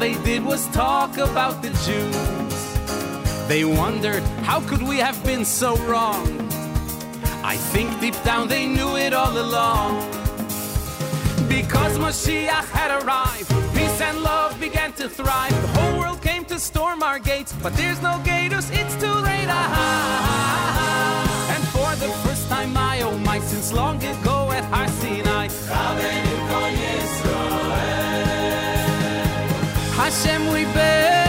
they 0.00 0.14
did 0.24 0.42
was 0.42 0.66
talk 0.68 1.18
about 1.18 1.60
the 1.60 1.68
Jews. 1.84 3.48
They 3.48 3.66
wondered, 3.66 4.22
how 4.48 4.60
could 4.60 4.82
we 4.82 4.96
have 4.96 5.22
been 5.24 5.44
so 5.44 5.76
wrong? 5.88 6.26
I 7.44 7.56
think 7.72 8.00
deep 8.00 8.16
down 8.24 8.48
they 8.48 8.66
knew 8.66 8.96
it 8.96 9.12
all 9.12 9.36
along. 9.36 10.00
Because 11.48 11.98
Mashiach 11.98 12.70
had 12.70 12.90
arrived, 13.02 13.50
peace 13.74 14.00
and 14.00 14.22
love 14.22 14.58
began 14.58 14.94
to 14.94 15.06
thrive. 15.06 15.52
The 15.60 15.68
whole 15.78 16.00
world 16.00 16.22
came 16.22 16.46
to 16.46 16.58
storm 16.58 17.02
our 17.02 17.18
gates, 17.18 17.52
but 17.62 17.74
there's 17.74 18.00
no 18.00 18.18
gators, 18.24 18.70
it's 18.70 18.96
too 18.96 19.16
late. 19.28 19.48
Ah. 19.48 21.54
And 21.54 21.62
for 21.74 21.90
the 22.02 22.10
first 22.24 22.48
time, 22.48 22.72
my 22.72 23.02
oh 23.02 23.18
my, 23.18 23.38
since 23.40 23.70
long 23.70 24.02
ago 24.02 24.50
at 24.52 24.64
Har 24.72 24.88
Sinai, 24.88 25.48
Hashem, 30.22 30.52
we 30.52 30.64
beg 30.74 31.19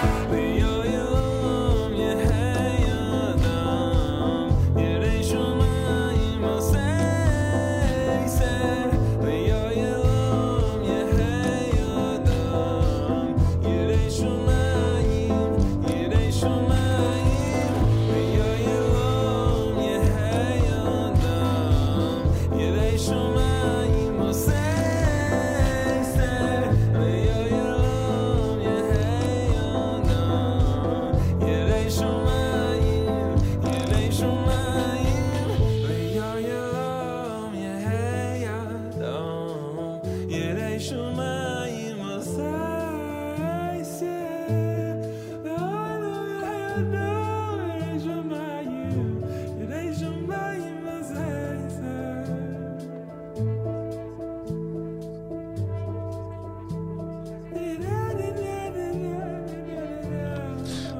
The 0.00 0.77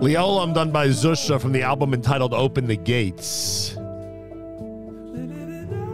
Leolam 0.09 0.55
done 0.55 0.71
by 0.71 0.89
Zusha 0.89 1.39
from 1.39 1.53
the 1.53 1.61
album 1.61 1.93
entitled 1.93 2.33
Open 2.33 2.67
the 2.67 2.79
Gates. 2.79 3.75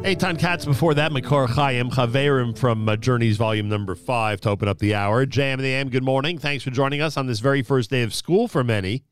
Eitan 0.04 0.38
Katz 0.38 0.64
before 0.64 0.94
that, 0.94 1.10
Makor 1.10 1.48
Chaim 1.48 1.90
Chaverim 1.90 2.56
from 2.56 2.88
uh, 2.88 2.94
Journeys 2.94 3.38
Volume 3.38 3.68
Number 3.68 3.96
5 3.96 4.42
to 4.42 4.50
open 4.50 4.68
up 4.68 4.78
the 4.78 4.94
hour. 4.94 5.26
JM 5.26 5.54
in 5.54 5.58
the 5.62 5.72
AM, 5.72 5.88
good 5.88 6.04
morning. 6.04 6.38
Thanks 6.38 6.62
for 6.62 6.70
joining 6.70 7.00
us 7.00 7.16
on 7.16 7.26
this 7.26 7.40
very 7.40 7.60
first 7.62 7.90
day 7.90 8.04
of 8.04 8.14
school 8.14 8.46
for 8.46 8.62
many. 8.62 9.02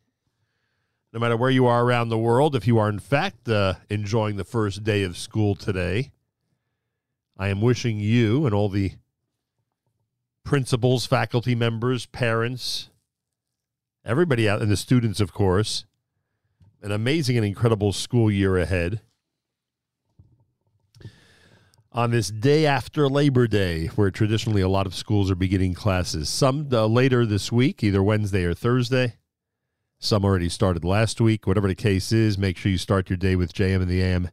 No 1.12 1.18
matter 1.18 1.36
where 1.36 1.50
you 1.50 1.66
are 1.66 1.84
around 1.84 2.10
the 2.10 2.16
world, 2.16 2.54
if 2.54 2.68
you 2.68 2.78
are 2.78 2.88
in 2.88 3.00
fact 3.00 3.48
uh, 3.48 3.74
enjoying 3.90 4.36
the 4.36 4.44
first 4.44 4.84
day 4.84 5.02
of 5.02 5.18
school 5.18 5.56
today, 5.56 6.12
I 7.36 7.48
am 7.48 7.60
wishing 7.60 7.98
you 7.98 8.46
and 8.46 8.54
all 8.54 8.68
the 8.68 8.92
principals, 10.44 11.06
faculty 11.06 11.56
members, 11.56 12.06
parents, 12.06 12.88
everybody 14.04 14.48
out, 14.48 14.62
and 14.62 14.70
the 14.70 14.76
students, 14.76 15.20
of 15.20 15.32
course, 15.32 15.84
an 16.82 16.90
amazing 16.90 17.36
and 17.36 17.46
incredible 17.46 17.92
school 17.92 18.30
year 18.30 18.58
ahead. 18.58 19.00
On 21.92 22.10
this 22.10 22.28
day 22.28 22.64
after 22.64 23.06
Labor 23.08 23.46
Day, 23.46 23.86
where 23.88 24.10
traditionally 24.10 24.62
a 24.62 24.68
lot 24.68 24.86
of 24.86 24.94
schools 24.94 25.30
are 25.30 25.34
beginning 25.34 25.74
classes, 25.74 26.28
some 26.28 26.68
uh, 26.72 26.86
later 26.86 27.26
this 27.26 27.52
week, 27.52 27.84
either 27.84 28.02
Wednesday 28.02 28.44
or 28.44 28.54
Thursday. 28.54 29.16
Some 29.98 30.24
already 30.24 30.48
started 30.48 30.84
last 30.84 31.20
week. 31.20 31.46
Whatever 31.46 31.68
the 31.68 31.76
case 31.76 32.10
is, 32.10 32.36
make 32.36 32.56
sure 32.56 32.72
you 32.72 32.78
start 32.78 33.08
your 33.08 33.18
day 33.18 33.36
with 33.36 33.52
JM 33.52 33.82
in 33.82 33.88
the 33.88 34.02
AM, 34.02 34.30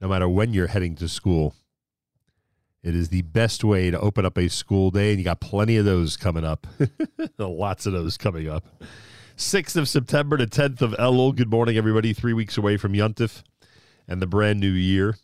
no 0.00 0.08
matter 0.08 0.28
when 0.28 0.52
you're 0.52 0.68
heading 0.68 0.94
to 0.96 1.08
school. 1.08 1.56
It 2.82 2.96
is 2.96 3.10
the 3.10 3.22
best 3.22 3.62
way 3.62 3.92
to 3.92 4.00
open 4.00 4.26
up 4.26 4.36
a 4.36 4.48
school 4.48 4.90
day, 4.90 5.10
and 5.10 5.18
you 5.18 5.24
got 5.24 5.40
plenty 5.40 5.76
of 5.76 5.84
those 5.84 6.16
coming 6.16 6.44
up. 6.44 6.66
Lots 7.38 7.86
of 7.86 7.92
those 7.92 8.16
coming 8.16 8.48
up. 8.48 8.64
6th 9.36 9.76
of 9.76 9.88
September 9.88 10.36
to 10.36 10.46
10th 10.46 10.82
of 10.82 10.92
Elul. 10.92 11.34
Good 11.34 11.50
morning, 11.50 11.76
everybody. 11.76 12.12
Three 12.12 12.32
weeks 12.32 12.58
away 12.58 12.76
from 12.76 12.92
Yuntif 12.92 13.44
and 14.08 14.20
the 14.20 14.26
brand 14.26 14.58
new 14.58 14.70
year. 14.70 15.16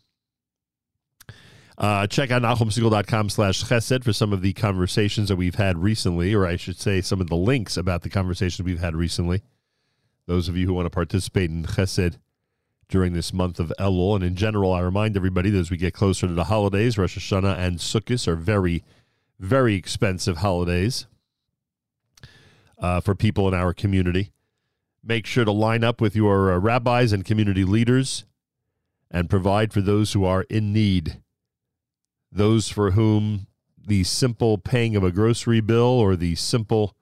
Uh, 1.77 2.07
check 2.07 2.31
out 2.31 2.41
NachumSegal.com 2.41 3.29
slash 3.29 3.63
chesed 3.63 4.03
for 4.03 4.13
some 4.13 4.33
of 4.33 4.41
the 4.41 4.53
conversations 4.53 5.27
that 5.29 5.35
we've 5.35 5.55
had 5.55 5.77
recently, 5.77 6.33
or 6.33 6.45
I 6.45 6.55
should 6.55 6.79
say 6.79 7.01
some 7.01 7.21
of 7.21 7.27
the 7.27 7.37
links 7.37 7.77
about 7.77 8.03
the 8.03 8.09
conversations 8.09 8.65
we've 8.65 8.81
had 8.81 8.95
recently. 8.95 9.43
Those 10.27 10.47
of 10.47 10.55
you 10.55 10.67
who 10.67 10.73
want 10.73 10.85
to 10.85 10.89
participate 10.89 11.49
in 11.49 11.63
chesed 11.63 12.17
during 12.89 13.13
this 13.13 13.31
month 13.31 13.59
of 13.59 13.71
Elul. 13.79 14.15
And 14.15 14.23
in 14.23 14.35
general, 14.35 14.73
I 14.73 14.81
remind 14.81 15.15
everybody 15.15 15.51
that 15.51 15.59
as 15.59 15.71
we 15.71 15.77
get 15.77 15.93
closer 15.93 16.27
to 16.27 16.33
the 16.33 16.45
holidays, 16.45 16.97
Rosh 16.97 17.17
Hashanah 17.17 17.57
and 17.57 17.77
Sukkot 17.77 18.27
are 18.27 18.35
very, 18.35 18.83
very 19.39 19.75
expensive 19.75 20.37
holidays 20.37 21.05
uh, 22.79 22.99
for 22.99 23.15
people 23.15 23.47
in 23.47 23.53
our 23.53 23.73
community. 23.73 24.31
Make 25.03 25.25
sure 25.25 25.45
to 25.45 25.51
line 25.51 25.83
up 25.83 26.01
with 26.01 26.15
your 26.15 26.51
uh, 26.51 26.57
rabbis 26.57 27.13
and 27.13 27.23
community 27.23 27.63
leaders 27.63 28.25
and 29.09 29.29
provide 29.29 29.71
for 29.71 29.81
those 29.81 30.13
who 30.13 30.25
are 30.25 30.43
in 30.49 30.73
need. 30.73 31.21
Those 32.31 32.69
for 32.69 32.91
whom 32.91 33.47
the 33.77 34.03
simple 34.03 34.57
paying 34.57 34.95
of 34.95 35.03
a 35.03 35.11
grocery 35.11 35.61
bill 35.61 35.83
or 35.83 36.15
the 36.15 36.35
simple 36.35 36.95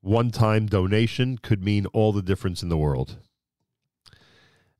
one 0.00 0.30
time 0.30 0.66
donation 0.66 1.36
could 1.38 1.64
mean 1.64 1.86
all 1.86 2.12
the 2.12 2.22
difference 2.22 2.62
in 2.62 2.68
the 2.68 2.76
world 2.76 3.18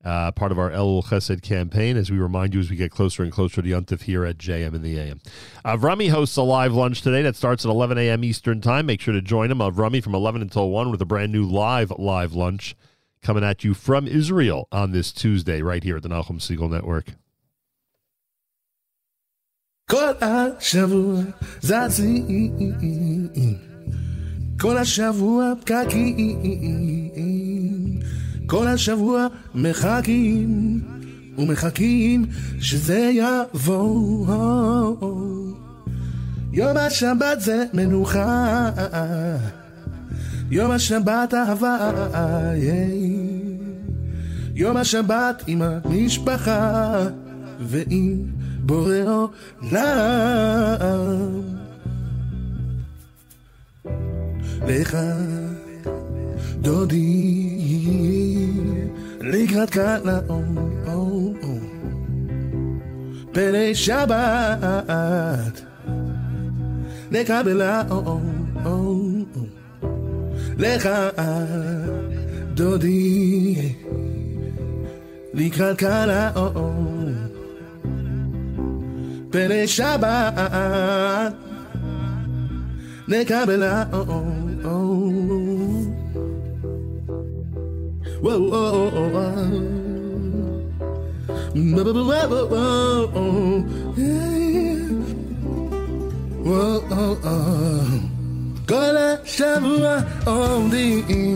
uh, 0.07 0.31
part 0.31 0.52
of 0.52 0.59
our 0.59 0.70
El 0.70 1.02
Chesed 1.02 1.43
campaign, 1.43 1.97
as 1.97 2.10
we 2.10 2.18
remind 2.18 2.55
you 2.55 2.60
as 2.60 2.70
we 2.70 2.76
get 2.76 2.93
closer 2.93 3.25
and 3.25 3.33
closer 3.33 3.60
to 3.60 3.68
Yontif 3.68 4.02
here 4.02 4.25
at 4.25 4.39
JM 4.39 4.73
in 4.75 4.83
the 4.83 4.99
AM. 4.99 5.20
Avrami 5.65 6.10
hosts 6.10 6.36
a 6.36 6.43
live 6.43 6.73
lunch 6.73 7.02
today 7.02 7.23
that 7.23 7.35
starts 7.35 7.65
at 7.65 7.70
11 7.70 7.99
a.m. 7.99 8.23
Eastern 8.23 8.60
Time. 8.60 8.86
Make 8.86 9.01
sure 9.01 9.15
to 9.15 9.20
join 9.20 9.51
him, 9.51 9.59
Avrami, 9.59 10.02
from 10.02 10.15
11 10.15 10.43
until 10.43 10.70
1 10.70 10.93
with 10.93 11.02
a 11.02 11.05
brand 11.05 11.33
new 11.33 11.44
live, 11.44 11.91
live 11.99 12.35
lunch 12.35 12.76
coming 13.20 13.43
at 13.43 13.65
you 13.65 13.75
from 13.75 14.07
Israel 14.07 14.68
on 14.70 14.93
this 14.93 15.10
Tuesday 15.10 15.60
right 15.60 15.83
here 15.83 15.97
at 15.97 16.05
the 16.05 16.09
Nachum 16.09 16.39
Segal 16.39 16.70
Network. 16.70 17.12
כל 24.59 24.78
השבוע 24.78 25.52
פקקים 25.60 26.17
כל 28.47 28.66
השבוע 28.66 29.26
מחכים 29.55 30.81
ומחכים 31.39 32.26
שזה 32.60 33.10
יבוא. 33.12 34.26
יום 36.52 36.76
השבת 36.76 37.41
זה 37.41 37.65
מנוחה, 37.75 38.70
יום 40.50 40.70
השבת 40.70 41.34
אהבה, 41.34 41.92
יום 44.55 44.76
השבת 44.76 45.42
עם 45.47 45.62
המשפחה 45.62 47.07
ועם 47.60 48.25
בורא 48.60 49.02
עולם. 49.02 49.76
לך 54.66 54.97
דודי 56.61 57.50
לקראת 59.22 59.69
כאן 59.69 60.00
האור 60.85 61.34
פני 63.32 63.76
שבת 63.76 65.61
נקבל 67.11 67.61
האור 67.61 68.22
לך 70.58 70.90
דודי 72.53 73.56
לקראת 75.34 75.77
כאן 75.77 76.10
האור 76.10 77.10
פני 79.32 79.68
שבת 79.68 81.34
נקבל 83.08 83.64
האור 83.64 84.42
Whoa, 88.23 88.39
whoa, 88.51 88.91
whoa. 89.15 89.77
כל 98.69 98.97
השבוע 98.97 99.97
עומדים, 100.25 101.35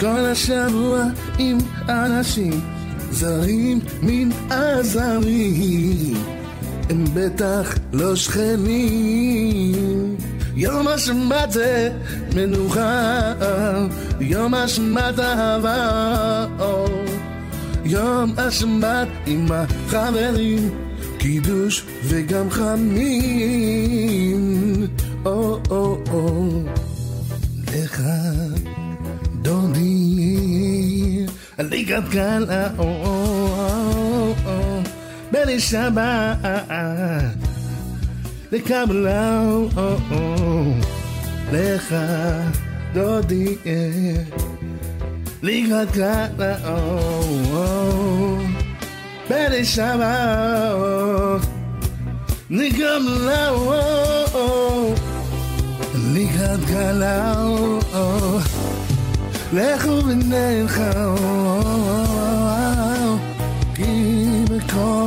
כל 0.00 0.06
השבוע 0.06 1.04
עם 1.38 1.58
אנשים 1.88 2.60
זרים 3.10 3.80
מן 4.02 4.28
הזרים, 4.50 6.14
הם 6.90 7.04
בטח 7.14 7.74
לא 7.92 8.16
שכנים. 8.16 9.76
יום 10.56 10.88
השבת 10.88 11.52
זה 11.52 11.90
מנוחה, 12.34 13.32
יום 14.20 14.54
השבת 14.54 15.18
אהבה, 15.18 16.46
יום 17.84 18.34
השבת 18.38 19.08
עם 19.26 19.46
החברים, 19.52 20.70
קידוש 21.18 21.84
וגם 22.04 22.50
חמין, 22.50 23.66
או 25.24 25.58
או 25.70 25.98
או, 26.10 26.48
לך 27.74 28.02
דודי, 29.42 31.26
לקראת 31.58 32.04
קלה, 32.10 32.68
או 32.78 32.84
או 32.84 34.34
או, 34.46 34.80
בני 35.32 35.60
שבת, 35.60 36.36
לקבלה, 38.51 39.41
או 39.47 39.67
או 39.77 39.95
או, 40.11 40.63
לך 41.51 41.95
דודי, 42.93 43.55
לקראת 45.43 45.91
קלה, 45.91 46.27
או 46.67 46.99
או, 47.53 48.37
בני 49.29 49.65
שבת, 49.65 51.41
לקבלה, 52.49 53.49
או 53.49 53.73
או, 54.33 54.93
לקראת 56.13 56.59
קלה, 56.67 57.43
או 57.43 57.79
או, 57.93 58.37
לכו 59.53 60.05
ונלכו, 60.05 61.15
כי 63.75 64.43
בכל 64.49 65.01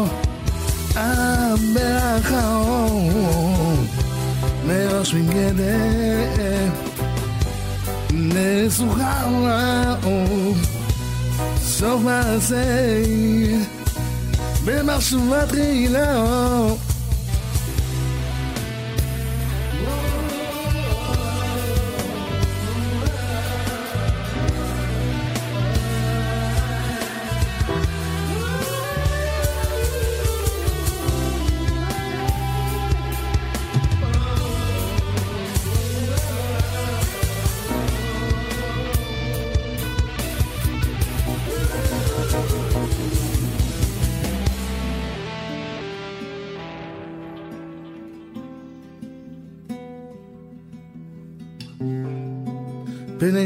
Doszły 5.00 5.22
kiedy 5.34 5.78
nie 8.12 8.72
słuchała 8.72 9.92
o 9.92 10.26
co 11.78 12.00
więcej, 12.00 13.08
wymarzyła 14.64 15.48
trylą. 15.48 16.89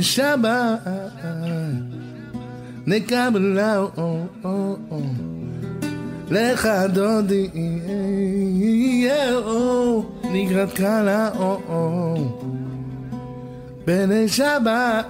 שבת. 0.04 0.80
נקבלה 2.88 3.86
לך 6.32 6.70
דודי 6.94 7.50
נגרת 10.24 10.74
קלה 10.74 11.30
בני 13.86 14.30
שבת. 14.30 15.06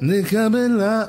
נקבלה 0.00 1.04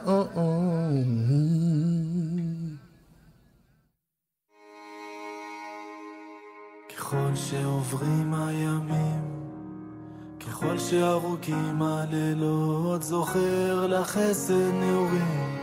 ככל 6.90 7.36
שעוברים 7.36 8.34
הימים 8.34 9.07
ככל 10.58 10.80
שארוכים 10.80 11.82
הלילות, 11.82 13.04
זוכר 13.04 13.88
לך 13.88 14.08
חסד 14.08 14.74
נעורים, 14.74 15.58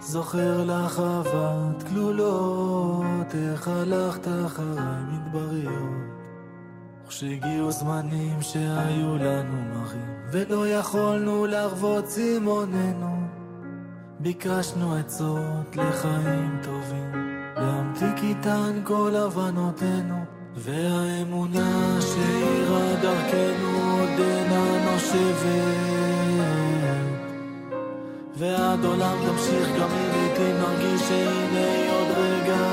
זוכר 0.00 0.64
לך 0.64 1.00
אהבת 1.00 1.82
כלולות, 1.82 3.34
איך 3.34 3.68
הלכת 3.68 4.28
אחריי 4.46 5.02
מדבריות. 5.08 6.02
וכשהגיעו 7.04 7.72
זמנים 7.72 8.42
שהיו 8.42 9.16
לנו 9.16 9.74
מרים, 9.74 10.14
ולא 10.32 10.68
יכולנו 10.68 11.46
להרוות 11.46 12.04
צימוננו, 12.04 13.16
ביקשנו 14.20 14.94
עצות 14.94 15.76
לחיים 15.76 16.58
טובים, 16.62 17.12
להמתיק 17.56 18.22
איתן 18.22 18.80
כל 18.84 19.14
הבנותינו, 19.16 20.31
והאמונה 20.56 21.98
שאירה 22.00 22.94
דרכנו 23.02 24.00
עודנה 24.00 24.92
נושבת. 24.92 25.82
ועד 28.36 28.84
עולם 28.84 29.16
תמשיך 29.26 29.68
גם 29.80 29.88
אם 29.90 30.08
לעתים 30.12 30.56
נרגיש 30.58 31.00
שהנה 31.00 31.92
עוד 31.92 32.08
רגע. 32.16 32.72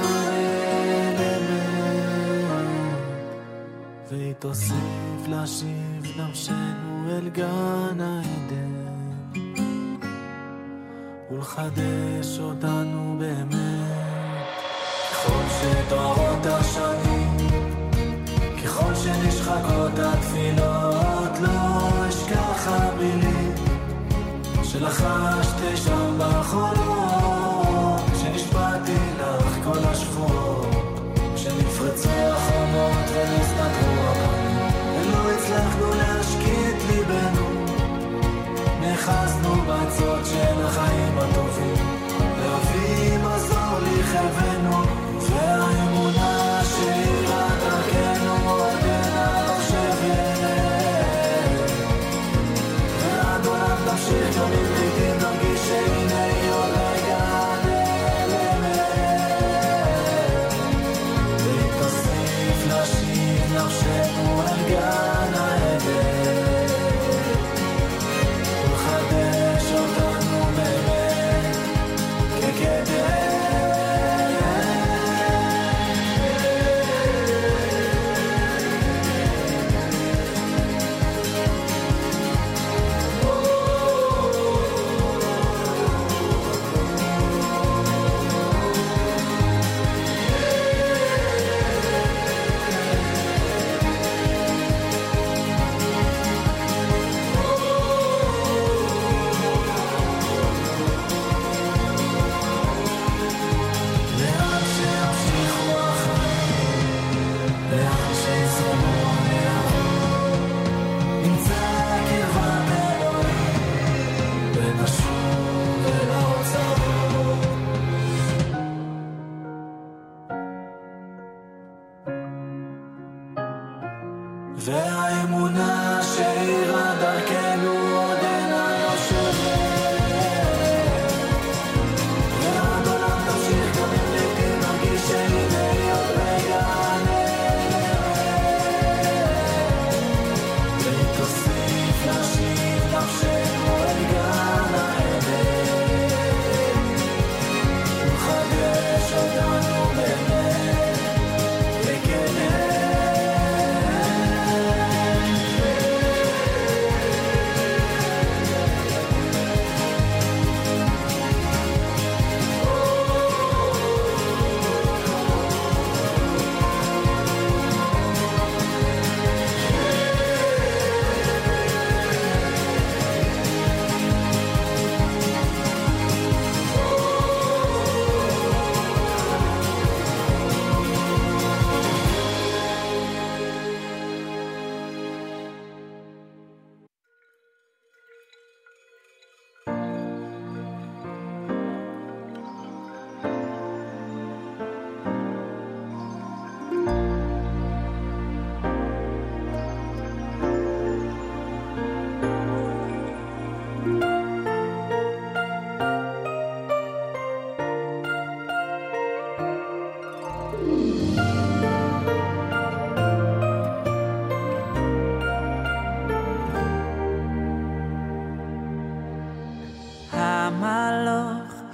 והיא 4.12 4.34
תוסיף 4.34 5.28
להשיב 5.28 6.04
נפשנו 6.18 7.10
אל 7.10 7.30
גן 7.30 8.02
העדן. 8.02 8.80
ולחדש 11.32 12.40
אותנו 12.40 13.16
באמת. 13.20 13.90
ככל 15.12 15.44
שתוארות 15.50 16.46
השנים, 16.46 17.09
ככל 18.70 18.96
שנשחקות 18.96 19.92
התפילות, 20.00 21.40
לא 21.42 22.10
אשכח 22.10 22.68
המילים 22.68 23.54
שלחשתי 24.64 25.78
שם 25.78 26.18
בחולות, 26.18 27.09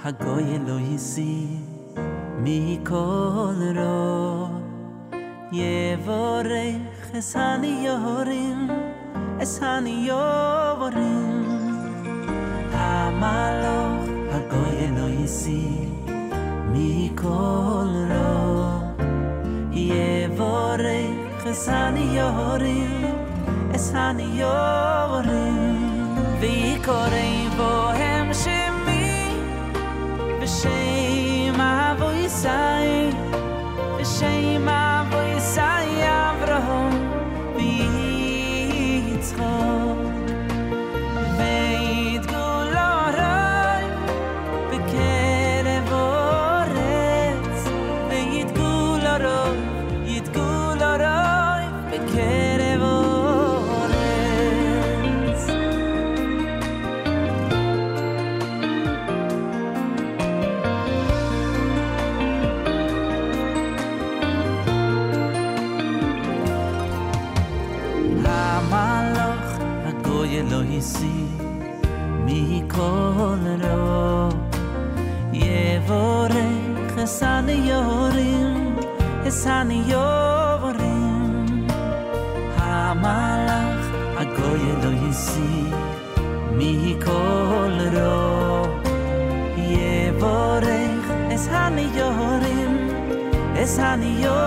hagoy 0.03 0.49
lo 0.67 0.77
yisi 0.87 1.33
mi 2.43 2.79
kol 2.89 3.59
ro 3.77 4.49
yevorech 5.59 7.15
es 7.19 7.29
hani 7.35 7.73
yorim 7.85 8.59
es 9.39 9.53
hani 9.61 9.95
yorim 10.09 11.31
המלוך 12.73 14.03
הגוי 14.31 14.75
אלוהיסי 14.85 15.85
מכל 16.71 17.87
רוע 18.09 18.79
יבורך 19.71 21.47
אס 21.51 21.69
הניורים 21.69 23.05
אס 23.75 23.91
הניורים 23.95 25.85
ויקורא 26.39 27.49
בוהם 27.57 27.94
שמי 27.94 27.94
shame, 30.46 31.56
my 31.56 31.94
voice 31.94 32.44
I 32.44 32.75
אס 77.55 77.55
הניורים 77.55 78.75
אס 79.27 79.47
הניורים 79.47 81.27
המלאך 82.57 83.87
הגוי 84.17 84.59
אלוהיסי 84.71 85.63
מכל 86.51 87.71
רוע 87.93 88.67
יבורך 89.57 91.11
אס 91.35 91.47
הניורים 91.51 92.89
אס 93.63 93.79
הניורים 93.79 94.44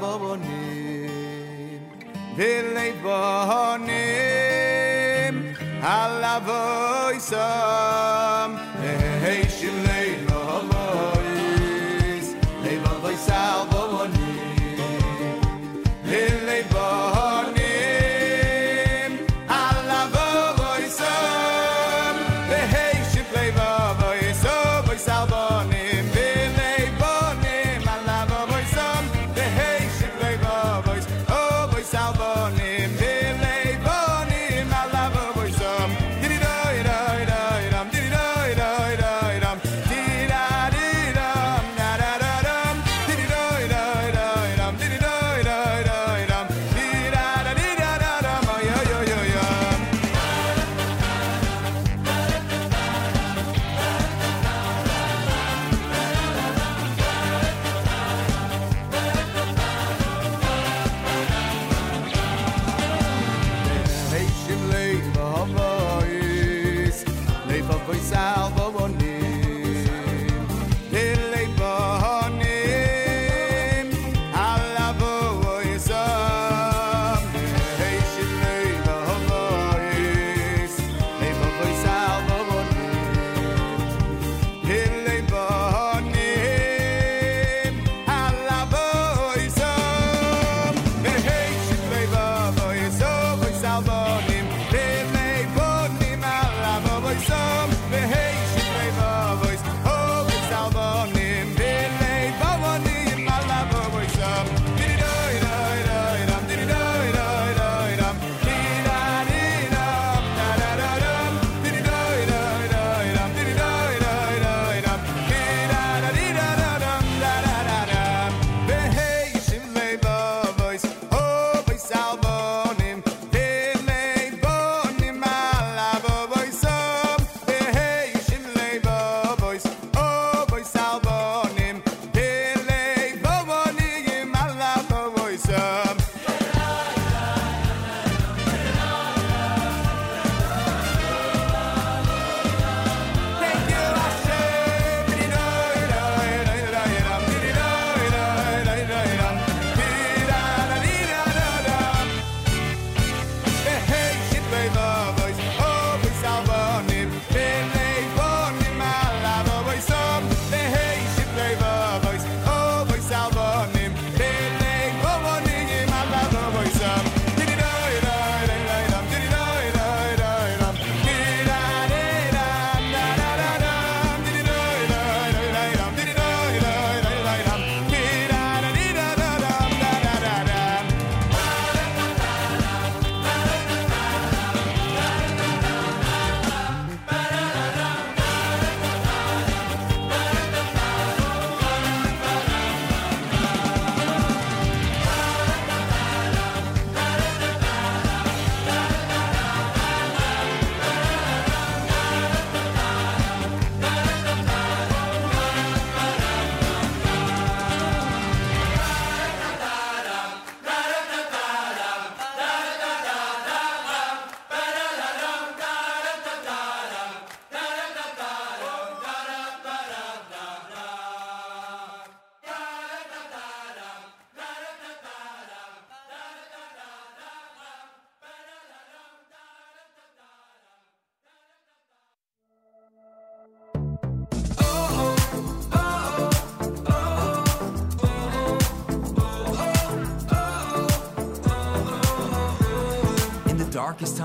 salvonim 0.00 0.53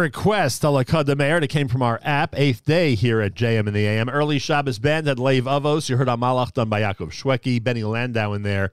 Request, 0.00 0.62
Alakad 0.62 1.14
Meir, 1.18 1.40
that 1.40 1.48
came 1.48 1.68
from 1.68 1.82
our 1.82 2.00
app, 2.02 2.34
eighth 2.38 2.64
day 2.64 2.94
here 2.94 3.20
at 3.20 3.34
JM 3.34 3.68
in 3.68 3.74
the 3.74 3.86
AM. 3.86 4.08
Early 4.08 4.38
Shabbos 4.38 4.78
band 4.78 5.06
at 5.06 5.18
Lev 5.18 5.44
Avos. 5.44 5.90
You 5.90 5.98
heard 5.98 6.08
Amalach 6.08 6.54
done 6.54 6.70
by 6.70 6.80
Yaakov 6.80 7.10
Shweki, 7.10 7.62
Benny 7.62 7.84
Landau 7.84 8.32
in 8.32 8.42
there 8.42 8.72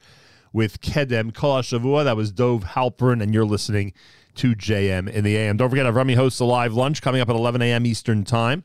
with 0.54 0.80
Kedem 0.80 1.34
Kol 1.34 1.62
Shavua. 1.62 2.06
That 2.06 2.16
was 2.16 2.32
Dove 2.32 2.64
Halpern, 2.64 3.22
and 3.22 3.34
you're 3.34 3.46
listening 3.46 3.92
to 4.36 4.56
JM 4.56 5.10
in 5.10 5.26
the 5.26 5.36
AM. 5.36 5.58
Don't 5.58 5.70
forget, 5.70 5.86
Avrami 5.86 6.16
hosts 6.16 6.40
a 6.40 6.46
live 6.46 6.74
lunch 6.74 7.02
coming 7.02 7.20
up 7.20 7.30
at 7.30 7.36
11 7.36 7.62
a.m. 7.62 7.86
Eastern 7.86 8.24
Time, 8.24 8.64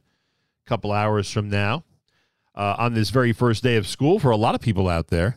a 0.64 0.68
couple 0.68 0.92
hours 0.92 1.28
from 1.28 1.50
now, 1.50 1.82
uh, 2.54 2.76
on 2.78 2.94
this 2.94 3.10
very 3.10 3.32
first 3.32 3.64
day 3.64 3.74
of 3.74 3.88
school 3.88 4.20
for 4.20 4.30
a 4.30 4.36
lot 4.36 4.54
of 4.54 4.60
people 4.60 4.88
out 4.88 5.08
there. 5.08 5.36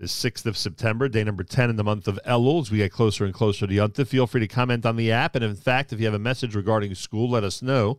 The 0.00 0.06
6th 0.06 0.46
of 0.46 0.56
September, 0.56 1.08
day 1.08 1.24
number 1.24 1.42
10 1.42 1.70
in 1.70 1.76
the 1.76 1.82
month 1.82 2.06
of 2.06 2.20
Elul. 2.24 2.62
As 2.62 2.70
we 2.70 2.78
get 2.78 2.92
closer 2.92 3.24
and 3.24 3.34
closer 3.34 3.66
to 3.66 3.74
Yontif, 3.74 4.06
feel 4.06 4.28
free 4.28 4.40
to 4.40 4.46
comment 4.46 4.86
on 4.86 4.94
the 4.94 5.10
app. 5.10 5.34
And 5.34 5.44
in 5.44 5.56
fact, 5.56 5.92
if 5.92 5.98
you 5.98 6.06
have 6.06 6.14
a 6.14 6.20
message 6.20 6.54
regarding 6.54 6.94
school, 6.94 7.28
let 7.28 7.42
us 7.42 7.62
know. 7.62 7.98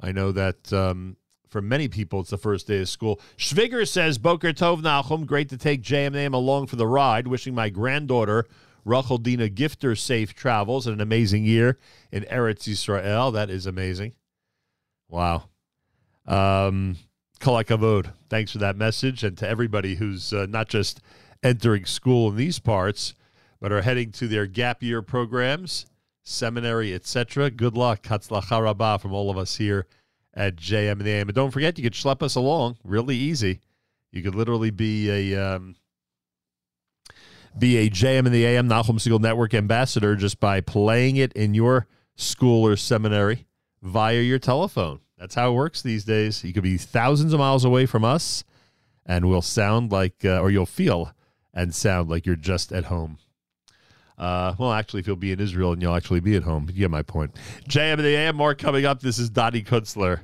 I 0.00 0.12
know 0.12 0.30
that 0.30 0.72
um, 0.72 1.16
for 1.48 1.60
many 1.60 1.88
people, 1.88 2.20
it's 2.20 2.30
the 2.30 2.38
first 2.38 2.68
day 2.68 2.80
of 2.80 2.88
school. 2.88 3.20
Schwiger 3.36 3.86
says, 3.86 4.16
Boker 4.18 4.52
Tov 4.52 4.80
Nachum, 4.80 5.26
great 5.26 5.48
to 5.48 5.56
take 5.56 5.82
JMNAM 5.82 6.34
along 6.34 6.68
for 6.68 6.76
the 6.76 6.86
ride. 6.86 7.26
Wishing 7.26 7.54
my 7.54 7.68
granddaughter, 7.68 8.46
Rachel 8.84 9.18
Dina 9.18 9.48
Gifter, 9.48 9.98
safe 9.98 10.34
travels 10.34 10.86
and 10.86 10.94
an 10.94 11.00
amazing 11.00 11.44
year 11.44 11.78
in 12.10 12.24
Eretz 12.24 12.68
Yisrael. 12.68 13.32
That 13.32 13.50
is 13.50 13.66
amazing. 13.66 14.14
Wow. 15.08 15.48
Um, 16.26 16.96
Kol 17.38 17.62
hakavod. 17.62 18.12
Thanks 18.32 18.52
for 18.52 18.58
that 18.60 18.78
message, 18.78 19.22
and 19.24 19.36
to 19.36 19.46
everybody 19.46 19.96
who's 19.96 20.32
uh, 20.32 20.46
not 20.48 20.70
just 20.70 21.02
entering 21.42 21.84
school 21.84 22.30
in 22.30 22.36
these 22.36 22.58
parts, 22.58 23.12
but 23.60 23.72
are 23.72 23.82
heading 23.82 24.10
to 24.12 24.26
their 24.26 24.46
gap 24.46 24.82
year 24.82 25.02
programs, 25.02 25.84
seminary, 26.22 26.94
etc. 26.94 27.50
Good 27.50 27.76
luck, 27.76 28.04
Hatzlacha 28.04 28.62
Rabbah, 28.62 28.96
from 28.96 29.12
all 29.12 29.28
of 29.28 29.36
us 29.36 29.56
here 29.56 29.86
at 30.32 30.56
JM 30.56 30.92
in 30.92 30.98
the 31.00 31.10
AM. 31.10 31.28
And 31.28 31.34
don't 31.34 31.50
forget, 31.50 31.76
you 31.76 31.84
could 31.84 31.92
schlep 31.92 32.22
us 32.22 32.34
along, 32.34 32.78
really 32.84 33.16
easy. 33.16 33.60
You 34.12 34.22
could 34.22 34.34
literally 34.34 34.70
be 34.70 35.10
a 35.34 35.54
um, 35.54 35.76
be 37.58 37.76
a 37.76 37.90
JM 37.90 38.24
in 38.24 38.32
the 38.32 38.46
AM 38.46 38.66
Nachum 38.66 38.96
Segal 38.96 39.20
Network 39.20 39.52
ambassador 39.52 40.16
just 40.16 40.40
by 40.40 40.62
playing 40.62 41.16
it 41.16 41.34
in 41.34 41.52
your 41.52 41.86
school 42.16 42.66
or 42.66 42.76
seminary 42.76 43.46
via 43.82 44.22
your 44.22 44.38
telephone. 44.38 45.00
That's 45.22 45.36
how 45.36 45.52
it 45.52 45.54
works 45.54 45.82
these 45.82 46.02
days. 46.02 46.42
You 46.42 46.52
could 46.52 46.64
be 46.64 46.76
thousands 46.76 47.32
of 47.32 47.38
miles 47.38 47.64
away 47.64 47.86
from 47.86 48.04
us, 48.04 48.42
and 49.06 49.28
we'll 49.28 49.40
sound 49.40 49.92
like, 49.92 50.24
uh, 50.24 50.40
or 50.40 50.50
you'll 50.50 50.66
feel 50.66 51.12
and 51.54 51.72
sound 51.72 52.10
like 52.10 52.26
you're 52.26 52.34
just 52.34 52.72
at 52.72 52.86
home. 52.86 53.18
Uh, 54.18 54.56
well, 54.58 54.72
actually, 54.72 54.98
if 54.98 55.06
you'll 55.06 55.14
be 55.14 55.30
in 55.30 55.38
Israel 55.38 55.72
and 55.72 55.80
you'll 55.80 55.94
actually 55.94 56.18
be 56.18 56.34
at 56.34 56.42
home, 56.42 56.66
you 56.68 56.80
get 56.80 56.90
my 56.90 57.02
point. 57.02 57.36
JM 57.68 57.98
in 57.98 58.02
the 58.02 58.16
AM, 58.16 58.34
more 58.34 58.56
coming 58.56 58.84
up. 58.84 58.98
This 58.98 59.20
is 59.20 59.30
Dottie 59.30 59.62
Kunstler. 59.62 60.22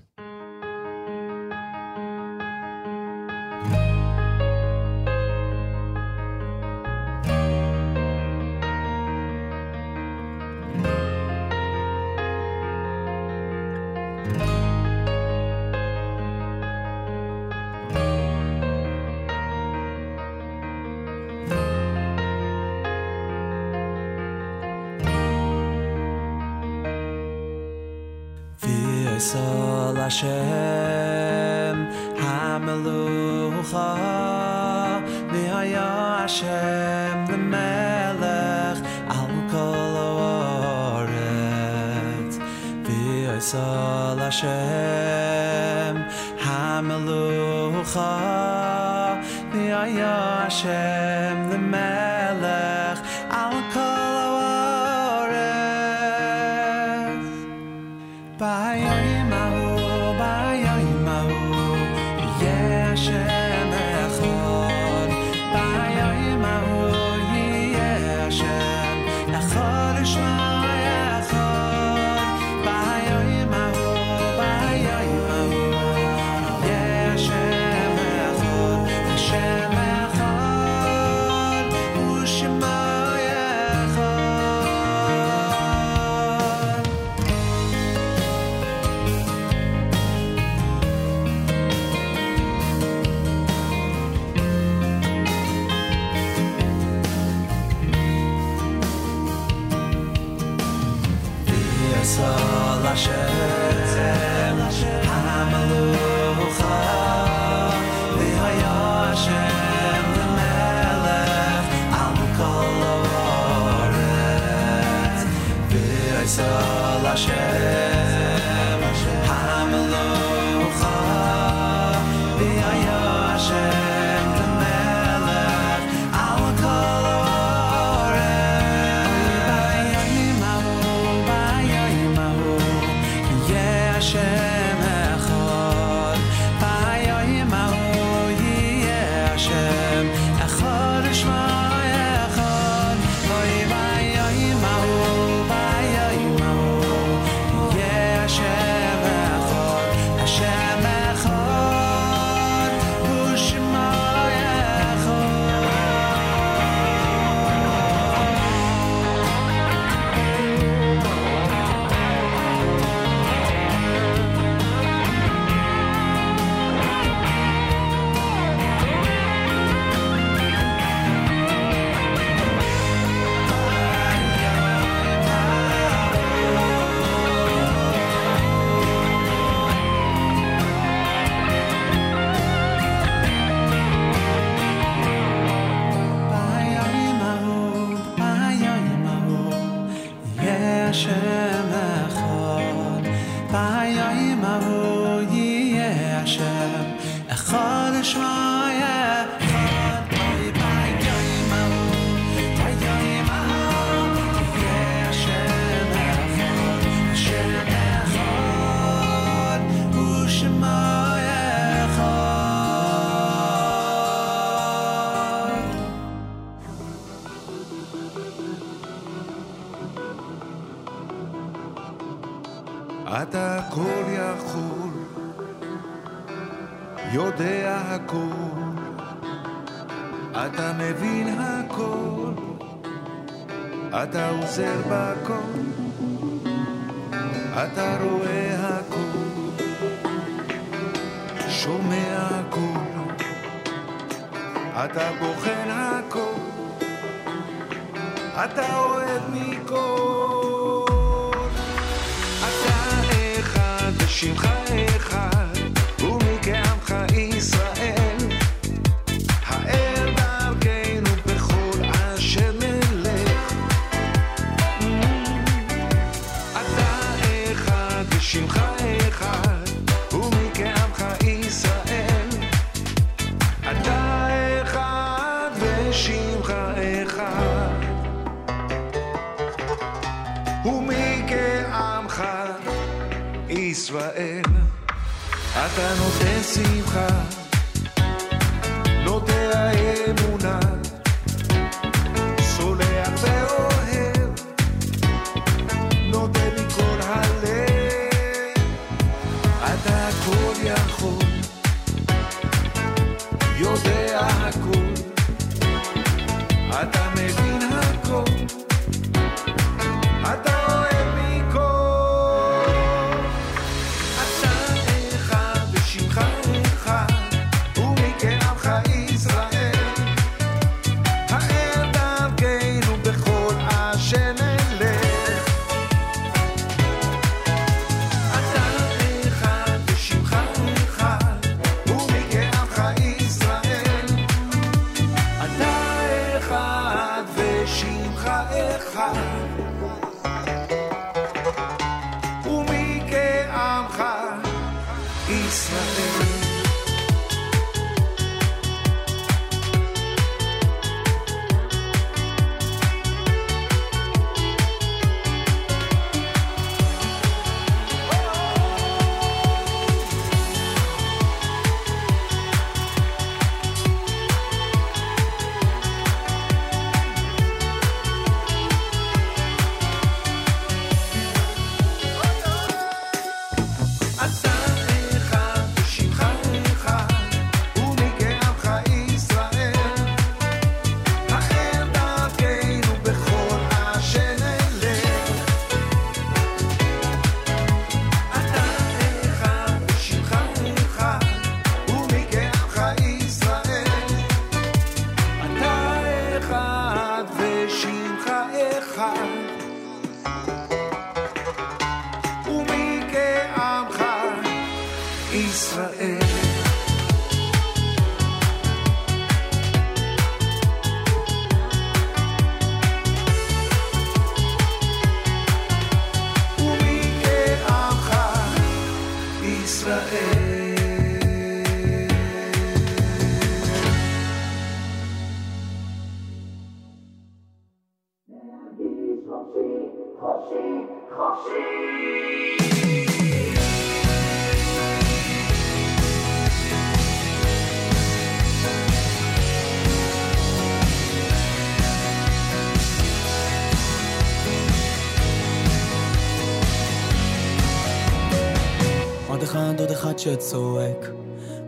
אחד, 450.19 450.41
שצועק, 450.41 451.11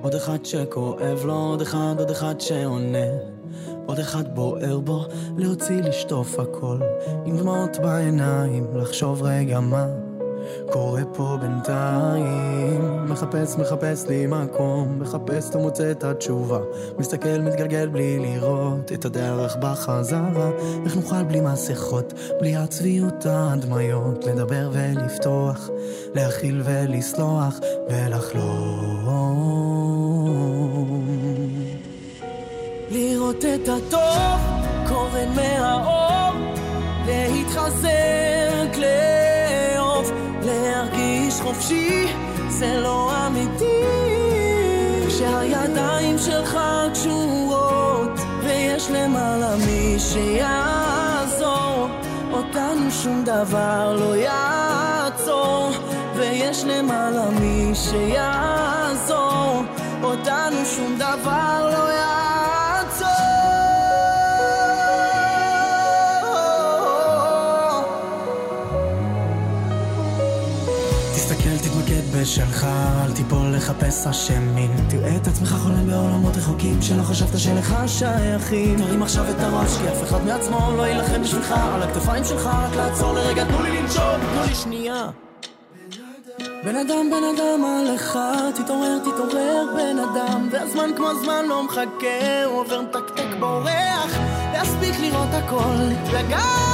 עוד 0.03 0.15
אחד 0.15 0.45
שכואב 0.45 1.25
לו, 1.25 1.35
עוד 1.35 1.61
אחד, 1.61 1.95
עוד 1.99 2.11
אחד 2.11 2.41
שעונה. 2.41 3.07
עוד 3.87 3.99
אחד 3.99 4.35
בוער 4.35 4.81
בו, 4.81 5.05
להוציא 5.37 5.83
לשטוף 5.83 6.39
הכל, 6.39 6.79
עם 7.25 7.37
דמעות 7.37 7.77
בעיניים, 7.83 8.67
לחשוב 8.77 9.23
רגע 9.23 9.61
מה 9.61 9.87
קורה 10.71 11.03
פה 11.15 11.37
בינתיים. 11.41 13.05
מחפש, 13.09 13.57
מחפש 13.57 14.07
לי 14.09 14.27
מקום, 14.27 14.99
מחפש 14.99 15.55
ומוצא 15.55 15.91
את 15.91 16.05
התשובה. 16.05 16.59
מסתכל, 16.99 17.39
מתגלגל 17.39 17.89
בלי 17.89 18.19
לראות 18.19 18.93
את 18.93 19.05
הדרך 19.05 19.57
בחזרה. 19.61 20.51
איך 20.85 20.97
נוכל 20.97 21.23
בלי 21.23 21.41
מסכות, 21.41 22.13
בלי 22.41 22.57
הצביעות 22.57 23.27
ההדמיות, 23.27 24.25
לדבר 24.25 24.71
ולפתוח, 24.73 25.71
להכיל 26.15 26.63
ולסלוח 26.65 27.59
ולחלום. 27.91 28.81
לראות 32.91 33.45
את 33.45 33.69
הטוב 33.69 34.41
קורן 34.89 35.29
מהאור, 35.35 36.35
להתחזק, 37.07 38.77
לאהוב, 38.77 40.11
להרגיש 40.43 41.41
חופשי, 41.41 42.07
זה 42.49 42.81
לא 42.81 43.27
אמיתי. 43.27 43.85
כשהידיים 45.09 46.19
שלך 46.19 46.59
קשורות, 46.93 48.21
ויש 48.43 48.91
למעלה 48.91 49.57
מי 49.57 49.97
שיעזור, 49.99 51.89
אותנו 52.33 52.91
שום 52.91 53.25
דבר 53.25 53.97
לא 54.01 54.17
יעצור, 54.17 54.50
ויש 56.61 56.69
למעלה 56.69 57.31
מי 57.31 57.71
שיעזור, 57.75 59.63
אותנו 60.03 60.65
שום 60.65 60.97
דבר 60.99 61.71
לא 61.73 61.93
יעצור. 61.93 63.09
שלך, 72.25 72.67
אל 73.05 73.13
תיפול 73.13 73.55
לחפש 73.57 74.07
אשמים. 74.07 74.71
תראה 74.89 75.17
את 75.17 75.27
עצמך 75.27 75.49
חולם 75.49 75.87
בעולמות 75.87 76.37
רחוקים 76.37 76.83
שלא 76.83 77.03
חשבת 77.03 77.39
שלך 77.39 77.75
שייכים. 77.87 78.77
תרים 78.79 79.03
עכשיו 79.03 79.31
את 79.31 79.41
הראש, 79.41 79.77
כי 79.79 79.89
אף 79.89 80.03
אחד 80.03 80.25
מעצמו 80.25 80.73
לא 80.77 80.83
יילחם 80.83 81.23
בשבילך. 81.23 81.55
על 81.75 81.83
הכתפיים 81.83 82.25
שלך 82.25 82.47
רק 82.47 82.77
לעצור 82.77 83.13
לרגע, 83.13 83.45
תנו 83.45 83.63
לי 83.63 83.81
לנשום, 83.81 84.21
תנו 84.33 84.43
לי 84.49 84.55
שנייה. 84.55 85.11
בן 86.65 86.77
אדם, 86.77 87.11
בן 87.11 87.25
אדם 87.25 87.65
עליך, 87.65 88.19
תתעורר, 88.55 88.99
תתעורר, 88.99 89.67
בן 89.77 89.99
אדם. 89.99 90.49
והזמן 90.51 90.91
כמו 90.97 91.15
זמן 91.15 91.45
לא 91.49 91.63
מחכה, 91.63 92.45
עובר 92.45 92.81
מתקתק 92.81 93.35
בורח, 93.39 94.19
להספיק 94.53 95.01
לראות 95.01 95.29
הכל, 95.33 95.75
לגעת 96.13 96.70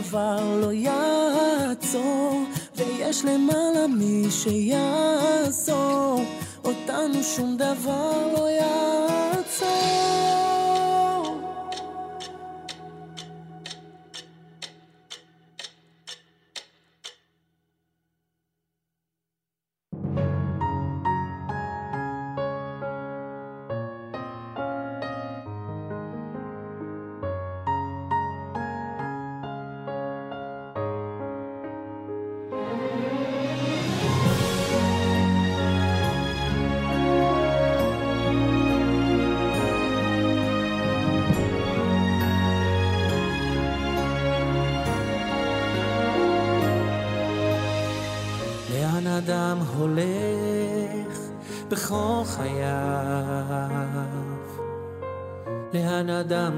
דבר 0.00 0.58
לא 0.60 0.72
יעצור, 0.72 2.42
ויש 2.76 3.24
למעלה 3.24 3.86
מי 3.86 4.26
שיעזור, 4.30 6.20
אותנו 6.64 7.22
שום 7.22 7.56
דבר 7.56 8.32
לא 8.32 8.50
יעצור. 8.50 9.15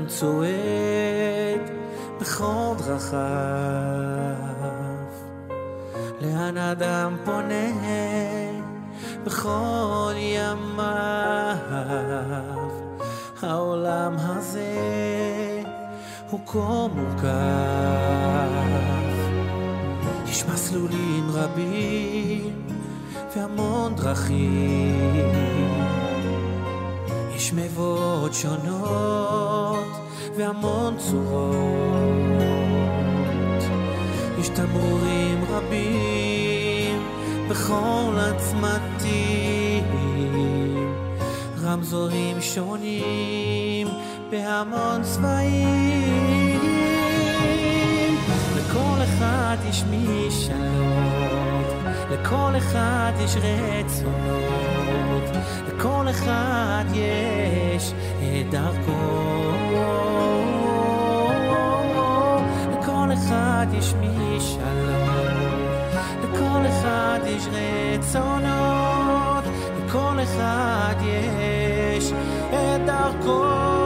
צועד 0.09 1.71
בכל 2.21 2.75
דרכיו? 2.79 3.19
לאן 6.21 6.57
אדם 6.57 7.17
פונה 7.25 7.69
בכל 9.25 10.13
ימיו? 10.17 11.57
העולם 13.43 14.17
הזה 14.19 14.99
הוא 16.31 16.41
כה 16.47 16.87
מורכב 16.95 17.29
יש 20.27 20.45
מסלולים 20.45 21.31
רבים 21.33 22.63
והמון 23.37 23.95
דרכים. 23.95 25.33
יש 27.35 27.53
מבואות 27.53 28.35
שונות 28.35 29.68
והמון 30.39 30.97
צורות. 30.99 31.63
יש 34.41 34.49
תמרורים 34.49 35.45
רבים 35.49 37.03
בכל 37.49 38.15
הצמתים. 38.17 39.85
רמזורים 41.63 42.41
שונים 42.41 43.89
בהמון 44.31 45.03
צבעים. 45.03 46.61
לכל 48.57 49.03
אחד 49.05 49.57
יש 49.71 49.85
משאלות, 49.85 51.67
לכל 52.11 52.57
אחד 52.59 53.13
יש 53.25 53.37
רצונות, 53.37 55.23
לכל 55.69 56.07
אחד 56.11 56.85
יש 56.95 57.93
את 58.19 58.51
דרכו. 58.51 59.48
אחד 63.78 63.78
יש 63.78 63.94
משאלות, 63.94 65.32
לכל 66.24 66.62
אחד 66.70 67.20
יש 67.26 67.48
רצונות, 67.48 69.44
לכל 69.86 70.20
אחד 70.24 70.96
יש 71.02 72.12
את 72.50 72.86
דרכו. 72.86 73.77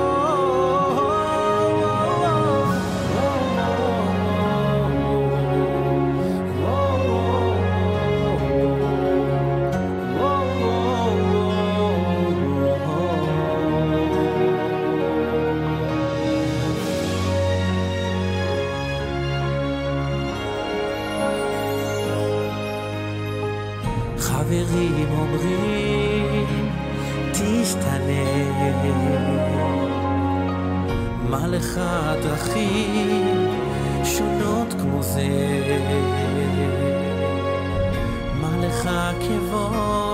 לך 32.13 32.23
דרכים 32.23 33.49
שונות 34.05 34.73
כמו 34.73 35.03
זה? 35.03 35.29
מה 38.41 38.57
לך 38.57 38.87
עקבות 38.87 40.12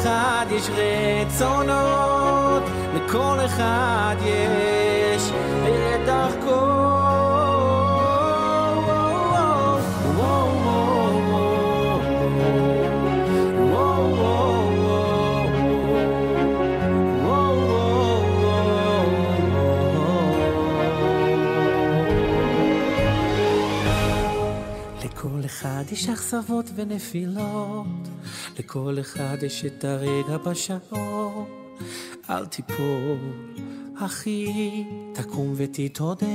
אחד 0.00 0.46
יש 0.50 0.68
רצונות, 0.70 2.62
לכל 2.94 3.38
אחד 3.44 4.16
יש 4.20 5.30
את 5.30 6.06
דרכו. 6.06 6.86
אחד 25.46 25.84
יש 25.92 26.08
אכזבות 26.08 26.70
ונפילות 26.74 27.86
לכל 28.58 28.96
אחד 29.00 29.42
יש 29.42 29.64
את 29.64 29.84
הרגע 29.84 30.36
בשעון. 30.36 31.44
אל 32.30 32.46
תיפול, 32.46 33.18
אחי, 33.98 34.84
תקום 35.14 35.54
ותתעודד. 35.56 36.26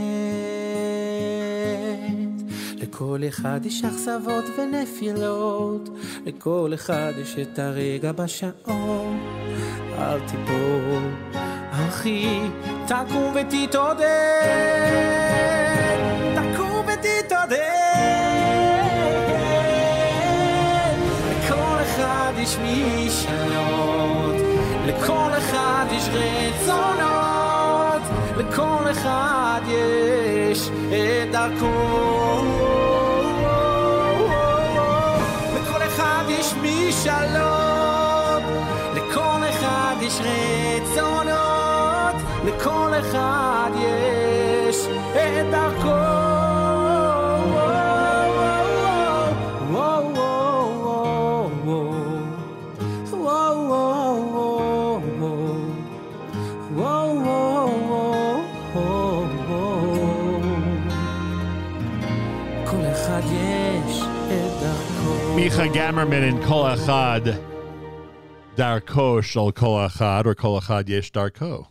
לכל 2.75 3.21
אחד 3.27 3.65
יש 3.65 3.83
אכזבות 3.83 4.45
ונפילות, 4.57 5.89
לכל 6.25 6.71
אחד 6.73 7.13
יש 7.21 7.35
את 7.41 7.59
הרגע 7.59 8.11
בשעון. 8.11 9.19
אל 9.97 10.19
תיפול, 10.19 11.03
אחי, 11.71 12.39
תקום 12.87 13.33
ותתעודד. 13.35 14.05
תקום 16.35 16.85
ותתעודד. 16.87 17.80
יש 22.41 22.57
משאלות, 22.57 24.35
לכל 24.85 25.29
אחד 25.37 25.85
יש 25.91 26.09
רצונות, 26.13 28.01
לכל 28.37 28.91
אחד 28.91 29.61
יש 29.67 30.69
את 30.69 31.31
דרכו. 31.31 32.41
לכל 35.55 35.83
אחד 35.83 36.23
יש 36.27 36.53
משאלות, 36.53 38.43
לכל 38.95 39.41
אחד 39.49 39.95
יש 40.01 40.19
רצונות, 40.19 40.70
Gamerman 65.69 66.27
in 66.27 66.41
Kol 66.43 66.63
Echad 66.63 67.39
Darko 68.55 69.23
Shal 69.23 69.51
Kol 69.51 69.87
Echad 69.87 70.25
or 70.25 70.33
Kol 70.33 70.59
Echad 70.59 70.89
Yesh 70.89 71.11
Darko. 71.11 71.67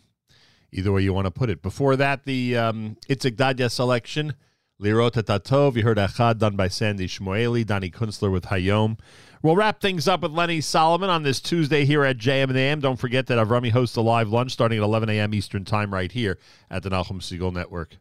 Either 0.72 0.92
way 0.92 1.02
you 1.02 1.12
want 1.12 1.26
to 1.26 1.30
put 1.30 1.50
it. 1.50 1.60
Before 1.60 1.96
that, 1.96 2.24
the 2.24 2.56
um, 2.56 2.96
Itzik 3.08 3.36
Dadya 3.36 3.70
selection, 3.70 4.34
Lirot 4.80 5.12
Tatov. 5.12 5.76
You 5.76 5.82
heard 5.82 5.98
Echad 5.98 6.38
done 6.38 6.56
by 6.56 6.68
Sandy 6.68 7.08
Shmueli, 7.08 7.66
Donnie 7.66 7.90
Kunstler 7.90 8.30
with 8.30 8.44
Hayom. 8.44 8.98
We'll 9.42 9.56
wrap 9.56 9.80
things 9.80 10.06
up 10.06 10.22
with 10.22 10.32
Lenny 10.32 10.60
Solomon 10.60 11.10
on 11.10 11.22
this 11.22 11.40
Tuesday 11.40 11.84
here 11.84 12.04
at 12.04 12.18
JM 12.18 12.44
and 12.44 12.56
AM. 12.56 12.80
Don't 12.80 12.98
forget 12.98 13.26
that 13.26 13.38
Avrami 13.38 13.70
hosts 13.70 13.96
a 13.96 14.02
live 14.02 14.28
lunch 14.28 14.52
starting 14.52 14.78
at 14.78 14.84
11 14.84 15.08
a.m. 15.08 15.34
Eastern 15.34 15.64
Time 15.64 15.92
right 15.92 16.12
here 16.12 16.38
at 16.70 16.82
the 16.82 16.90
Nachum 16.90 17.20
Segal 17.20 17.52
Network. 17.52 17.96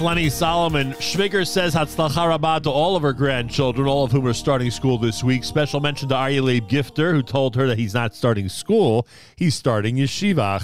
Lenny 0.00 0.30
Solomon. 0.30 0.92
Schwiger 0.94 1.46
says 1.46 1.74
Hatzlacha 1.74 2.28
Rabbah 2.28 2.60
to 2.60 2.70
all 2.70 2.96
of 2.96 3.02
her 3.02 3.12
grandchildren, 3.12 3.86
all 3.86 4.04
of 4.04 4.12
whom 4.12 4.26
are 4.26 4.32
starting 4.32 4.70
school 4.70 4.98
this 4.98 5.22
week. 5.22 5.44
Special 5.44 5.80
mention 5.80 6.08
to 6.08 6.14
Aryeh 6.14 6.68
Gifter, 6.68 7.12
who 7.12 7.22
told 7.22 7.56
her 7.56 7.66
that 7.66 7.78
he's 7.78 7.94
not 7.94 8.14
starting 8.14 8.48
school, 8.48 9.06
he's 9.36 9.54
starting 9.54 9.96
yeshiva. 9.96 10.60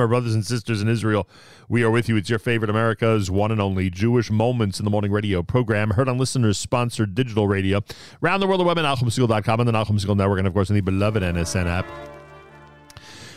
Our 0.00 0.08
brothers 0.08 0.34
and 0.34 0.44
sisters 0.44 0.82
in 0.82 0.88
Israel. 0.88 1.28
We 1.68 1.82
are 1.82 1.90
with 1.90 2.08
you. 2.08 2.16
It's 2.16 2.30
your 2.30 2.38
favorite 2.38 2.70
America's 2.70 3.30
one 3.30 3.50
and 3.50 3.60
only 3.60 3.90
Jewish 3.90 4.30
Moments 4.30 4.78
in 4.78 4.84
the 4.84 4.90
Morning 4.90 5.10
radio 5.10 5.42
program, 5.42 5.90
heard 5.90 6.08
on 6.08 6.18
listeners 6.18 6.58
sponsored 6.58 7.14
digital 7.14 7.48
radio. 7.48 7.82
Around 8.22 8.40
the 8.40 8.46
world, 8.46 8.60
the 8.60 8.64
web 8.64 8.78
at 8.78 8.84
and 8.84 9.68
the 9.68 9.72
Nachum 9.72 10.00
Segal 10.00 10.16
Network, 10.16 10.38
and 10.38 10.46
of 10.46 10.54
course, 10.54 10.70
in 10.70 10.76
the 10.76 10.82
beloved 10.82 11.22
NSN 11.22 11.66
app. 11.66 12.15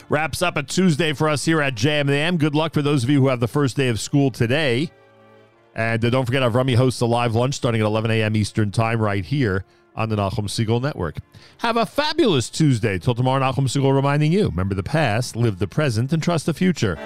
Wraps 0.10 0.42
up 0.42 0.58
a 0.58 0.64
Tuesday 0.64 1.14
for 1.14 1.30
us 1.30 1.46
here 1.46 1.62
at 1.62 1.76
JMAM. 1.76 2.40
Good 2.40 2.56
luck 2.56 2.74
for 2.74 2.82
those 2.82 3.04
of 3.04 3.12
you 3.12 3.22
who 3.22 3.28
have 3.28 3.40
the 3.40 3.48
first 3.48 3.78
day 3.78 3.90
of 3.90 4.00
school 4.00 4.32
today. 4.32 4.90
And 5.76 6.04
uh, 6.04 6.10
don't 6.10 6.26
forget, 6.26 6.42
our 6.42 6.50
Rummy 6.50 6.74
hosts 6.74 7.00
a 7.02 7.06
live 7.06 7.36
lunch 7.36 7.54
starting 7.54 7.80
at 7.80 7.86
11 7.86 8.10
a.m. 8.10 8.36
Eastern 8.36 8.72
Time 8.72 9.00
right 9.00 9.24
here 9.24 9.66
on 9.96 10.10
the 10.10 10.16
Nachum 10.16 10.46
Segal 10.46 10.82
Network. 10.82 11.18
Have 11.60 11.78
a 11.78 11.86
fabulous 11.86 12.50
Tuesday. 12.50 12.98
Till 12.98 13.14
tomorrow, 13.14 13.40
Nachum 13.40 13.66
Segal 13.66 13.94
reminding 13.94 14.32
you 14.32 14.48
remember 14.48 14.74
the 14.74 14.82
past, 14.82 15.36
live 15.36 15.60
the 15.60 15.68
present, 15.68 16.12
and 16.12 16.24
trust 16.24 16.48
the 16.48 16.56
future. 16.56 16.98